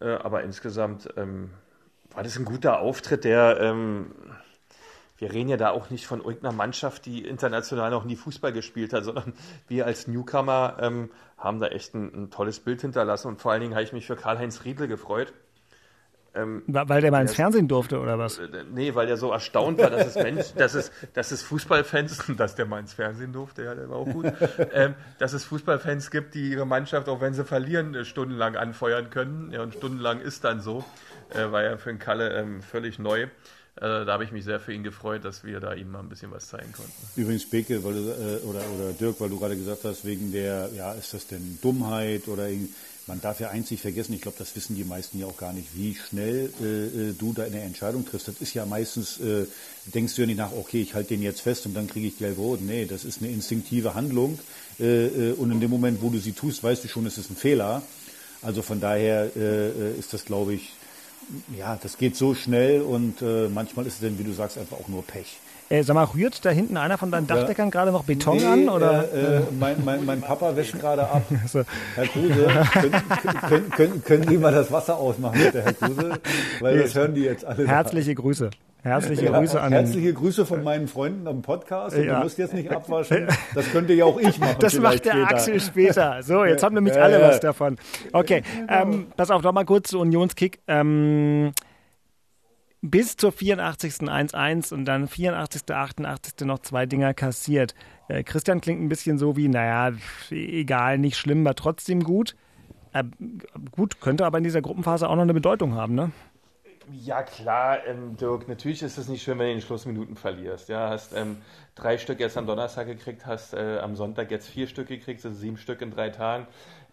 Äh, 0.00 0.10
aber 0.10 0.42
insgesamt 0.42 1.08
ähm, 1.16 1.50
war 2.12 2.22
das 2.22 2.36
ein 2.38 2.44
guter 2.44 2.80
Auftritt, 2.80 3.24
der, 3.24 3.58
ähm, 3.60 4.12
wir 5.18 5.32
reden 5.32 5.50
ja 5.50 5.56
da 5.56 5.70
auch 5.70 5.90
nicht 5.90 6.06
von 6.06 6.20
irgendeiner 6.20 6.54
Mannschaft, 6.54 7.06
die 7.06 7.24
international 7.24 7.90
noch 7.90 8.04
nie 8.04 8.16
Fußball 8.16 8.52
gespielt 8.52 8.92
hat, 8.92 9.04
sondern 9.04 9.34
wir 9.68 9.84
als 9.86 10.06
Newcomer 10.06 10.78
ähm, 10.80 11.10
haben 11.36 11.60
da 11.60 11.66
echt 11.66 11.94
ein, 11.94 12.14
ein, 12.14 12.30
tolles 12.30 12.60
Bild 12.60 12.80
hinterlassen 12.80 13.28
und 13.28 13.40
vor 13.40 13.52
allen 13.52 13.60
Dingen 13.60 13.74
habe 13.74 13.82
ich 13.82 13.92
mich 13.92 14.06
für 14.06 14.16
Karl-Heinz 14.16 14.64
Riedle 14.64 14.88
gefreut, 14.88 15.32
ähm, 16.32 16.62
weil 16.66 17.00
der 17.00 17.10
mal 17.10 17.22
ins 17.22 17.34
Fernsehen 17.34 17.66
durfte 17.66 17.98
oder 17.98 18.18
was? 18.18 18.38
Äh, 18.38 18.48
nee, 18.72 18.94
weil 18.94 19.06
der 19.06 19.16
so 19.16 19.32
erstaunt 19.32 19.78
war, 19.78 19.90
dass 19.90 20.06
es 20.06 20.14
Mensch, 20.14 20.52
dass 20.56 20.74
es, 20.74 20.92
dass 21.12 21.32
es 21.32 21.42
Fußballfans, 21.42 22.24
dass 22.36 22.54
der 22.54 22.66
mal 22.66 22.78
ins 22.78 22.92
Fernsehen 22.92 23.32
durfte, 23.32 23.64
ja, 23.64 23.74
der 23.74 23.90
war 23.90 23.96
auch 23.96 24.08
gut, 24.08 24.26
ähm, 24.72 24.94
dass 25.18 25.32
es 25.32 25.44
Fußballfans 25.44 26.10
gibt, 26.10 26.34
die 26.34 26.52
ihre 26.52 26.66
Mannschaft, 26.66 27.08
auch 27.08 27.20
wenn 27.20 27.34
sie 27.34 27.44
verlieren, 27.44 27.94
äh, 27.94 28.04
stundenlang 28.04 28.56
anfeuern 28.56 29.10
können. 29.10 29.50
Ja, 29.50 29.62
und 29.62 29.74
stundenlang 29.74 30.20
ist 30.20 30.44
dann 30.44 30.60
so. 30.60 30.84
Äh, 31.30 31.50
war 31.52 31.62
ja 31.62 31.76
für 31.76 31.90
den 31.90 31.98
Kalle 31.98 32.36
ähm, 32.36 32.62
völlig 32.62 32.98
neu. 32.98 33.26
Äh, 33.80 34.04
da 34.04 34.12
habe 34.12 34.24
ich 34.24 34.32
mich 34.32 34.44
sehr 34.44 34.60
für 34.60 34.74
ihn 34.74 34.82
gefreut, 34.82 35.24
dass 35.24 35.42
wir 35.42 35.58
da 35.58 35.72
ihm 35.72 35.90
mal 35.90 36.00
ein 36.00 36.08
bisschen 36.10 36.30
was 36.30 36.48
zeigen 36.48 36.70
konnten. 36.72 36.92
Übrigens, 37.16 37.48
Beke, 37.48 37.82
weil 37.82 37.94
du, 37.94 38.00
äh, 38.10 38.46
oder, 38.46 38.60
oder 38.76 38.92
Dirk, 38.92 39.18
weil 39.20 39.30
du 39.30 39.38
gerade 39.38 39.56
gesagt 39.56 39.84
hast, 39.84 40.04
wegen 40.04 40.32
der, 40.32 40.68
ja, 40.76 40.92
ist 40.92 41.14
das 41.14 41.26
denn 41.26 41.58
Dummheit 41.62 42.28
oder 42.28 42.48
man 43.06 43.20
darf 43.20 43.40
ja 43.40 43.48
einzig 43.48 43.80
vergessen, 43.80 44.12
ich 44.12 44.20
glaube, 44.20 44.36
das 44.38 44.54
wissen 44.54 44.76
die 44.76 44.84
meisten 44.84 45.18
ja 45.18 45.26
auch 45.26 45.36
gar 45.36 45.52
nicht, 45.52 45.68
wie 45.74 45.96
schnell 45.96 46.52
äh, 46.60 47.08
äh, 47.08 47.12
du 47.18 47.32
da 47.32 47.42
eine 47.42 47.60
Entscheidung 47.62 48.06
triffst. 48.06 48.28
Das 48.28 48.40
ist 48.40 48.54
ja 48.54 48.66
meistens, 48.66 49.18
äh, 49.18 49.46
denkst 49.86 50.14
du 50.14 50.20
ja 50.20 50.26
nicht 50.26 50.36
nach, 50.36 50.52
okay, 50.52 50.82
ich 50.82 50.94
halte 50.94 51.08
den 51.14 51.22
jetzt 51.22 51.40
fest 51.40 51.66
und 51.66 51.74
dann 51.74 51.88
kriege 51.88 52.06
ich 52.06 52.18
gelb-rot. 52.18 52.60
Nee, 52.60 52.84
das 52.84 53.04
ist 53.04 53.22
eine 53.22 53.32
instinktive 53.32 53.94
Handlung. 53.94 54.38
Äh, 54.78 55.06
äh, 55.06 55.32
und 55.32 55.50
in 55.50 55.60
dem 55.60 55.70
Moment, 55.70 56.02
wo 56.02 56.10
du 56.10 56.18
sie 56.18 56.32
tust, 56.32 56.62
weißt 56.62 56.84
du 56.84 56.88
schon, 56.88 57.06
es 57.06 57.18
ist 57.18 57.30
ein 57.30 57.36
Fehler. 57.36 57.82
Also 58.42 58.62
von 58.62 58.80
daher 58.80 59.36
ist 59.36 60.14
das, 60.14 60.24
glaube 60.24 60.54
ich, 60.54 60.72
ja, 61.56 61.78
das 61.82 61.98
geht 61.98 62.16
so 62.16 62.34
schnell 62.34 62.82
und 62.82 63.22
manchmal 63.52 63.86
ist 63.86 63.94
es 63.94 64.00
dann, 64.00 64.18
wie 64.18 64.24
du 64.24 64.32
sagst, 64.32 64.58
einfach 64.58 64.78
auch 64.78 64.88
nur 64.88 65.04
Pech. 65.04 65.38
Äh, 65.70 65.84
sag 65.84 65.94
mal, 65.94 66.02
rührt 66.02 66.44
da 66.44 66.50
hinten 66.50 66.76
einer 66.76 66.98
von 66.98 67.12
deinen 67.12 67.28
Dachdeckern 67.28 67.68
ja. 67.68 67.70
gerade 67.70 67.92
noch 67.92 68.02
Beton 68.02 68.38
nee, 68.38 68.44
an? 68.44 68.68
Oder? 68.68 69.04
Äh, 69.14 69.36
äh, 69.36 69.40
mein, 69.56 69.76
mein, 69.84 70.04
mein, 70.04 70.20
Papa 70.20 70.56
wäscht 70.56 70.76
gerade 70.80 71.08
ab. 71.08 71.22
so. 71.46 71.62
Herr 71.94 72.08
Kruse, 72.08 72.48
können, 72.72 73.02
können, 73.48 73.70
können, 73.70 74.04
können 74.04 74.28
Sie 74.28 74.36
mal 74.36 74.52
das 74.52 74.72
Wasser 74.72 74.96
ausmachen, 74.96 75.38
bitte, 75.38 75.62
Herr 75.62 75.74
Kruse? 75.74 76.20
Weil 76.58 76.78
das 76.80 76.96
hören 76.96 77.14
die 77.14 77.20
jetzt 77.20 77.44
alle. 77.44 77.68
Herzliche 77.68 78.16
da. 78.16 78.20
Grüße. 78.20 78.50
Herzliche 78.82 79.26
ja, 79.26 79.38
Grüße 79.38 79.60
an 79.60 79.72
Herzliche 79.72 80.14
Grüße 80.14 80.46
von 80.46 80.62
meinen 80.62 80.88
Freunden 80.88 81.26
am 81.26 81.42
Podcast. 81.42 81.96
Ja. 81.96 82.16
Du 82.16 82.24
musst 82.24 82.38
jetzt 82.38 82.54
nicht 82.54 82.70
abwaschen. 82.70 83.28
Das 83.54 83.70
könnte 83.72 83.92
ja 83.92 84.04
auch 84.04 84.18
ich 84.18 84.38
machen. 84.38 84.56
Das 84.60 84.78
macht 84.78 85.04
der 85.04 85.12
später. 85.12 85.28
Axel 85.28 85.60
später. 85.60 86.22
So, 86.22 86.44
jetzt 86.44 86.62
haben 86.62 86.74
nämlich 86.74 86.98
alle 86.98 87.20
was 87.20 87.40
davon. 87.40 87.76
Okay, 88.12 88.42
ähm, 88.68 89.08
pass 89.16 89.30
auf, 89.30 89.42
noch 89.42 89.52
mal 89.52 89.64
kurz 89.64 89.90
zu 89.90 90.00
Unionskick. 90.00 90.60
Ähm, 90.66 91.52
bis 92.80 93.16
zur 93.16 93.32
84. 93.32 93.94
1-1 94.08 94.72
und 94.72 94.84
dann 94.84 95.08
84. 95.08 95.62
88. 95.70 96.46
noch 96.46 96.60
zwei 96.60 96.86
Dinger 96.86 97.12
kassiert. 97.12 97.74
Äh, 98.08 98.22
Christian 98.22 98.60
klingt 98.60 98.80
ein 98.80 98.88
bisschen 98.88 99.18
so 99.18 99.36
wie, 99.36 99.48
naja, 99.48 99.94
egal, 100.30 100.98
nicht 100.98 101.16
schlimm, 101.16 101.44
war 101.44 101.54
trotzdem 101.54 102.02
gut. 102.02 102.36
Äh, 102.92 103.04
gut, 103.70 104.00
könnte 104.00 104.24
aber 104.24 104.38
in 104.38 104.44
dieser 104.44 104.62
Gruppenphase 104.62 105.08
auch 105.08 105.16
noch 105.16 105.22
eine 105.22 105.34
Bedeutung 105.34 105.74
haben, 105.74 105.94
ne? 105.94 106.12
Ja, 106.92 107.22
klar, 107.22 107.86
ähm, 107.86 108.16
Dirk, 108.16 108.48
natürlich 108.48 108.82
ist 108.82 108.98
es 108.98 109.08
nicht 109.08 109.22
schön, 109.22 109.38
wenn 109.38 109.46
du 109.46 109.52
in 109.52 109.58
den 109.58 109.62
Schlussminuten 109.66 110.16
verlierst. 110.16 110.68
Ja, 110.68 110.88
hast 110.88 111.12
ähm, 111.12 111.38
drei 111.74 111.98
Stück 111.98 112.18
jetzt 112.18 112.36
am 112.36 112.46
Donnerstag 112.46 112.86
gekriegt, 112.86 113.26
hast 113.26 113.54
äh, 113.54 113.78
am 113.80 113.94
Sonntag 113.96 114.30
jetzt 114.30 114.48
vier 114.48 114.66
Stück 114.66 114.88
gekriegt, 114.88 115.24
also 115.24 115.38
sieben 115.38 115.56
Stück 115.56 115.82
in 115.82 115.90
drei 115.90 116.08
Tagen. 116.10 116.46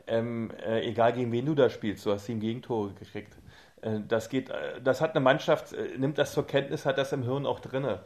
Ähm, 0.06 0.52
äh, 0.66 0.88
egal 0.88 1.14
gegen 1.14 1.32
wen 1.32 1.46
du 1.46 1.56
da 1.56 1.70
spielst, 1.70 2.06
du 2.06 2.12
hast 2.12 2.26
sieben 2.26 2.40
Gegentore 2.40 2.94
gekriegt. 2.94 3.34
Äh, 3.82 4.02
das 4.08 4.30
geht, 4.30 4.50
äh, 4.50 4.82
das 4.84 5.02
hat 5.02 5.12
eine 5.16 5.22
Mannschaft, 5.22 5.74
äh, 5.74 5.98
nimmt 5.98 6.18
das 6.18 6.34
zur 6.34 6.46
Kenntnis, 6.46 6.86
hat 6.86 6.98
das 6.98 7.12
im 7.14 7.24
Hirn 7.24 7.46
auch 7.46 7.60
drinne. 7.60 8.02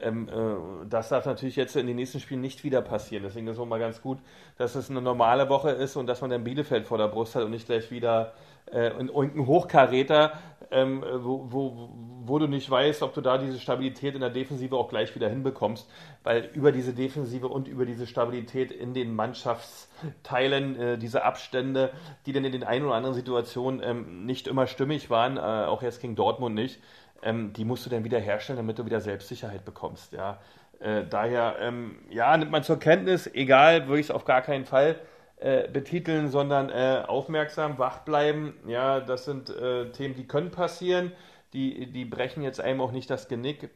Ähm, 0.00 0.28
äh, 0.28 0.86
das 0.88 1.08
darf 1.08 1.26
natürlich 1.26 1.56
jetzt 1.56 1.76
in 1.76 1.86
den 1.86 1.96
nächsten 1.96 2.20
Spielen 2.20 2.40
nicht 2.40 2.64
wieder 2.64 2.82
passieren. 2.82 3.24
Deswegen 3.24 3.46
ist 3.48 3.54
es 3.54 3.58
auch 3.58 3.66
mal 3.66 3.78
ganz 3.78 4.00
gut, 4.02 4.18
dass 4.58 4.74
es 4.74 4.90
eine 4.90 5.02
normale 5.02 5.48
Woche 5.48 5.70
ist 5.70 5.96
und 5.96 6.06
dass 6.06 6.20
man 6.20 6.30
dann 6.30 6.44
Bielefeld 6.44 6.86
vor 6.86 6.98
der 6.98 7.08
Brust 7.08 7.34
hat 7.34 7.44
und 7.44 7.50
nicht 7.50 7.66
gleich 7.66 7.90
wieder 7.90 8.32
äh, 8.72 8.88
irgendein 8.88 9.46
Hochkaräter, 9.46 10.32
ähm, 10.70 11.04
wo, 11.18 11.46
wo, 11.50 11.90
wo 12.24 12.38
du 12.38 12.46
nicht 12.46 12.68
weißt, 12.70 13.02
ob 13.02 13.14
du 13.14 13.20
da 13.20 13.36
diese 13.38 13.58
Stabilität 13.58 14.14
in 14.14 14.20
der 14.20 14.30
Defensive 14.30 14.76
auch 14.76 14.88
gleich 14.88 15.14
wieder 15.14 15.28
hinbekommst, 15.28 15.88
weil 16.22 16.48
über 16.54 16.72
diese 16.72 16.94
Defensive 16.94 17.48
und 17.48 17.68
über 17.68 17.84
diese 17.84 18.06
Stabilität 18.06 18.72
in 18.72 18.94
den 18.94 19.14
Mannschaftsteilen, 19.14 20.80
äh, 20.80 20.98
diese 20.98 21.24
Abstände, 21.24 21.90
die 22.26 22.32
dann 22.32 22.44
in 22.44 22.52
den 22.52 22.64
ein 22.64 22.84
oder 22.84 22.94
anderen 22.94 23.14
Situationen 23.14 23.82
ähm, 23.84 24.24
nicht 24.24 24.48
immer 24.48 24.66
stimmig 24.66 25.10
waren, 25.10 25.36
äh, 25.36 25.40
auch 25.40 25.82
jetzt 25.82 26.00
gegen 26.00 26.16
Dortmund 26.16 26.54
nicht, 26.54 26.80
ähm, 27.22 27.52
die 27.52 27.64
musst 27.64 27.84
du 27.86 27.90
dann 27.90 28.04
wieder 28.04 28.18
herstellen, 28.18 28.56
damit 28.56 28.78
du 28.78 28.86
wieder 28.86 29.00
Selbstsicherheit 29.00 29.64
bekommst. 29.64 30.12
Ja. 30.12 30.38
Äh, 30.80 31.04
daher, 31.08 31.56
ähm, 31.60 31.96
ja, 32.10 32.36
nimmt 32.36 32.50
man 32.50 32.62
zur 32.62 32.78
Kenntnis, 32.78 33.30
egal, 33.32 33.86
würde 33.88 34.00
ich 34.00 34.06
es 34.06 34.10
auf 34.10 34.24
gar 34.24 34.42
keinen 34.42 34.64
Fall 34.64 34.96
äh, 35.42 35.68
betiteln, 35.68 36.28
sondern 36.28 36.70
äh, 36.70 37.02
aufmerksam, 37.06 37.78
wach 37.78 38.00
bleiben. 38.00 38.54
Ja, 38.66 39.00
das 39.00 39.24
sind 39.24 39.50
äh, 39.50 39.90
Themen, 39.90 40.14
die 40.14 40.26
können 40.26 40.50
passieren, 40.50 41.12
die, 41.52 41.90
die 41.90 42.04
brechen 42.04 42.42
jetzt 42.42 42.60
einem 42.60 42.80
auch 42.80 42.92
nicht 42.92 43.10
das 43.10 43.28
Genick. 43.28 43.70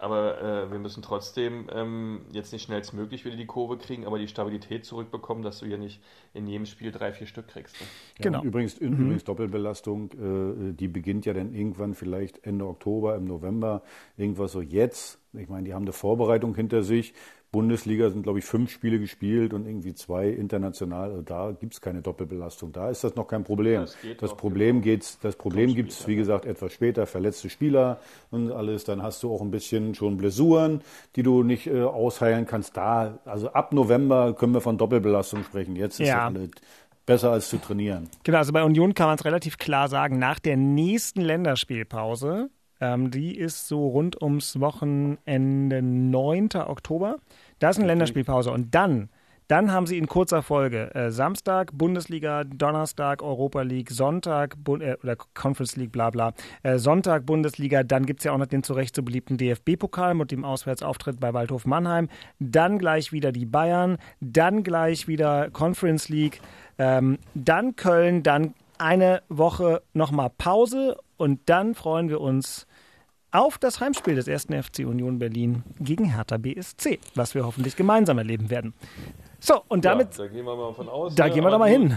Aber 0.00 0.40
äh, 0.40 0.70
wir 0.70 0.78
müssen 0.78 1.02
trotzdem 1.02 1.66
ähm, 1.74 2.20
jetzt 2.30 2.52
nicht 2.52 2.62
schnellstmöglich 2.62 3.24
wieder 3.24 3.34
die 3.34 3.46
Kurve 3.46 3.78
kriegen, 3.78 4.06
aber 4.06 4.20
die 4.20 4.28
Stabilität 4.28 4.84
zurückbekommen, 4.84 5.42
dass 5.42 5.58
du 5.58 5.66
hier 5.66 5.76
nicht 5.76 6.00
in 6.34 6.46
jedem 6.46 6.66
Spiel 6.66 6.92
drei, 6.92 7.12
vier 7.12 7.26
Stück 7.26 7.48
kriegst. 7.48 7.80
Ne? 7.80 7.86
Genau. 8.20 8.38
Ja, 8.38 8.44
übrigens, 8.44 8.80
mhm. 8.80 8.92
übrigens 8.92 9.24
Doppelbelastung, 9.24 10.12
äh, 10.12 10.72
die 10.72 10.86
beginnt 10.86 11.26
ja 11.26 11.32
dann 11.32 11.52
irgendwann 11.52 11.94
vielleicht 11.94 12.46
Ende 12.46 12.68
Oktober, 12.68 13.16
im 13.16 13.24
November, 13.24 13.82
irgendwas 14.16 14.52
so 14.52 14.60
jetzt. 14.60 15.18
Ich 15.32 15.48
meine, 15.48 15.64
die 15.64 15.74
haben 15.74 15.82
eine 15.82 15.92
Vorbereitung 15.92 16.54
hinter 16.54 16.84
sich. 16.84 17.12
Bundesliga 17.50 18.10
sind, 18.10 18.24
glaube 18.24 18.40
ich, 18.40 18.44
fünf 18.44 18.70
Spiele 18.70 18.98
gespielt 18.98 19.54
und 19.54 19.66
irgendwie 19.66 19.94
zwei 19.94 20.28
international. 20.28 21.10
Also 21.10 21.22
da 21.22 21.52
gibt 21.58 21.72
es 21.72 21.80
keine 21.80 22.02
Doppelbelastung. 22.02 22.72
Da 22.72 22.90
ist 22.90 23.04
das 23.04 23.14
noch 23.14 23.26
kein 23.26 23.42
Problem. 23.42 23.80
Das, 23.80 23.96
das 24.18 24.36
Problem 24.36 24.76
genau. 24.76 24.84
geht's, 24.84 25.18
das 25.20 25.36
Problem 25.36 25.74
gibt 25.74 25.92
es, 25.92 26.06
wie 26.06 26.16
gesagt, 26.16 26.44
etwas 26.44 26.72
später, 26.72 27.06
verletzte 27.06 27.48
Spieler 27.48 28.00
und 28.30 28.52
alles. 28.52 28.84
Dann 28.84 29.02
hast 29.02 29.22
du 29.22 29.32
auch 29.32 29.40
ein 29.40 29.50
bisschen 29.50 29.94
schon 29.94 30.18
Blessuren, 30.18 30.82
die 31.16 31.22
du 31.22 31.42
nicht 31.42 31.66
äh, 31.66 31.82
ausheilen 31.82 32.44
kannst. 32.44 32.76
Da, 32.76 33.18
also 33.24 33.48
ab 33.48 33.72
November 33.72 34.34
können 34.34 34.52
wir 34.52 34.60
von 34.60 34.76
Doppelbelastung 34.76 35.42
sprechen. 35.44 35.74
Jetzt 35.74 36.00
ist 36.00 36.08
ja. 36.08 36.26
alles 36.26 36.50
besser 37.06 37.32
als 37.32 37.48
zu 37.48 37.56
trainieren. 37.56 38.10
Genau, 38.24 38.38
also 38.38 38.52
bei 38.52 38.62
Union 38.62 38.92
kann 38.92 39.06
man 39.06 39.16
es 39.16 39.24
relativ 39.24 39.56
klar 39.56 39.88
sagen, 39.88 40.18
nach 40.18 40.38
der 40.38 40.58
nächsten 40.58 41.22
Länderspielpause 41.22 42.50
ähm, 42.80 43.10
die 43.10 43.36
ist 43.36 43.68
so 43.68 43.88
rund 43.88 44.20
ums 44.20 44.60
Wochenende 44.60 45.82
9. 45.82 46.48
Oktober. 46.66 47.16
Da 47.58 47.70
ist 47.70 47.78
eine 47.78 47.86
Länderspielpause. 47.86 48.50
Und 48.50 48.74
dann, 48.74 49.08
dann 49.48 49.72
haben 49.72 49.86
sie 49.86 49.98
in 49.98 50.06
kurzer 50.06 50.42
Folge 50.42 50.94
äh, 50.94 51.10
Samstag 51.10 51.76
Bundesliga, 51.76 52.44
Donnerstag 52.44 53.22
Europa 53.22 53.62
League, 53.62 53.90
Sonntag 53.90 54.62
Bund 54.62 54.82
äh, 54.82 54.96
oder 55.02 55.16
Conference 55.34 55.76
League, 55.76 55.90
bla 55.90 56.10
bla. 56.10 56.34
Äh, 56.62 56.78
Sonntag 56.78 57.26
Bundesliga, 57.26 57.82
dann 57.82 58.06
gibt 58.06 58.20
es 58.20 58.24
ja 58.24 58.32
auch 58.32 58.38
noch 58.38 58.46
den 58.46 58.62
zu 58.62 58.74
Recht 58.74 58.94
so 58.94 59.02
beliebten 59.02 59.38
DFB-Pokal 59.38 60.14
mit 60.14 60.30
dem 60.30 60.44
Auswärtsauftritt 60.44 61.18
bei 61.18 61.32
Waldhof 61.32 61.66
Mannheim. 61.66 62.08
Dann 62.38 62.78
gleich 62.78 63.10
wieder 63.10 63.32
die 63.32 63.46
Bayern, 63.46 63.96
dann 64.20 64.62
gleich 64.62 65.08
wieder 65.08 65.50
Conference 65.50 66.08
League, 66.08 66.40
ähm, 66.78 67.18
dann 67.34 67.74
Köln, 67.74 68.22
dann 68.22 68.54
eine 68.80 69.22
Woche 69.28 69.82
nochmal 69.92 70.30
Pause 70.30 70.96
und 71.16 71.40
dann 71.46 71.74
freuen 71.74 72.08
wir 72.08 72.20
uns 72.20 72.66
auf 73.30 73.58
das 73.58 73.80
Heimspiel 73.80 74.14
des 74.14 74.28
ersten 74.28 74.60
FC 74.60 74.80
Union 74.80 75.18
Berlin 75.18 75.62
gegen 75.80 76.04
Hertha 76.04 76.38
BSC, 76.38 76.98
was 77.14 77.34
wir 77.34 77.44
hoffentlich 77.44 77.76
gemeinsam 77.76 78.18
erleben 78.18 78.50
werden. 78.50 78.74
So, 79.40 79.62
und 79.68 79.84
damit. 79.84 80.16
Ja, 80.16 80.24
da 80.24 80.30
gehen 80.30 80.44
wir 80.44 80.56
mal 80.56 80.72
von 80.72 80.88
aus. 80.88 81.14
Da 81.14 81.26
ne? 81.26 81.34
gehen 81.34 81.44
wir 81.44 81.50
doch 81.50 81.58
mal 81.58 81.70
hin. 81.70 81.96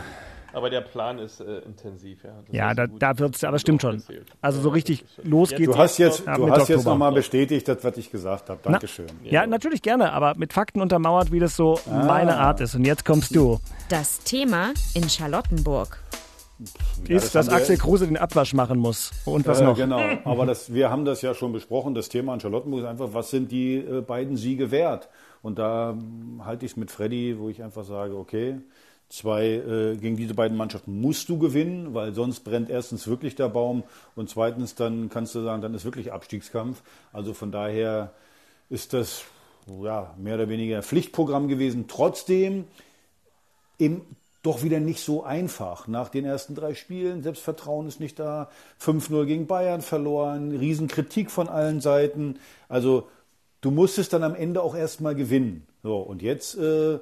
Aber 0.53 0.69
der 0.69 0.81
Plan 0.81 1.17
ist 1.17 1.39
äh, 1.39 1.59
intensiv, 1.59 2.25
ja. 2.25 2.31
Das 2.45 2.53
ja, 2.53 2.73
da, 2.73 2.87
da 2.87 3.17
wird 3.17 3.35
es, 3.35 3.43
aber 3.45 3.57
stimmt 3.57 3.81
schon. 3.81 4.03
Also 4.41 4.59
so 4.59 4.69
richtig 4.69 5.05
los 5.23 5.49
geht's. 5.51 5.71
Du 5.71 5.77
hast 5.77 5.97
jetzt, 5.97 6.25
ja, 6.25 6.35
du 6.35 6.51
hast 6.51 6.67
jetzt 6.67 6.85
nochmal 6.85 7.13
bestätigt, 7.13 7.67
das, 7.69 7.83
was 7.83 7.95
ich 7.95 8.11
gesagt 8.11 8.49
habe. 8.49 8.59
Dankeschön. 8.61 9.07
Na, 9.23 9.31
ja, 9.31 9.47
natürlich 9.47 9.81
gerne, 9.81 10.11
aber 10.11 10.35
mit 10.35 10.51
Fakten 10.51 10.81
untermauert, 10.81 11.31
wie 11.31 11.39
das 11.39 11.55
so 11.55 11.79
ah. 11.89 12.03
meine 12.05 12.37
Art 12.37 12.59
ist. 12.59 12.75
Und 12.75 12.83
jetzt 12.83 13.05
kommst 13.05 13.33
du. 13.33 13.59
Das 13.87 14.19
Thema 14.19 14.73
in 14.93 15.09
Charlottenburg 15.09 16.00
ja, 17.07 17.15
ist, 17.15 17.35
das 17.35 17.47
dass 17.47 17.49
Axel 17.49 17.77
Kruse 17.77 18.07
den 18.07 18.17
Abwasch 18.17 18.53
machen 18.53 18.79
muss. 18.79 19.11
Und 19.25 19.47
was 19.47 19.61
äh, 19.61 19.63
noch? 19.63 19.75
Genau, 19.75 20.01
aber 20.23 20.45
das, 20.45 20.73
wir 20.73 20.89
haben 20.89 21.05
das 21.05 21.21
ja 21.21 21.33
schon 21.33 21.51
besprochen. 21.51 21.93
Das 21.93 22.09
Thema 22.09 22.33
an 22.33 22.39
Charlottenburg 22.39 22.81
ist 22.81 22.87
einfach, 22.87 23.09
was 23.13 23.29
sind 23.29 23.51
die 23.51 23.77
äh, 23.77 24.01
beiden 24.01 24.37
Siege 24.37 24.71
wert? 24.71 25.09
Und 25.41 25.59
da 25.59 25.91
äh, 25.91 26.43
halte 26.43 26.65
ich 26.65 26.73
es 26.73 26.77
mit 26.77 26.91
Freddy, 26.91 27.37
wo 27.39 27.49
ich 27.49 27.63
einfach 27.63 27.83
sage, 27.83 28.15
okay, 28.15 28.57
zwei 29.09 29.45
äh, 29.45 29.97
gegen 29.97 30.15
diese 30.15 30.33
beiden 30.33 30.55
Mannschaften 30.55 31.01
musst 31.01 31.29
du 31.29 31.37
gewinnen, 31.37 31.93
weil 31.93 32.13
sonst 32.13 32.41
brennt 32.41 32.69
erstens 32.69 33.07
wirklich 33.07 33.35
der 33.35 33.49
Baum 33.49 33.83
und 34.15 34.29
zweitens 34.29 34.75
dann 34.75 35.09
kannst 35.09 35.35
du 35.35 35.43
sagen, 35.43 35.61
dann 35.61 35.73
ist 35.73 35.85
wirklich 35.85 36.13
Abstiegskampf. 36.13 36.81
Also 37.11 37.33
von 37.33 37.51
daher 37.51 38.13
ist 38.69 38.93
das 38.93 39.23
ja, 39.67 40.13
mehr 40.17 40.35
oder 40.35 40.49
weniger 40.49 40.81
Pflichtprogramm 40.81 41.47
gewesen. 41.47 41.85
Trotzdem 41.87 42.65
im 43.77 44.01
doch 44.41 44.63
wieder 44.63 44.79
nicht 44.79 45.01
so 45.01 45.23
einfach. 45.23 45.87
Nach 45.87 46.09
den 46.09 46.25
ersten 46.25 46.55
drei 46.55 46.73
Spielen, 46.73 47.21
Selbstvertrauen 47.21 47.87
ist 47.87 47.99
nicht 47.99 48.17
da, 48.19 48.49
5-0 48.81 49.25
gegen 49.25 49.47
Bayern 49.47 49.81
verloren, 49.81 50.51
Riesenkritik 50.51 51.29
von 51.29 51.47
allen 51.47 51.79
Seiten. 51.79 52.39
Also 52.67 53.07
du 53.61 53.69
musstest 53.69 54.13
dann 54.13 54.23
am 54.23 54.35
Ende 54.35 54.63
auch 54.63 54.75
erstmal 54.75 55.15
gewinnen. 55.15 55.67
So, 55.83 55.97
und 55.97 56.21
jetzt 56.21 56.57
äh, 56.57 56.99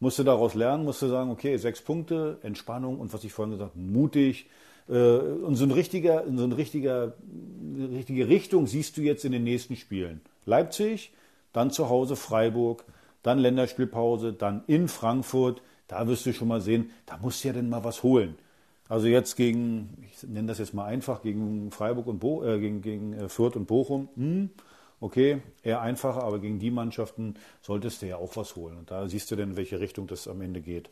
musst 0.00 0.18
du 0.18 0.22
daraus 0.22 0.54
lernen, 0.54 0.84
musst 0.84 1.00
du 1.00 1.08
sagen, 1.08 1.30
okay, 1.30 1.56
sechs 1.56 1.80
Punkte, 1.80 2.38
Entspannung 2.42 2.98
und 2.98 3.12
was 3.12 3.24
ich 3.24 3.32
vorhin 3.32 3.52
gesagt 3.52 3.72
habe, 3.72 3.80
mutig. 3.80 4.46
Äh, 4.88 4.92
und 4.92 5.56
so 5.56 5.64
ein 5.64 5.70
richtiger, 5.70 6.24
so 6.34 6.44
ein 6.44 6.52
richtiger, 6.52 7.14
eine 7.74 7.90
richtige 7.90 8.28
Richtung 8.28 8.66
siehst 8.66 8.98
du 8.98 9.00
jetzt 9.00 9.24
in 9.24 9.32
den 9.32 9.44
nächsten 9.44 9.76
Spielen. 9.76 10.20
Leipzig, 10.44 11.12
dann 11.54 11.70
zu 11.70 11.88
Hause 11.88 12.16
Freiburg, 12.16 12.84
dann 13.22 13.38
Länderspielpause, 13.38 14.32
dann 14.32 14.64
in 14.66 14.88
Frankfurt 14.88 15.62
da 15.92 16.06
wirst 16.08 16.24
du 16.24 16.32
schon 16.32 16.48
mal 16.48 16.62
sehen, 16.62 16.90
da 17.04 17.18
musst 17.18 17.44
du 17.44 17.48
ja 17.48 17.54
denn 17.54 17.68
mal 17.68 17.84
was 17.84 18.02
holen. 18.02 18.36
Also 18.88 19.08
jetzt 19.08 19.36
gegen, 19.36 20.06
ich 20.10 20.22
nenne 20.26 20.48
das 20.48 20.58
jetzt 20.58 20.72
mal 20.72 20.86
einfach, 20.86 21.22
gegen 21.22 21.70
Freiburg 21.70 22.06
und 22.06 22.18
Bo, 22.18 22.42
äh, 22.44 22.58
gegen, 22.58 22.80
gegen 22.80 23.12
äh, 23.12 23.28
Fürth 23.28 23.56
und 23.56 23.66
Bochum, 23.66 24.08
hm, 24.16 24.50
okay, 25.00 25.42
eher 25.62 25.82
einfacher, 25.82 26.22
aber 26.22 26.38
gegen 26.38 26.58
die 26.58 26.70
Mannschaften 26.70 27.34
solltest 27.60 28.00
du 28.00 28.06
ja 28.06 28.16
auch 28.16 28.36
was 28.36 28.56
holen. 28.56 28.78
Und 28.78 28.90
da 28.90 29.06
siehst 29.06 29.30
du 29.30 29.36
denn, 29.36 29.50
in 29.50 29.56
welche 29.58 29.80
Richtung 29.80 30.06
das 30.06 30.26
am 30.28 30.40
Ende 30.40 30.62
geht. 30.62 30.88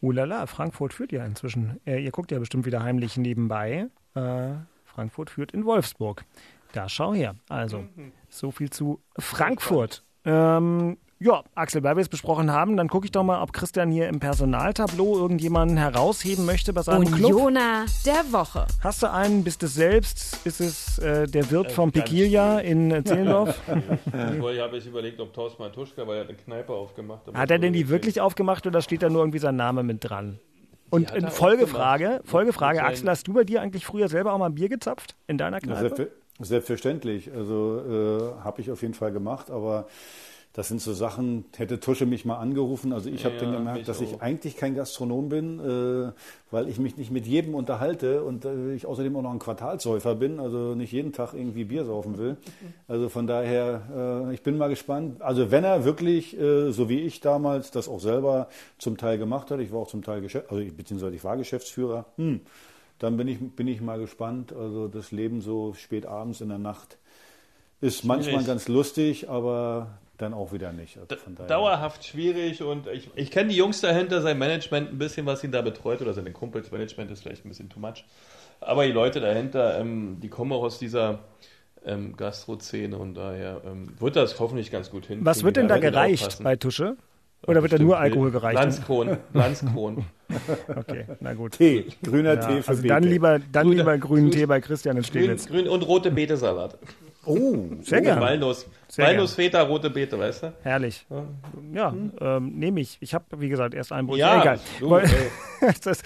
Ulala, 0.00 0.46
Frankfurt 0.46 0.92
führt 0.92 1.10
ja 1.10 1.24
inzwischen. 1.24 1.80
Äh, 1.84 2.04
ihr 2.04 2.12
guckt 2.12 2.30
ja 2.30 2.38
bestimmt 2.38 2.64
wieder 2.64 2.84
heimlich 2.84 3.16
nebenbei. 3.16 3.88
Äh, 4.14 4.50
Frankfurt 4.84 5.30
führt 5.30 5.50
in 5.50 5.64
Wolfsburg. 5.64 6.24
Da 6.72 6.88
schau 6.88 7.12
her. 7.12 7.34
Also, 7.48 7.80
mhm. 7.96 8.12
so 8.28 8.52
viel 8.52 8.70
zu 8.70 9.00
Frankfurt. 9.18 10.04
Ähm, 10.24 10.96
ja, 11.20 11.42
Axel, 11.56 11.82
weil 11.82 11.96
wir 11.96 12.00
es 12.00 12.08
besprochen 12.08 12.52
haben, 12.52 12.76
dann 12.76 12.88
gucke 12.88 13.06
ich 13.06 13.10
doch 13.10 13.24
mal, 13.24 13.42
ob 13.42 13.52
Christian 13.52 13.90
hier 13.90 14.08
im 14.08 14.20
Personaltableau 14.20 15.18
irgendjemanden 15.18 15.76
herausheben 15.76 16.46
möchte 16.46 16.72
bei 16.72 16.82
seinem 16.82 17.12
Unioner 17.12 17.86
der 18.06 18.32
Woche. 18.32 18.66
Hast 18.84 19.02
du 19.02 19.10
einen? 19.10 19.42
Bist 19.42 19.62
es 19.64 19.74
selbst? 19.74 20.46
Ist 20.46 20.60
es 20.60 20.98
äh, 20.98 21.26
der 21.26 21.50
Wirt 21.50 21.66
äh, 21.66 21.70
vom 21.70 21.90
Pekilia 21.90 22.60
in 22.60 22.92
äh, 22.92 23.02
Zehlendorf? 23.02 23.60
ich 24.06 24.60
habe 24.60 24.76
jetzt 24.76 24.86
überlegt, 24.86 25.20
ob 25.20 25.32
Thorsten 25.32 25.62
Matuschka, 25.62 26.06
weil 26.06 26.18
er 26.18 26.20
hat 26.20 26.28
eine 26.28 26.38
Kneipe 26.38 26.72
aufgemacht. 26.72 27.22
Hat 27.34 27.50
er 27.50 27.58
denn 27.58 27.72
die 27.72 27.88
wirklich 27.88 28.20
aufgemacht 28.20 28.66
oder 28.66 28.80
steht 28.80 29.02
da 29.02 29.10
nur 29.10 29.22
irgendwie 29.22 29.40
sein 29.40 29.56
Name 29.56 29.82
mit 29.82 30.08
dran? 30.08 30.38
Und 30.90 31.10
in 31.10 31.28
Folgefrage, 31.28 32.20
Folgefrage, 32.24 32.82
Axel, 32.82 33.10
hast 33.10 33.26
du 33.26 33.34
bei 33.34 33.44
dir 33.44 33.60
eigentlich 33.60 33.84
früher 33.84 34.08
selber 34.08 34.32
auch 34.32 34.38
mal 34.38 34.46
ein 34.46 34.54
Bier 34.54 34.68
gezapft 34.68 35.16
in 35.26 35.36
deiner 35.36 35.60
Kneipe? 35.60 36.12
Selbstverständlich. 36.40 37.32
Also 37.34 38.34
äh, 38.40 38.44
habe 38.44 38.60
ich 38.60 38.70
auf 38.70 38.82
jeden 38.82 38.94
Fall 38.94 39.12
gemacht, 39.12 39.50
aber 39.50 39.86
das 40.54 40.68
sind 40.68 40.80
so 40.80 40.92
Sachen, 40.92 41.44
hätte 41.56 41.78
Tusche 41.78 42.04
mich 42.06 42.24
mal 42.24 42.36
angerufen. 42.38 42.92
Also 42.92 43.10
ich 43.10 43.24
habe 43.24 43.34
Ja, 43.36 43.42
dann 43.42 43.52
gemerkt, 43.52 43.86
dass 43.86 44.00
ich 44.00 44.14
auch. 44.14 44.20
eigentlich 44.20 44.56
kein 44.56 44.74
Gastronom 44.74 45.28
bin, 45.28 45.60
äh, 45.60 46.12
weil 46.50 46.68
ich 46.68 46.78
mich 46.78 46.96
nicht 46.96 47.10
mit 47.12 47.26
jedem 47.26 47.54
unterhalte 47.54 48.24
und 48.24 48.44
äh, 48.44 48.72
ich 48.74 48.86
außerdem 48.86 49.14
auch 49.16 49.22
noch 49.22 49.32
ein 49.32 49.38
Quartalsäufer 49.38 50.14
bin, 50.14 50.40
also 50.40 50.74
nicht 50.74 50.92
jeden 50.92 51.12
Tag 51.12 51.34
irgendwie 51.34 51.64
Bier 51.64 51.84
saufen 51.84 52.18
will. 52.18 52.36
Also 52.90 53.10
von 53.10 53.26
daher, 53.26 54.24
äh, 54.30 54.34
ich 54.34 54.42
bin 54.42 54.56
mal 54.56 54.68
gespannt. 54.68 55.20
Also 55.20 55.50
wenn 55.50 55.62
er 55.62 55.84
wirklich, 55.84 56.40
äh, 56.40 56.70
so 56.72 56.88
wie 56.88 57.00
ich 57.00 57.20
damals, 57.20 57.70
das 57.70 57.86
auch 57.86 58.00
selber 58.00 58.48
zum 58.78 58.96
Teil 58.96 59.18
gemacht 59.18 59.50
hat, 59.50 59.60
ich 59.60 59.70
war 59.70 59.80
auch 59.80 59.88
zum 59.88 60.02
Teil 60.02 60.22
Geschäft, 60.22 60.46
also 60.48 60.62
ich- 60.62 60.74
beziehungsweise 60.74 61.14
ich 61.14 61.22
war 61.22 61.36
Geschäftsführer, 61.36 62.06
hm, 62.16 62.40
dann 62.98 63.18
bin 63.18 63.28
ich, 63.28 63.38
bin 63.38 63.68
ich 63.68 63.82
mal 63.82 63.98
gespannt. 63.98 64.54
Also 64.54 64.88
das 64.88 65.12
Leben 65.12 65.42
so 65.42 65.74
spät 65.74 66.06
abends 66.06 66.40
in 66.40 66.48
der 66.48 66.56
Nacht 66.56 66.96
ist 67.82 68.04
manchmal 68.04 68.42
ganz 68.44 68.68
lustig, 68.68 69.28
aber 69.28 69.88
dann 70.18 70.34
auch 70.34 70.52
wieder 70.52 70.72
nicht. 70.72 70.98
Also 70.98 71.16
von 71.16 71.34
daher. 71.34 71.48
Dauerhaft 71.48 72.04
schwierig 72.04 72.62
und 72.62 72.86
ich, 72.88 73.08
ich 73.14 73.30
kenne 73.30 73.50
die 73.50 73.56
Jungs 73.56 73.80
dahinter, 73.80 74.20
sein 74.20 74.38
Management 74.38 74.90
ein 74.92 74.98
bisschen, 74.98 75.24
was 75.26 75.42
ihn 75.44 75.52
da 75.52 75.62
betreut 75.62 76.02
oder 76.02 76.12
seine 76.12 76.32
Kumpels 76.32 76.70
Management 76.70 77.10
ist 77.10 77.22
vielleicht 77.22 77.44
ein 77.44 77.48
bisschen 77.48 77.68
too 77.70 77.80
much. 77.80 78.04
Aber 78.60 78.84
die 78.84 78.92
Leute 78.92 79.20
dahinter, 79.20 79.78
ähm, 79.80 80.18
die 80.20 80.28
kommen 80.28 80.52
auch 80.52 80.62
aus 80.64 80.78
dieser 80.78 81.20
ähm, 81.86 82.16
Gastro-Szene 82.16 82.98
und 82.98 83.14
daher 83.14 83.62
ähm, 83.64 83.88
wird 83.98 84.16
das 84.16 84.38
hoffentlich 84.40 84.70
ganz 84.72 84.90
gut 84.90 85.06
hin. 85.06 85.20
Was 85.22 85.44
wird 85.44 85.56
denn 85.56 85.68
da 85.68 85.78
gereicht 85.78 86.42
bei 86.42 86.56
Tusche? 86.56 86.96
Oder 87.46 87.62
wird 87.62 87.72
da 87.72 87.78
nur 87.78 87.96
Alkohol 87.96 88.32
gereicht? 88.32 88.58
Landskron, 88.58 89.16
Landskron. 89.32 90.04
Okay, 90.76 91.06
na 91.20 91.32
gut. 91.32 91.52
Tee, 91.52 91.86
grüner 92.04 92.34
Ja, 92.34 92.46
Tee 92.46 92.62
für 92.62 92.68
also 92.70 92.86
dann 92.86 93.02
lieber, 93.04 93.38
dann 93.38 93.68
Grüner- 93.68 93.76
lieber 93.78 93.96
grünen 93.98 94.26
grün- 94.28 94.32
Tee 94.32 94.44
bei 94.46 94.60
Christian 94.60 94.96
in 94.96 95.02
Grün, 95.02 95.08
Steglitz. 95.10 95.46
grün 95.46 95.68
und 95.68 95.82
rote 95.86 96.10
Beete-Salat. 96.10 96.76
Oh, 97.24 97.56
Sehr 97.82 98.00
gerne. 98.00 98.20
Walnuss. 98.20 98.66
Sehr 98.88 99.06
Walnuss, 99.06 99.34
Feta, 99.34 99.60
rote 99.60 99.90
Beete, 99.90 100.18
weißt 100.18 100.44
du? 100.44 100.52
Herrlich. 100.62 101.04
Ja, 101.74 101.94
ähm, 102.20 102.52
nehme 102.58 102.80
ich. 102.80 102.96
Ich 103.00 103.12
habe, 103.12 103.24
wie 103.38 103.50
gesagt, 103.50 103.74
erst 103.74 103.92
ein 103.92 104.06
Brot. 104.06 104.16
Ja, 104.16 104.40
egal. 104.40 104.60
du, 104.80 104.88
Weil- 104.90 105.10
das. 105.84 106.02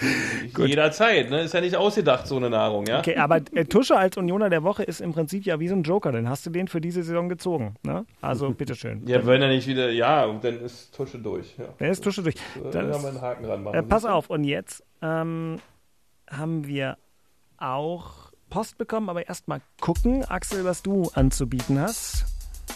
Jederzeit, 0.57 1.29
ne? 1.29 1.41
Ist 1.43 1.53
ja 1.53 1.61
nicht 1.61 1.77
ausgedacht, 1.77 2.27
so 2.27 2.35
eine 2.35 2.49
Nahrung, 2.49 2.85
ja? 2.87 2.99
Okay, 2.99 3.15
aber 3.15 3.37
äh, 3.53 3.63
Tusche 3.63 3.95
als 3.95 4.17
Unioner 4.17 4.49
der 4.49 4.63
Woche 4.63 4.83
ist 4.83 4.99
im 4.99 5.13
Prinzip 5.13 5.45
ja 5.45 5.59
wie 5.61 5.69
so 5.69 5.75
ein 5.75 5.83
Joker. 5.83 6.11
Dann 6.11 6.27
hast 6.27 6.45
du 6.45 6.49
den 6.49 6.67
für 6.67 6.81
diese 6.81 7.03
Saison 7.03 7.29
gezogen. 7.29 7.75
Ne? 7.83 8.05
Also 8.19 8.49
bitteschön. 8.53 9.07
Ja, 9.07 9.25
wenn 9.25 9.41
er 9.41 9.47
nicht 9.47 9.67
wieder, 9.67 9.89
ja, 9.91 10.25
und 10.25 10.43
dann 10.43 10.59
ist 10.59 10.93
Tusche 10.93 11.19
durch. 11.19 11.55
Ja. 11.57 11.65
Dann 11.77 11.89
ist 11.89 12.03
Tusche 12.03 12.21
durch. 12.23 12.35
Dann 12.71 12.87
Das 12.89 12.97
haben 12.97 13.03
wir 13.03 13.09
einen 13.09 13.21
Haken 13.21 13.43
dran 13.45 13.63
machen. 13.63 13.75
Äh, 13.75 13.83
pass 13.83 14.03
auf, 14.03 14.29
und 14.29 14.43
jetzt 14.43 14.83
ähm, 15.01 15.57
haben 16.29 16.67
wir 16.67 16.97
auch 17.57 18.32
Post 18.53 18.77
bekommen, 18.77 19.09
aber 19.09 19.27
erstmal 19.27 19.61
gucken, 19.81 20.23
Axel, 20.25 20.63
was 20.63 20.83
du 20.83 21.09
anzubieten 21.15 21.79
hast. 21.79 22.23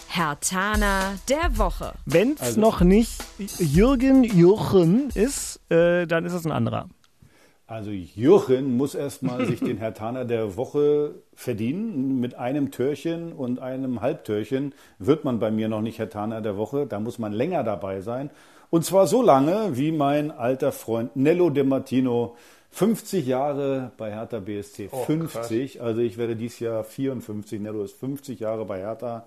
Hertana 0.10 1.14
der 1.30 1.56
Woche. 1.60 1.94
Wenn 2.08 2.32
es 2.34 2.42
Also- 2.42 2.62
noch 2.62 2.82
nicht 2.82 3.22
Jürgen 3.60 4.24
Jürgen 4.24 5.10
ist, 5.14 5.60
äh, 5.70 6.08
dann 6.08 6.26
ist 6.26 6.34
es 6.34 6.46
ein 6.48 6.52
anderer. 6.52 6.90
Also 7.68 7.92
Jürgen 7.92 8.76
muss 8.76 8.96
erstmal 8.96 9.46
sich 9.46 9.60
den 9.60 9.78
Hertaner 9.78 10.26
der 10.26 10.58
Woche 10.58 11.14
verdienen. 11.36 12.20
Mit 12.22 12.34
einem 12.34 12.72
Türchen 12.72 13.32
und 13.32 13.60
einem 13.60 14.02
Halbtürchen 14.02 14.74
wird 14.98 15.26
man 15.26 15.38
bei 15.38 15.52
mir 15.52 15.68
noch 15.68 15.82
nicht 15.82 16.00
Hertaner 16.00 16.42
der 16.42 16.58
Woche. 16.58 16.88
Da 16.88 17.00
muss 17.00 17.20
man 17.20 17.34
länger 17.34 17.64
dabei 17.64 18.02
sein. 18.02 18.32
Und 18.70 18.84
zwar 18.84 19.06
so 19.06 19.22
lange, 19.22 19.78
wie 19.78 19.92
mein 19.92 20.32
alter 20.32 20.72
Freund 20.72 21.16
Nello 21.16 21.50
De 21.52 21.64
Martino 21.64 22.36
50 22.78 23.26
Jahre 23.26 23.92
bei 23.98 24.12
Hertha 24.12 24.40
BSC. 24.40 24.90
Oh, 24.92 25.04
50. 25.04 25.82
Also 25.82 26.02
ich 26.02 26.18
werde 26.20 26.36
dieses 26.36 26.60
Jahr 26.60 26.84
54. 26.84 27.60
Nello 27.60 27.84
ist 27.84 27.98
50 28.00 28.40
Jahre 28.40 28.66
bei 28.66 28.78
Hertha. 28.80 29.26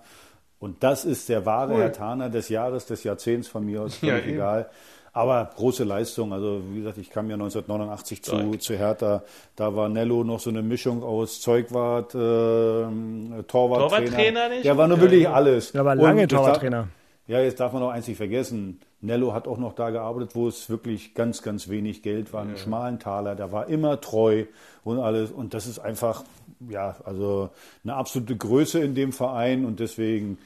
Und 0.59 0.83
das 0.83 1.03
ist 1.03 1.27
der 1.27 1.45
wahre 1.45 1.75
Hertaner 1.75 2.29
des 2.29 2.47
Jahres, 2.47 2.85
des 2.85 3.03
Jahrzehnts 3.03 3.49
von 3.49 3.65
mir 3.65 3.81
aus, 3.81 3.95
völlig 3.97 4.23
eben. 4.25 4.35
egal. 4.35 4.69
Aber 5.11 5.49
große 5.57 5.83
Leistung. 5.83 6.31
Also 6.31 6.61
wie 6.71 6.77
gesagt, 6.79 6.97
ich 6.97 7.09
kam 7.09 7.27
ja 7.29 7.33
1989 7.33 8.23
zu, 8.23 8.51
zu 8.57 8.77
Hertha. 8.77 9.23
Da 9.57 9.75
war 9.75 9.89
Nello 9.89 10.23
noch 10.23 10.39
so 10.39 10.49
eine 10.49 10.61
Mischung 10.61 11.03
aus 11.03 11.41
Zeugwart, 11.41 12.15
ähm, 12.15 13.43
Torwarttrainer. 13.49 14.05
Torwarttrainer 14.05 14.49
nicht? 14.49 14.63
Der 14.63 14.77
war 14.77 14.87
nur 14.87 14.95
Ja, 14.95 15.03
wirklich 15.03 15.23
ja. 15.23 15.33
alles. 15.33 15.73
Der 15.73 15.83
war 15.83 15.91
Und 15.93 15.99
lange 15.99 16.21
jetzt 16.21 16.31
darf- 16.31 16.39
Torwarttrainer. 16.45 16.87
Ja, 17.27 17.41
jetzt 17.41 17.59
darf 17.59 17.73
man 17.73 17.83
auch 17.83 17.89
eins 17.89 18.07
nicht 18.07 18.15
vergessen. 18.17 18.79
Nello 19.01 19.33
hat 19.33 19.47
auch 19.47 19.57
noch 19.57 19.73
da 19.73 19.89
gearbeitet, 19.89 20.35
wo 20.35 20.47
es 20.47 20.69
wirklich 20.69 21.15
ganz, 21.15 21.41
ganz 21.41 21.69
wenig 21.69 22.03
Geld 22.03 22.33
war. 22.33 22.43
Einen 22.43 22.57
schmalen 22.57 22.99
Taler. 22.99 23.35
Der 23.35 23.51
war 23.51 23.67
immer 23.67 23.99
treu 23.99 24.45
und 24.83 24.99
alles. 24.99 25.31
Und 25.31 25.55
das 25.55 25.65
ist 25.65 25.79
einfach, 25.79 26.23
ja, 26.69 26.95
also 27.03 27.49
eine 27.83 27.95
absolute 27.95 28.35
Größe 28.35 28.79
in 28.79 28.93
dem 28.93 29.11
Verein. 29.11 29.65
Und 29.65 29.79
deswegen, 29.79 30.37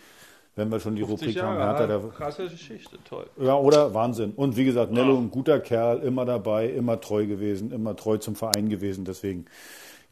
wenn 0.56 0.72
wir 0.72 0.80
schon 0.80 0.96
die 0.96 1.04
50 1.04 1.28
Rubrik 1.28 1.44
haben, 1.44 1.58
Jahre, 1.58 1.80
Hertha, 1.80 1.88
der, 1.88 2.10
krasse 2.12 2.48
Geschichte, 2.48 2.98
toll. 3.08 3.26
ja, 3.42 3.56
oder 3.58 3.94
Wahnsinn. 3.94 4.32
Und 4.38 4.56
wie 4.56 4.64
gesagt, 4.64 4.92
Nello, 4.92 5.18
ein 5.18 5.32
guter 5.32 5.60
Kerl, 5.60 6.00
immer 6.00 6.24
dabei, 6.24 6.70
immer 6.70 7.02
treu 7.02 7.26
gewesen, 7.28 7.74
immer 7.74 7.98
treu 7.98 8.18
zum 8.18 8.36
Verein 8.36 8.70
gewesen. 8.70 9.04
Deswegen 9.04 9.48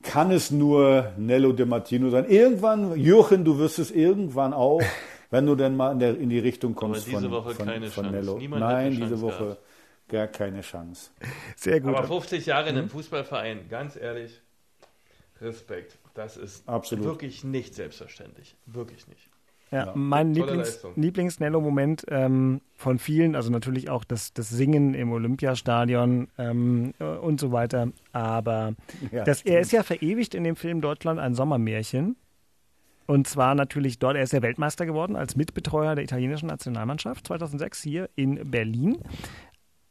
kann 0.01 0.31
es 0.31 0.51
nur 0.51 1.13
Nello 1.17 1.53
De 1.53 1.65
Martino 1.65 2.09
sein. 2.09 2.25
Irgendwann, 2.29 2.99
Jürgen, 2.99 3.45
du 3.45 3.57
wirst 3.57 3.79
es 3.79 3.89
irgendwann 3.89 4.53
auch, 4.53 4.81
wenn 5.33 5.45
du 5.47 5.55
denn 5.55 5.75
mal 5.75 5.91
in, 5.91 5.99
der, 5.99 6.17
in 6.17 6.29
die 6.29 6.39
Richtung 6.39 6.75
kommst 6.75 7.07
diese 7.07 7.21
von, 7.21 7.31
Woche 7.31 7.55
von, 7.55 7.65
keine 7.65 7.89
von 7.89 8.03
Chance. 8.05 8.17
Nello. 8.17 8.37
Niemand 8.37 8.61
Nein, 8.61 8.91
diese 8.91 9.01
Chance 9.01 9.21
Woche 9.21 9.43
gehabt. 9.43 9.61
gar 10.07 10.27
keine 10.27 10.61
Chance. 10.61 11.11
Sehr 11.55 11.81
gut. 11.81 11.95
Aber 11.95 12.07
50 12.07 12.45
Jahre 12.45 12.69
in 12.69 12.77
einem 12.77 12.89
Fußballverein, 12.89 13.67
ganz 13.67 13.95
ehrlich, 13.95 14.41
Respekt. 15.41 15.97
Das 16.13 16.37
ist 16.37 16.69
Absolut. 16.69 17.05
wirklich 17.05 17.43
nicht 17.43 17.73
selbstverständlich. 17.73 18.55
Wirklich 18.67 19.07
nicht. 19.07 19.29
Ja, 19.71 19.91
mein 19.95 20.35
Tolle 20.35 20.45
Lieblings, 20.45 20.67
Leistung. 20.67 20.93
Lieblings-Nello-Moment 20.95 22.05
ähm, 22.09 22.61
von 22.75 22.99
vielen, 22.99 23.35
also 23.35 23.49
natürlich 23.49 23.89
auch 23.89 24.03
das, 24.03 24.31
das 24.33 24.49
Singen 24.49 24.93
im 24.93 25.11
Olympiastadion 25.11 26.27
ähm, 26.37 26.93
äh, 26.99 27.05
und 27.05 27.39
so 27.39 27.51
weiter. 27.51 27.87
Aber 28.11 28.75
Ja, 29.11 29.23
das, 29.23 29.41
er 29.41 29.61
ist 29.61 29.71
ja 29.71 29.81
verewigt 29.81 30.35
in 30.35 30.43
dem 30.43 30.55
Film 30.55 30.79
Deutschland 30.79 31.19
ein 31.19 31.33
Sommermärchen. 31.33 32.17
Und 33.05 33.27
zwar 33.27 33.55
natürlich 33.55 33.99
dort, 33.99 34.15
er 34.15 34.23
ist 34.23 34.33
ja 34.33 34.41
Weltmeister 34.41 34.85
geworden 34.85 35.15
als 35.15 35.35
Mitbetreuer 35.35 35.95
der 35.95 36.03
italienischen 36.03 36.47
Nationalmannschaft 36.47 37.27
2006 37.27 37.81
hier 37.81 38.09
in 38.15 38.49
Berlin. 38.49 38.97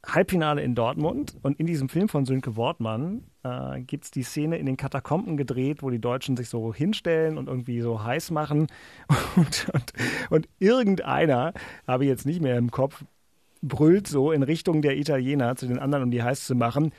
Halbfinale 0.05 0.63
in 0.63 0.75
Dortmund 0.75 1.37
und 1.43 1.61
in 1.61 1.67
diesem 1.67 1.89
Film 1.89 2.09
von 2.09 2.27
Sönke 2.27 2.57
Wortmann 2.57 3.23
äh, 3.45 3.81
gibt 3.83 4.05
es 4.05 4.11
die 4.11 4.25
Szene 4.25 4.59
in 4.59 4.67
den 4.67 4.77
Katakomben 4.77 5.37
gedreht, 5.37 5.83
wo 5.83 5.91
die 5.91 6.01
Deutschen 6.01 6.37
sich 6.37 6.49
so 6.49 6.75
hinstellen 6.75 7.39
und 7.39 7.47
irgendwie 7.47 7.81
so 7.81 8.03
heiß 8.03 8.33
machen 8.33 8.67
und, 9.37 9.69
und, 9.73 9.93
und 10.31 10.49
irgendeiner, 10.59 11.53
habe 11.87 12.05
ich 12.05 12.11
jetzt 12.11 12.27
nicht 12.27 12.43
mehr 12.43 12.59
im 12.59 12.73
Kopf, 12.73 13.05
brüllt 13.61 14.09
so 14.09 14.33
in 14.33 14.43
Richtung 14.43 14.83
der 14.83 14.97
Italiener 14.97 15.55
zu 15.55 15.67
den 15.67 15.79
anderen, 15.79 16.05
um 16.05 16.11
die 16.11 16.23
heiß 16.23 16.47
zu 16.47 16.57
machen, 16.57 16.93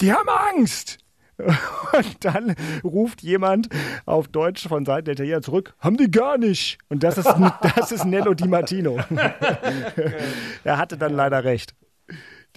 die 0.00 0.12
haben 0.12 0.28
Angst! 0.56 0.98
Und 1.96 2.24
dann 2.24 2.54
ruft 2.82 3.22
jemand 3.22 3.68
auf 4.06 4.28
Deutsch 4.28 4.66
von 4.66 4.84
Seiten 4.84 5.06
der 5.06 5.14
Italiener 5.14 5.42
zurück, 5.42 5.74
haben 5.78 5.96
die 5.96 6.10
gar 6.10 6.36
nicht. 6.36 6.78
Und 6.88 7.02
das 7.02 7.18
ist, 7.18 7.28
das 7.76 7.92
ist 7.92 8.04
Nello 8.04 8.34
Di 8.34 8.48
Martino. 8.48 8.98
er 10.64 10.78
hatte 10.78 10.96
dann 10.96 11.14
leider 11.14 11.44
recht. 11.44 11.74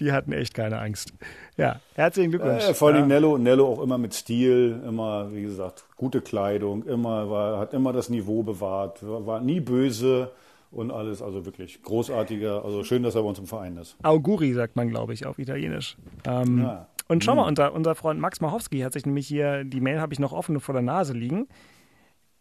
Die 0.00 0.10
hatten 0.10 0.32
echt 0.32 0.54
keine 0.54 0.80
Angst. 0.80 1.12
Ja, 1.56 1.80
herzlichen 1.94 2.30
Glückwunsch. 2.30 2.64
Äh, 2.64 2.74
vor 2.74 2.88
allem 2.88 3.00
ja. 3.02 3.06
Nello, 3.06 3.38
Nello 3.38 3.66
auch 3.70 3.82
immer 3.82 3.98
mit 3.98 4.14
Stil, 4.14 4.80
immer, 4.86 5.32
wie 5.32 5.42
gesagt, 5.42 5.84
gute 5.96 6.20
Kleidung, 6.22 6.84
immer 6.86 7.30
war, 7.30 7.58
hat 7.58 7.74
immer 7.74 7.92
das 7.92 8.08
Niveau 8.08 8.42
bewahrt, 8.42 9.06
war, 9.06 9.26
war 9.26 9.40
nie 9.40 9.60
böse 9.60 10.30
und 10.72 10.90
alles, 10.90 11.20
also 11.20 11.44
wirklich 11.44 11.82
großartiger, 11.82 12.64
also 12.64 12.82
schön, 12.82 13.02
dass 13.02 13.14
er 13.14 13.22
bei 13.22 13.28
uns 13.28 13.38
im 13.38 13.46
Verein 13.46 13.76
ist. 13.76 13.96
Auguri 14.02 14.54
sagt 14.54 14.74
man, 14.74 14.88
glaube 14.88 15.12
ich, 15.12 15.26
auf 15.26 15.38
Italienisch. 15.38 15.96
Ähm, 16.24 16.62
Ja. 16.62 16.88
Und 17.12 17.22
schau 17.22 17.34
mal, 17.34 17.46
unser, 17.46 17.74
unser 17.74 17.94
Freund 17.94 18.18
Max 18.20 18.40
Machowski 18.40 18.80
hat 18.80 18.94
sich 18.94 19.04
nämlich 19.04 19.28
hier, 19.28 19.64
die 19.64 19.82
Mail 19.82 20.00
habe 20.00 20.14
ich 20.14 20.18
noch 20.18 20.32
offen 20.32 20.60
vor 20.60 20.72
der 20.72 20.80
Nase 20.80 21.12
liegen, 21.12 21.46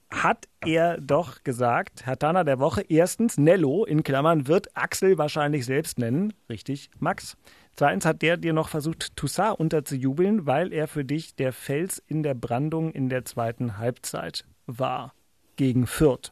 hat 0.09 0.47
er 0.65 0.97
doch 0.97 1.43
gesagt, 1.43 2.05
Hertana 2.05 2.45
der 2.45 2.57
Woche, 2.59 2.81
erstens 2.87 3.37
Nello, 3.37 3.83
in 3.83 4.01
Klammern, 4.01 4.47
wird 4.47 4.69
Axel 4.77 5.17
wahrscheinlich 5.17 5.65
selbst 5.65 5.99
nennen. 5.99 6.31
Richtig, 6.47 6.89
Max. 6.99 7.35
Zweitens 7.75 8.05
hat 8.05 8.21
der 8.21 8.37
dir 8.37 8.53
noch 8.53 8.69
versucht, 8.69 9.17
Toussaint 9.17 9.59
unterzujubeln, 9.59 10.45
weil 10.45 10.71
er 10.71 10.87
für 10.87 11.03
dich 11.03 11.35
der 11.35 11.51
Fels 11.51 12.01
in 12.07 12.23
der 12.23 12.33
Brandung 12.33 12.93
in 12.93 13.09
der 13.09 13.25
zweiten 13.25 13.77
Halbzeit 13.77 14.45
war. 14.67 15.13
Gegen 15.57 15.85
Fürth. 15.85 16.31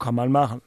Kann 0.00 0.16
man 0.16 0.32
machen. 0.32 0.60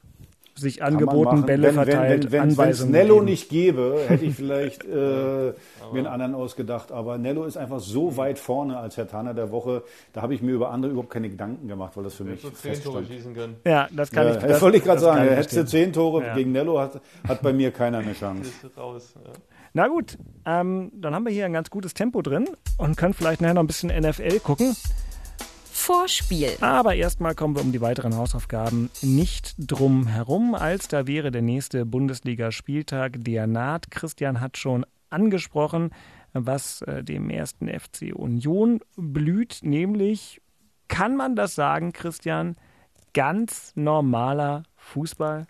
Sich 0.57 0.83
angeboten. 0.83 1.45
Bälle 1.45 1.67
wenn, 1.67 1.73
verteilt, 1.75 2.23
wenn, 2.25 2.31
wenn, 2.31 2.41
wenn 2.41 2.49
es 2.49 2.59
Anweisungen 2.59 2.91
Nello 2.91 3.13
gegeben. 3.15 3.25
nicht 3.25 3.49
gäbe, 3.49 3.99
hätte 4.07 4.25
ich 4.25 4.35
vielleicht 4.35 4.83
äh, 4.85 4.87
mir 4.91 5.53
einen 5.93 6.07
anderen 6.07 6.35
ausgedacht. 6.35 6.91
Aber 6.91 7.17
Nello 7.17 7.45
ist 7.45 7.57
einfach 7.57 7.79
so 7.79 8.17
weit 8.17 8.39
vorne 8.39 8.77
als 8.77 8.97
Herr 8.97 9.07
Taner 9.07 9.33
der 9.33 9.51
Woche. 9.51 9.83
Da 10.13 10.21
habe 10.23 10.33
ich 10.33 10.41
mir 10.41 10.51
über 10.53 10.71
andere 10.71 10.91
überhaupt 10.91 11.11
keine 11.11 11.29
Gedanken 11.29 11.67
gemacht, 11.67 11.93
weil 11.95 12.03
das 12.03 12.15
für 12.15 12.23
mich 12.23 12.41
So 12.41 12.49
10 12.49 12.59
Tore 12.61 12.73
feststand. 13.03 13.07
schießen 13.07 13.33
können. 13.35 13.55
Ja, 13.65 13.87
das 13.95 14.11
kann 14.11 14.27
Ja, 14.27 14.35
ich. 14.35 14.43
das, 14.43 14.61
wollte 14.61 14.77
ich 14.77 14.83
gerade 14.83 14.99
sagen. 14.99 15.29
Hättest 15.29 15.57
du 15.57 15.65
zehn 15.65 15.93
Tore 15.93 16.25
Ja. 16.25 16.33
gegen 16.35 16.51
Nello, 16.51 16.79
hat, 16.79 16.99
hat 17.27 17.41
bei 17.41 17.53
mir 17.53 17.71
keiner 17.71 17.99
eine 17.99 18.13
Chance. 18.13 18.49
Raus. 18.75 19.13
Ja. 19.23 19.31
Na 19.73 19.87
gut, 19.89 20.17
ähm, 20.45 20.91
dann 20.95 21.13
haben 21.13 21.25
wir 21.25 21.31
hier 21.31 21.45
ein 21.45 21.53
ganz 21.53 21.69
gutes 21.69 21.93
Tempo 21.93 22.21
drin 22.23 22.47
und 22.79 22.97
können 22.97 23.13
vielleicht 23.13 23.41
nachher 23.41 23.53
noch 23.53 23.61
ein 23.63 23.67
bisschen 23.67 23.89
NFL 23.89 24.39
gucken. 24.39 24.75
Vorspiel. 25.87 26.49
Aber 26.59 26.95
erstmal 26.95 27.33
kommen 27.33 27.55
wir 27.55 27.61
um 27.61 27.71
die 27.71 27.79
weiteren 27.79 28.17
Hausaufgaben 28.17 28.89
nicht 29.01 29.55
drum 29.57 30.07
herum, 30.07 30.53
als 30.53 30.89
da 30.89 31.07
wäre 31.07 31.31
der 31.31 31.41
nächste 31.41 31.85
Bundesligaspieltag, 31.85 33.13
der 33.23 33.47
naht. 33.47 33.89
Christian 33.89 34.41
hat 34.41 34.57
schon 34.57 34.85
angesprochen, 35.09 35.91
was 36.33 36.81
äh, 36.81 37.05
dem 37.05 37.29
ersten 37.29 37.69
FC 37.69 38.13
Union 38.13 38.81
blüht, 38.97 39.59
nämlich, 39.61 40.41
kann 40.89 41.15
man 41.15 41.37
das 41.37 41.55
sagen, 41.55 41.93
Christian, 41.93 42.57
ganz 43.13 43.71
normaler 43.75 44.63
Fußball? 44.75 45.47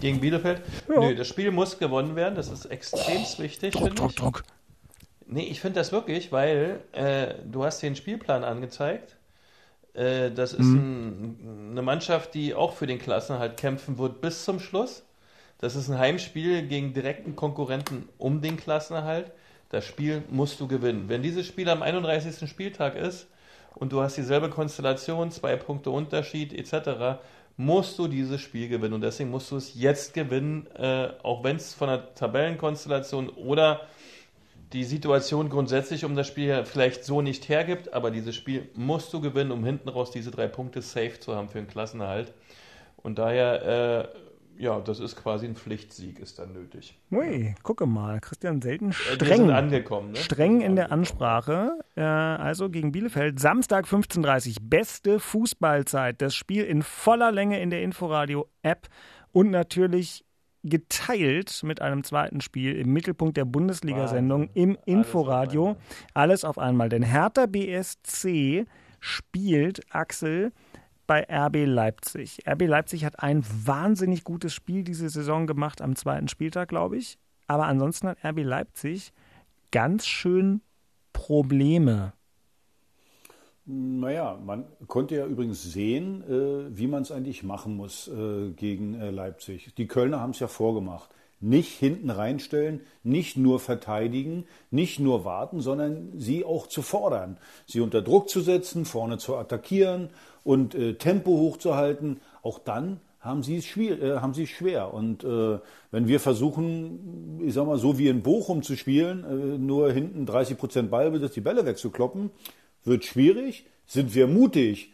Gegen 0.00 0.20
Bielefeld? 0.20 0.60
Ja. 0.86 1.00
Nö, 1.00 1.14
das 1.14 1.28
Spiel 1.28 1.50
muss 1.50 1.78
gewonnen 1.78 2.14
werden, 2.14 2.34
das 2.34 2.50
ist 2.50 2.66
extrem 2.66 3.22
oh, 3.22 3.38
wichtig. 3.38 3.72
Druck, 3.72 3.96
Druck, 3.96 4.16
Druck. 4.16 4.42
Nee, 5.26 5.44
ich 5.44 5.60
finde 5.60 5.80
das 5.80 5.92
wirklich, 5.92 6.30
weil 6.30 6.80
äh, 6.92 7.34
du 7.44 7.64
hast 7.64 7.82
den 7.82 7.96
Spielplan 7.96 8.44
angezeigt. 8.44 9.16
Äh, 9.94 10.30
das 10.30 10.52
ist 10.52 10.60
mhm. 10.60 11.36
ein, 11.42 11.68
eine 11.72 11.82
Mannschaft, 11.82 12.34
die 12.34 12.54
auch 12.54 12.74
für 12.74 12.86
den 12.86 12.98
Klassenhalt 12.98 13.56
kämpfen 13.56 13.98
wird 13.98 14.20
bis 14.20 14.44
zum 14.44 14.60
Schluss. 14.60 15.04
Das 15.58 15.74
ist 15.74 15.88
ein 15.88 15.98
Heimspiel 15.98 16.62
gegen 16.66 16.92
direkten 16.92 17.34
Konkurrenten 17.34 18.08
um 18.18 18.42
den 18.42 18.56
Klassenerhalt. 18.56 19.32
Das 19.70 19.84
Spiel 19.84 20.22
musst 20.30 20.60
du 20.60 20.68
gewinnen. 20.68 21.08
Wenn 21.08 21.22
dieses 21.22 21.46
Spiel 21.46 21.68
am 21.70 21.82
31. 21.82 22.48
Spieltag 22.48 22.94
ist 22.94 23.26
und 23.74 23.92
du 23.92 24.02
hast 24.02 24.16
dieselbe 24.16 24.50
Konstellation, 24.50 25.30
zwei 25.30 25.56
Punkte 25.56 25.90
Unterschied 25.90 26.52
etc., 26.52 27.18
musst 27.56 27.98
du 27.98 28.06
dieses 28.06 28.40
Spiel 28.42 28.68
gewinnen. 28.68 28.94
Und 28.94 29.00
deswegen 29.00 29.30
musst 29.30 29.50
du 29.50 29.56
es 29.56 29.74
jetzt 29.74 30.12
gewinnen, 30.12 30.66
äh, 30.76 31.08
auch 31.22 31.42
wenn 31.42 31.56
es 31.56 31.72
von 31.72 31.88
der 31.88 32.14
Tabellenkonstellation 32.14 33.30
oder 33.30 33.80
die 34.72 34.84
Situation 34.84 35.48
grundsätzlich 35.48 36.04
um 36.04 36.16
das 36.16 36.26
Spiel 36.26 36.64
vielleicht 36.64 37.04
so 37.04 37.22
nicht 37.22 37.48
hergibt, 37.48 37.92
aber 37.92 38.10
dieses 38.10 38.34
Spiel 38.34 38.68
musst 38.74 39.12
du 39.12 39.20
gewinnen, 39.20 39.52
um 39.52 39.64
hinten 39.64 39.88
raus 39.88 40.10
diese 40.10 40.30
drei 40.30 40.48
Punkte 40.48 40.82
safe 40.82 41.20
zu 41.20 41.34
haben 41.34 41.48
für 41.48 41.58
den 41.58 41.68
Klassenerhalt. 41.68 42.32
Und 42.96 43.18
daher 43.18 44.12
äh, 44.12 44.18
ja, 44.58 44.80
das 44.80 45.00
ist 45.00 45.16
quasi 45.16 45.46
ein 45.46 45.54
Pflichtsieg, 45.54 46.18
ist 46.18 46.38
dann 46.38 46.52
nötig. 46.52 46.98
Ui, 47.10 47.54
gucke 47.62 47.86
mal, 47.86 48.20
Christian 48.20 48.62
Selten 48.62 48.92
streng, 48.92 49.50
angekommen, 49.50 50.12
ne? 50.12 50.16
streng 50.16 50.60
in 50.60 50.76
der 50.76 50.92
Ansprache. 50.92 51.78
Äh, 51.94 52.02
also 52.02 52.70
gegen 52.70 52.92
Bielefeld, 52.92 53.38
Samstag 53.38 53.86
15.30 53.86 54.48
Uhr, 54.48 54.54
beste 54.62 55.20
Fußballzeit. 55.20 56.20
Das 56.22 56.34
Spiel 56.34 56.64
in 56.64 56.82
voller 56.82 57.32
Länge 57.32 57.60
in 57.60 57.70
der 57.70 57.82
Inforadio-App 57.82 58.88
und 59.32 59.50
natürlich 59.50 60.24
geteilt 60.68 61.62
mit 61.62 61.80
einem 61.80 62.04
zweiten 62.04 62.40
Spiel 62.40 62.76
im 62.76 62.92
Mittelpunkt 62.92 63.36
der 63.36 63.44
Bundesliga-Sendung 63.44 64.50
im 64.54 64.76
Inforadio. 64.84 65.76
Alles 66.14 66.44
auf 66.44 66.58
einmal. 66.58 66.88
Denn 66.88 67.02
Hertha 67.02 67.46
BSC 67.46 68.66
spielt 69.00 69.80
Axel 69.94 70.52
bei 71.06 71.24
RB 71.30 71.64
Leipzig. 71.66 72.40
RB 72.48 72.62
Leipzig 72.62 73.04
hat 73.04 73.20
ein 73.22 73.44
wahnsinnig 73.64 74.24
gutes 74.24 74.52
Spiel 74.52 74.82
diese 74.82 75.08
Saison 75.08 75.46
gemacht 75.46 75.80
am 75.80 75.94
zweiten 75.94 76.28
Spieltag, 76.28 76.68
glaube 76.68 76.96
ich. 76.96 77.18
Aber 77.46 77.66
ansonsten 77.66 78.08
hat 78.08 78.24
RB 78.24 78.42
Leipzig 78.42 79.12
ganz 79.70 80.06
schön 80.06 80.62
Probleme. 81.12 82.12
Naja, 83.68 84.38
man 84.44 84.64
konnte 84.86 85.16
ja 85.16 85.26
übrigens 85.26 85.60
sehen, 85.64 86.22
äh, 86.22 86.78
wie 86.78 86.86
man 86.86 87.02
es 87.02 87.10
eigentlich 87.10 87.42
machen 87.42 87.76
muss 87.76 88.06
äh, 88.06 88.50
gegen 88.52 88.94
äh, 88.94 89.10
Leipzig. 89.10 89.74
Die 89.76 89.88
Kölner 89.88 90.20
haben 90.20 90.30
es 90.30 90.38
ja 90.38 90.46
vorgemacht. 90.46 91.10
Nicht 91.40 91.72
hinten 91.72 92.10
reinstellen, 92.10 92.80
nicht 93.02 93.36
nur 93.36 93.58
verteidigen, 93.58 94.44
nicht 94.70 95.00
nur 95.00 95.24
warten, 95.24 95.60
sondern 95.60 96.12
sie 96.16 96.44
auch 96.44 96.68
zu 96.68 96.80
fordern, 96.80 97.38
sie 97.66 97.80
unter 97.80 98.02
Druck 98.02 98.28
zu 98.28 98.40
setzen, 98.40 98.84
vorne 98.84 99.18
zu 99.18 99.36
attackieren 99.36 100.08
und 100.44 100.74
Tempo 100.98 101.32
hochzuhalten, 101.32 102.20
auch 102.42 102.58
dann 102.58 103.00
haben 103.20 103.42
sie 103.42 103.56
es 103.56 103.66
schwer. 103.66 104.32
Schwer. 104.46 104.94
Und 104.94 105.24
äh, 105.24 105.58
wenn 105.90 106.08
wir 106.08 106.20
versuchen, 106.20 107.42
ich 107.44 107.52
sag 107.52 107.66
mal, 107.66 107.76
so 107.76 107.98
wie 107.98 108.08
in 108.08 108.22
Bochum 108.22 108.62
zu 108.62 108.74
spielen, 108.74 109.24
äh, 109.24 109.58
nur 109.58 109.92
hinten 109.92 110.24
30 110.24 110.56
Prozent 110.56 110.90
Ballbesitz 110.90 111.34
die 111.34 111.42
Bälle 111.42 111.66
wegzukloppen, 111.66 112.30
wird 112.86 113.04
schwierig. 113.04 113.66
Sind 113.86 114.14
wir 114.14 114.26
mutig? 114.26 114.92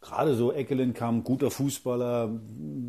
Gerade 0.00 0.34
so 0.34 0.52
Eckelenkamp, 0.52 1.24
guter 1.24 1.50
Fußballer, 1.50 2.30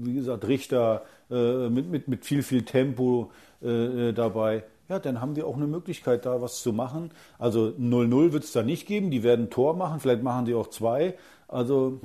wie 0.01 0.13
gesagt, 0.13 0.47
Richter 0.47 1.05
äh, 1.31 1.69
mit, 1.69 1.89
mit, 1.89 2.07
mit 2.07 2.25
viel, 2.25 2.43
viel 2.43 2.63
Tempo 2.63 3.31
äh, 3.61 4.11
dabei 4.11 4.63
ja, 4.89 4.99
dann 4.99 5.19
haben 5.19 5.35
wir 5.35 5.47
auch 5.47 5.55
eine 5.55 5.67
Möglichkeit, 5.67 6.25
da 6.25 6.41
was 6.41 6.61
zu 6.61 6.71
machen. 6.71 7.11
Also 7.39 7.73
0-0 7.79 8.33
wird 8.33 8.43
es 8.43 8.51
da 8.51 8.61
nicht 8.63 8.87
geben. 8.87 9.09
Die 9.09 9.23
werden 9.23 9.49
Tor 9.49 9.75
machen, 9.75 9.99
vielleicht 9.99 10.23
machen 10.23 10.45
die 10.45 10.53
auch 10.53 10.67
zwei. 10.67 11.15
Also, 11.47 11.99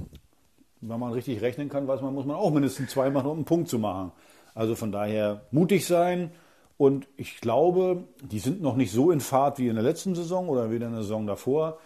wenn 0.81 0.99
man 0.99 1.13
richtig 1.13 1.43
rechnen 1.43 1.69
kann, 1.69 1.87
weiß 1.87 2.01
man, 2.01 2.15
muss 2.15 2.25
man 2.25 2.37
auch 2.37 2.51
mindestens 2.51 2.91
zwei 2.91 3.11
machen, 3.11 3.31
um 3.31 3.39
einen 3.39 3.45
Punkt 3.45 3.69
zu 3.69 3.79
machen. 3.79 4.13
Also 4.55 4.75
von 4.75 4.93
daher 4.93 5.43
mutig 5.51 5.87
sein. 5.87 6.31
Und 6.79 7.07
ich 7.19 7.43
glaube, 7.43 8.05
die 8.23 8.39
sind 8.39 8.63
noch 8.63 8.77
nicht 8.77 8.91
so 8.91 9.11
in 9.11 9.21
Fahrt 9.21 9.59
wie 9.59 9.69
in 9.69 9.75
der 9.75 9.85
letzten 9.85 10.15
Saison 10.15 10.49
oder 10.49 10.71
wie 10.71 10.77
in 10.77 10.81
der 10.81 11.03
Saison 11.03 11.27
davor. 11.27 11.79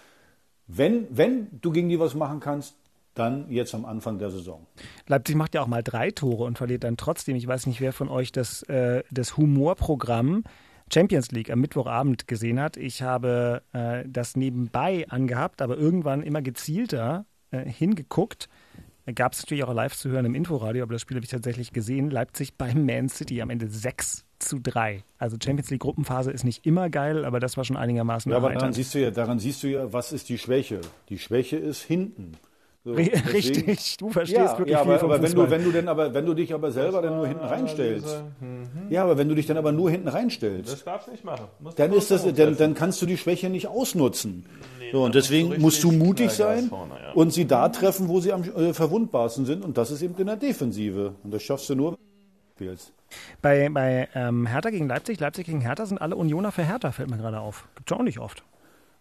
Wenn, 0.66 1.06
wenn 1.10 1.48
du 1.60 1.70
gegen 1.72 1.88
die 1.88 1.98
was 1.98 2.14
machen 2.14 2.40
kannst, 2.40 2.74
dann 3.14 3.50
jetzt 3.50 3.74
am 3.74 3.84
Anfang 3.84 4.18
der 4.18 4.30
Saison. 4.30 4.66
Leipzig 5.06 5.36
macht 5.36 5.54
ja 5.54 5.62
auch 5.62 5.66
mal 5.66 5.82
drei 5.82 6.10
Tore 6.10 6.44
und 6.44 6.58
verliert 6.58 6.84
dann 6.84 6.96
trotzdem. 6.96 7.36
Ich 7.36 7.46
weiß 7.46 7.66
nicht, 7.66 7.80
wer 7.80 7.92
von 7.92 8.08
euch 8.08 8.32
das, 8.32 8.62
äh, 8.64 9.02
das 9.10 9.36
Humorprogramm 9.36 10.44
Champions 10.92 11.30
League 11.30 11.50
am 11.50 11.60
Mittwochabend 11.60 12.26
gesehen 12.28 12.60
hat. 12.60 12.76
Ich 12.76 13.02
habe 13.02 13.62
äh, 13.72 14.04
das 14.06 14.36
nebenbei 14.36 15.06
angehabt, 15.08 15.62
aber 15.62 15.76
irgendwann 15.76 16.22
immer 16.22 16.42
gezielter 16.42 17.26
äh, 17.50 17.64
hingeguckt. 17.68 18.48
Gab 19.14 19.34
es 19.34 19.42
natürlich 19.42 19.64
auch 19.64 19.74
live 19.74 19.94
zu 19.94 20.08
hören 20.08 20.24
im 20.24 20.34
Inforadio, 20.34 20.82
aber 20.82 20.94
das 20.94 21.02
Spiel 21.02 21.16
habe 21.16 21.24
ich 21.24 21.30
tatsächlich 21.30 21.72
gesehen. 21.72 22.10
Leipzig 22.10 22.56
beim 22.56 22.86
Man 22.86 23.08
City 23.08 23.42
am 23.42 23.50
Ende 23.50 23.68
6 23.68 24.24
zu 24.48 24.58
3. 24.60 25.02
Also 25.18 25.36
Champions 25.42 25.70
League 25.70 25.80
Gruppenphase 25.80 26.30
ist 26.30 26.44
nicht 26.44 26.66
immer 26.66 26.90
geil, 26.90 27.24
aber 27.24 27.40
das 27.40 27.56
war 27.56 27.64
schon 27.64 27.76
einigermaßen 27.76 28.30
Ja, 28.30 28.38
aber 28.38 28.52
daran 28.52 28.72
siehst, 28.72 28.94
du 28.94 29.00
ja, 29.00 29.10
daran 29.10 29.38
siehst 29.38 29.62
du 29.62 29.68
ja, 29.68 29.92
was 29.92 30.12
ist 30.12 30.28
die 30.28 30.38
Schwäche? 30.38 30.80
Die 31.08 31.18
Schwäche 31.18 31.56
ist 31.56 31.82
hinten. 31.82 32.36
So, 32.86 32.92
Richtig, 32.92 33.96
du 33.96 34.10
verstehst 34.10 34.38
ja, 34.38 34.58
wirklich 34.58 34.74
ja, 34.74 34.82
aber, 34.82 34.92
viel 34.92 34.98
vom 34.98 35.10
aber 35.10 35.22
wenn 35.22 35.32
du, 35.32 35.50
wenn 35.50 35.64
du 35.64 35.72
denn 35.72 35.88
aber, 35.88 36.12
wenn 36.12 36.26
du 36.26 36.34
dich 36.34 36.52
aber 36.52 36.70
selber 36.70 37.00
dann 37.00 37.16
nur 37.16 37.26
hinten 37.26 37.44
reinstellst, 37.44 38.22
mhm. 38.40 38.90
ja, 38.90 39.02
aber 39.02 39.16
wenn 39.16 39.26
du 39.26 39.34
dich 39.34 39.46
dann 39.46 39.56
aber 39.56 39.72
nur 39.72 39.90
hinten 39.90 40.08
reinstellst, 40.08 40.70
das 40.70 40.84
darfst 40.84 41.08
du 41.08 41.12
nicht 41.12 41.24
machen. 41.24 41.46
dann 41.76 41.94
ist 41.94 42.10
das, 42.10 42.30
dann, 42.34 42.58
dann 42.58 42.74
kannst 42.74 43.00
du 43.00 43.06
die 43.06 43.16
Schwäche 43.16 43.48
nicht 43.48 43.68
ausnutzen. 43.68 44.44
Nee, 44.78 44.92
so 44.92 45.02
und 45.02 45.14
deswegen 45.14 45.48
musst, 45.48 45.60
musst 45.60 45.84
du 45.84 45.92
mutig 45.92 46.30
sein 46.30 46.68
vorne, 46.68 46.96
ja. 47.02 47.12
und 47.12 47.32
sie 47.32 47.46
da 47.46 47.70
treffen, 47.70 48.08
wo 48.08 48.20
sie 48.20 48.34
am 48.34 48.42
äh, 48.42 48.74
verwundbarsten 48.74 49.46
sind 49.46 49.64
und 49.64 49.78
das 49.78 49.90
ist 49.90 50.02
eben 50.02 50.14
in 50.18 50.26
der 50.26 50.36
Defensive 50.36 51.14
und 51.24 51.32
das 51.32 51.42
schaffst 51.42 51.70
du 51.70 51.74
nur. 51.74 51.96
Spielst. 52.54 52.92
Bei, 53.42 53.68
bei 53.68 54.08
ähm, 54.14 54.46
Hertha 54.46 54.70
gegen 54.70 54.86
Leipzig, 54.86 55.18
Leipzig 55.18 55.46
gegen 55.46 55.60
Hertha 55.60 55.86
sind 55.86 56.00
alle 56.00 56.14
Unioner 56.14 56.52
für 56.52 56.62
Hertha, 56.62 56.92
fällt 56.92 57.10
mir 57.10 57.16
gerade 57.16 57.40
auf. 57.40 57.66
Gibt 57.74 57.90
es 57.90 57.96
auch 57.96 58.02
nicht 58.02 58.20
oft. 58.20 58.44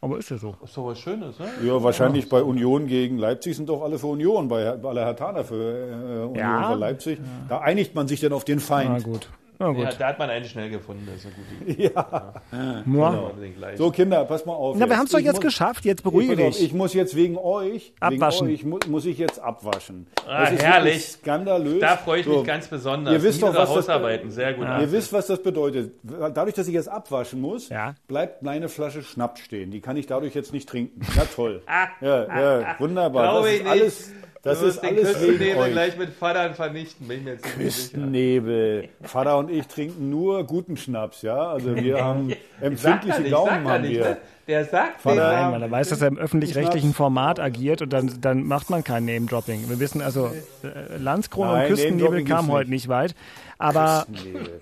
Aber 0.02 0.18
ist 0.18 0.32
ja 0.32 0.38
so. 0.38 0.56
Ist 0.64 0.76
doch 0.76 0.88
was 0.88 1.00
Schönes, 1.00 1.38
ne? 1.38 1.46
Ja, 1.64 1.82
wahrscheinlich 1.84 2.26
ja. 2.26 2.32
bei 2.32 2.42
Union 2.42 2.88
gegen 2.88 3.20
Leipzig 3.20 3.56
sind 3.56 3.70
doch 3.70 3.84
alle 3.84 4.00
für 4.00 4.08
Union, 4.08 4.48
bei, 4.48 4.68
alle 4.68 5.06
Hertaner 5.06 5.44
für 5.44 5.56
äh, 5.56 6.26
Union 6.26 6.36
ja. 6.36 6.72
für 6.72 6.78
Leipzig. 6.80 7.20
Ja. 7.20 7.26
Da 7.48 7.60
einigt 7.60 7.94
man 7.94 8.08
sich 8.08 8.20
dann 8.20 8.34
auf 8.34 8.44
den 8.44 8.60
Feind. 8.60 8.90
Na 8.92 9.00
gut. 9.00 9.30
Na 9.60 9.68
gut. 9.72 9.84
Ja, 9.84 9.92
da 9.92 10.08
hat 10.08 10.20
man 10.20 10.30
einen 10.30 10.46
schnell 10.46 10.70
gefunden, 10.70 11.08
das 11.08 11.18
ist 11.18 11.26
eine 11.26 11.36
gute 11.36 11.72
Idee. 11.72 11.94
Ja. 11.94 12.34
ja. 12.52 12.82
Genau. 12.86 13.32
So, 13.76 13.92
Kinder, 13.92 14.26
pass 14.26 14.46
mal 14.46 14.54
auf. 14.54 14.76
Na, 14.78 14.90
wir 14.90 14.98
haben 14.98 15.06
es 15.06 15.12
doch 15.12 15.20
jetzt 15.20 15.36
muss, 15.36 15.44
geschafft, 15.44 15.86
jetzt 15.86 16.04
beruhige 16.04 16.36
dich. 16.36 16.62
Ich 16.62 16.74
muss 16.74 16.94
jetzt 16.94 17.16
wegen 17.16 17.38
euch, 17.38 17.94
abwaschen. 18.00 18.48
Wegen 18.48 18.74
euch, 18.74 18.88
muss 18.88 19.06
ich 19.06 19.18
jetzt 19.18 19.40
abwaschen. 19.40 20.08
Ah, 20.28 20.46
herrlich. 20.46 21.06
Skandalös. 21.06 21.80
Da 21.80 21.98
freue 21.98 22.22
ich 22.22 22.26
so. 22.26 22.38
mich 22.38 22.46
ganz 22.46 22.68
besonders. 22.68 23.14
Ihr 23.14 23.24
wisst 23.24 23.42
doch, 23.42 23.54
was 23.54 23.70
Hausarbeiten, 23.70 24.28
das, 24.28 24.36
sehr 24.36 24.54
gut. 24.54 24.66
Ja. 24.66 24.82
Ihr 24.82 24.92
wisst, 24.92 25.14
was 25.14 25.28
das 25.28 25.42
bedeutet. 25.42 25.94
Dadurch, 26.04 26.56
dass 26.56 26.68
ich 26.68 26.74
jetzt 26.74 26.90
abwaschen 26.90 27.40
muss, 27.42 27.70
ja. 27.70 27.96
bleibt 28.08 28.42
meine 28.42 28.70
Flasche 28.70 29.04
Schnaps 29.04 29.42
stehen. 29.42 29.72
Die 29.72 29.82
kann 29.82 29.98
ich 29.98 30.08
dadurch 30.08 30.34
jetzt 30.34 30.54
nicht 30.54 30.68
trinken. 30.68 31.02
Na 31.16 31.24
toll. 31.26 31.62
Ah. 31.68 31.88
ja, 32.02 32.60
ja, 32.60 32.76
wunderbar. 32.80 33.32
Glaube 33.32 33.48
das 33.50 33.60
ist 33.60 33.68
alles 33.68 34.12
das 34.44 34.62
ist 34.62 34.84
den 34.84 34.98
alles 34.98 35.14
Küstennebel 35.14 35.72
gleich 35.72 35.98
mit 35.98 36.14
Vatern 36.14 36.54
vernichten, 36.54 37.08
bin 37.08 37.20
ich 37.20 37.24
mir 37.24 37.32
jetzt 37.32 37.46
Küstennebel. 37.46 38.90
Vater 39.02 39.38
und 39.38 39.50
ich 39.50 39.66
trinken 39.68 40.10
nur 40.10 40.44
guten 40.44 40.76
Schnaps, 40.76 41.22
ja. 41.22 41.52
Also 41.52 41.76
wir 41.76 42.04
haben 42.04 42.34
empfindliche 42.60 43.30
Gaumen 43.30 43.68
haben 43.68 43.84
wir. 43.84 44.04
Ne? 44.04 44.18
Der 44.46 44.66
sagt 44.66 45.00
Vater, 45.00 45.52
Nein, 45.52 45.62
man 45.62 45.72
weiß, 45.72 45.88
dass 45.90 46.02
er 46.02 46.10
im 46.10 46.18
öffentlich-rechtlichen 46.18 46.94
Format 46.94 47.40
agiert 47.40 47.82
und 47.82 47.94
dann, 47.94 48.20
dann 48.20 48.44
macht 48.44 48.70
man 48.70 48.84
kein 48.84 49.06
Name-Dropping. 49.06 49.70
Wir 49.70 49.80
wissen 49.80 50.02
also, 50.02 50.34
äh, 50.64 50.98
Landskrone 50.98 51.62
und 51.62 51.68
Küstennebel 51.68 52.26
kamen 52.26 52.52
heute 52.52 52.70
nicht 52.70 52.90
weit. 52.90 53.16
Aber 53.58 54.06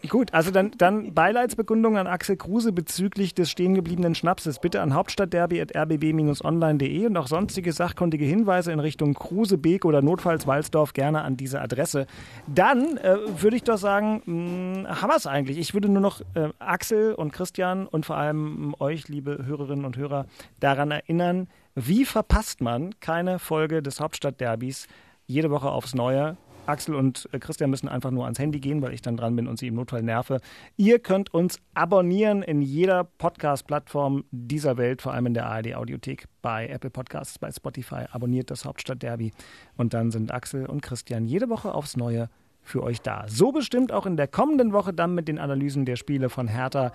gut, 0.09 0.33
also 0.33 0.51
dann, 0.51 0.71
dann 0.77 1.13
Beileidsbekundung 1.13 1.97
an 1.97 2.07
Axel 2.07 2.37
Kruse 2.37 2.71
bezüglich 2.71 3.33
des 3.33 3.49
stehengebliebenen 3.49 4.15
Schnapses. 4.15 4.59
Bitte 4.59 4.81
an 4.81 4.93
hauptstadtderby.rbb-online.de 4.93 7.05
und 7.05 7.17
auch 7.17 7.27
sonstige 7.27 7.73
sachkundige 7.73 8.25
Hinweise 8.25 8.71
in 8.71 8.79
Richtung 8.79 9.13
Kruse, 9.13 9.57
Beek 9.57 9.85
oder 9.85 10.01
notfalls 10.01 10.47
Walsdorf 10.47 10.93
gerne 10.93 11.21
an 11.21 11.37
diese 11.37 11.61
Adresse. 11.61 12.07
Dann 12.47 12.97
äh, 12.97 13.17
würde 13.41 13.55
ich 13.55 13.63
doch 13.63 13.77
sagen, 13.77 14.21
mh, 14.25 14.89
hm, 14.89 15.01
haben 15.01 15.09
wir 15.09 15.15
es 15.15 15.27
eigentlich. 15.27 15.57
Ich 15.57 15.73
würde 15.73 15.89
nur 15.89 16.01
noch 16.01 16.21
äh, 16.35 16.49
Axel 16.59 17.13
und 17.13 17.33
Christian 17.33 17.87
und 17.87 18.05
vor 18.05 18.17
allem 18.17 18.75
euch, 18.79 19.07
liebe 19.07 19.45
Hörerinnen 19.45 19.85
und 19.85 19.97
Hörer, 19.97 20.25
daran 20.59 20.91
erinnern, 20.91 21.47
Wie 21.73 22.03
verpasst 22.03 22.59
man 22.59 22.99
keine 22.99 23.39
Folge 23.39 23.81
des 23.81 24.01
Hauptstadtderbys 24.01 24.87
jede 25.25 25.49
Woche 25.49 25.69
aufs 25.69 25.95
Neue? 25.95 26.35
Axel 26.71 26.95
und 26.95 27.29
äh, 27.31 27.39
Christian 27.39 27.69
müssen 27.69 27.87
einfach 27.87 28.11
nur 28.11 28.23
ans 28.23 28.39
Handy 28.39 28.59
gehen, 28.59 28.81
weil 28.81 28.93
ich 28.93 29.01
dann 29.01 29.17
dran 29.17 29.35
bin 29.35 29.47
und 29.47 29.59
sie 29.59 29.67
im 29.67 29.75
Notfall 29.75 30.01
nerve. 30.01 30.39
Ihr 30.77 30.99
könnt 30.99 31.33
uns 31.33 31.59
abonnieren 31.73 32.41
in 32.41 32.61
jeder 32.61 33.03
Podcast-Plattform 33.03 34.23
dieser 34.31 34.77
Welt, 34.77 35.01
vor 35.01 35.13
allem 35.13 35.27
in 35.27 35.33
der 35.33 35.45
ARD-Audiothek, 35.47 36.25
bei 36.41 36.67
Apple 36.67 36.89
Podcasts, 36.89 37.37
bei 37.37 37.51
Spotify. 37.51 38.05
Abonniert 38.11 38.49
das 38.49 38.65
Hauptstadtderby 38.65 39.31
und 39.77 39.93
dann 39.93 40.11
sind 40.11 40.33
Axel 40.33 40.65
und 40.65 40.81
Christian 40.81 41.25
jede 41.25 41.49
Woche 41.49 41.75
aufs 41.75 41.97
Neue 41.97 42.29
für 42.61 42.83
euch 42.83 43.01
da. 43.01 43.25
So 43.27 43.51
bestimmt 43.51 43.91
auch 43.91 44.05
in 44.05 44.17
der 44.17 44.27
kommenden 44.27 44.71
Woche 44.73 44.93
dann 44.93 45.13
mit 45.13 45.27
den 45.27 45.39
Analysen 45.39 45.85
der 45.85 45.95
Spiele 45.97 46.29
von 46.29 46.47
Hertha 46.47 46.93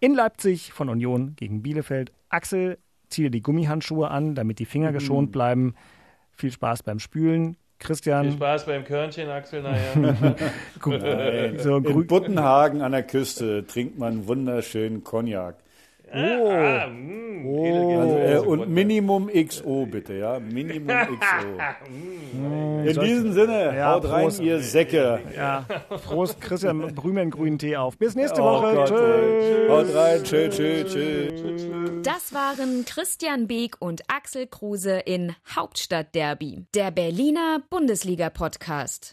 in 0.00 0.14
Leipzig, 0.14 0.72
von 0.72 0.88
Union 0.88 1.34
gegen 1.36 1.62
Bielefeld. 1.62 2.12
Axel, 2.28 2.78
ziehe 3.08 3.30
die 3.30 3.42
Gummihandschuhe 3.42 4.08
an, 4.08 4.34
damit 4.34 4.58
die 4.58 4.66
Finger 4.66 4.92
geschont 4.92 5.32
bleiben. 5.32 5.74
Viel 6.32 6.52
Spaß 6.52 6.82
beim 6.82 6.98
Spülen. 6.98 7.56
Christian. 7.78 8.24
Viel 8.24 8.32
Spaß 8.32 8.66
beim 8.66 8.84
Körnchen, 8.84 9.28
Axel, 9.28 9.62
nachher. 9.62 9.96
Nein. 10.86 11.58
So, 11.58 11.76
In 11.76 12.06
Buttenhagen 12.06 12.80
an 12.80 12.92
der 12.92 13.02
Küste 13.02 13.66
trinkt 13.66 13.98
man 13.98 14.26
wunderschönen 14.26 15.04
Cognac. 15.04 15.56
Oh. 16.16 16.48
Ah, 16.50 16.86
mh, 16.88 17.44
oh. 17.46 18.00
Also, 18.00 18.16
äh, 18.18 18.38
und 18.38 18.68
Minimum 18.70 19.28
XO 19.28 19.86
bitte, 19.86 20.14
ja. 20.14 20.38
Minimum 20.40 20.88
XO. 21.20 21.88
Mm, 22.38 22.86
In 22.86 23.00
diesem 23.00 23.32
Sinne, 23.32 23.76
Ja, 23.76 23.94
haut 23.94 24.08
rein, 24.08 24.22
Prost. 24.24 24.40
ihr 24.40 24.60
Säcke. 24.60 25.20
Ja, 25.36 25.64
Prost, 26.04 26.40
Christian, 26.40 26.94
brüh 26.94 27.12
mir 27.12 27.20
einen 27.22 27.30
grünen 27.30 27.58
Tee 27.58 27.76
auf. 27.76 27.98
Bis 27.98 28.14
nächste 28.14 28.40
Oh 28.42 28.44
Woche. 28.44 28.74
Gott, 28.74 28.88
Tschüss. 28.88 29.70
Haut 29.70 29.94
rein, 29.94 30.22
tschö, 30.24 30.48
tschö, 30.48 30.84
tschö. 30.84 32.00
Das 32.02 32.32
waren 32.32 32.84
Christian 32.84 33.46
Beek 33.46 33.76
und 33.80 34.02
Axel 34.08 34.46
Kruse 34.46 34.98
in 34.98 35.34
Hauptstadtderby, 35.54 36.64
der 36.74 36.90
Berliner 36.90 37.60
Bundesliga-Podcast. 37.70 39.12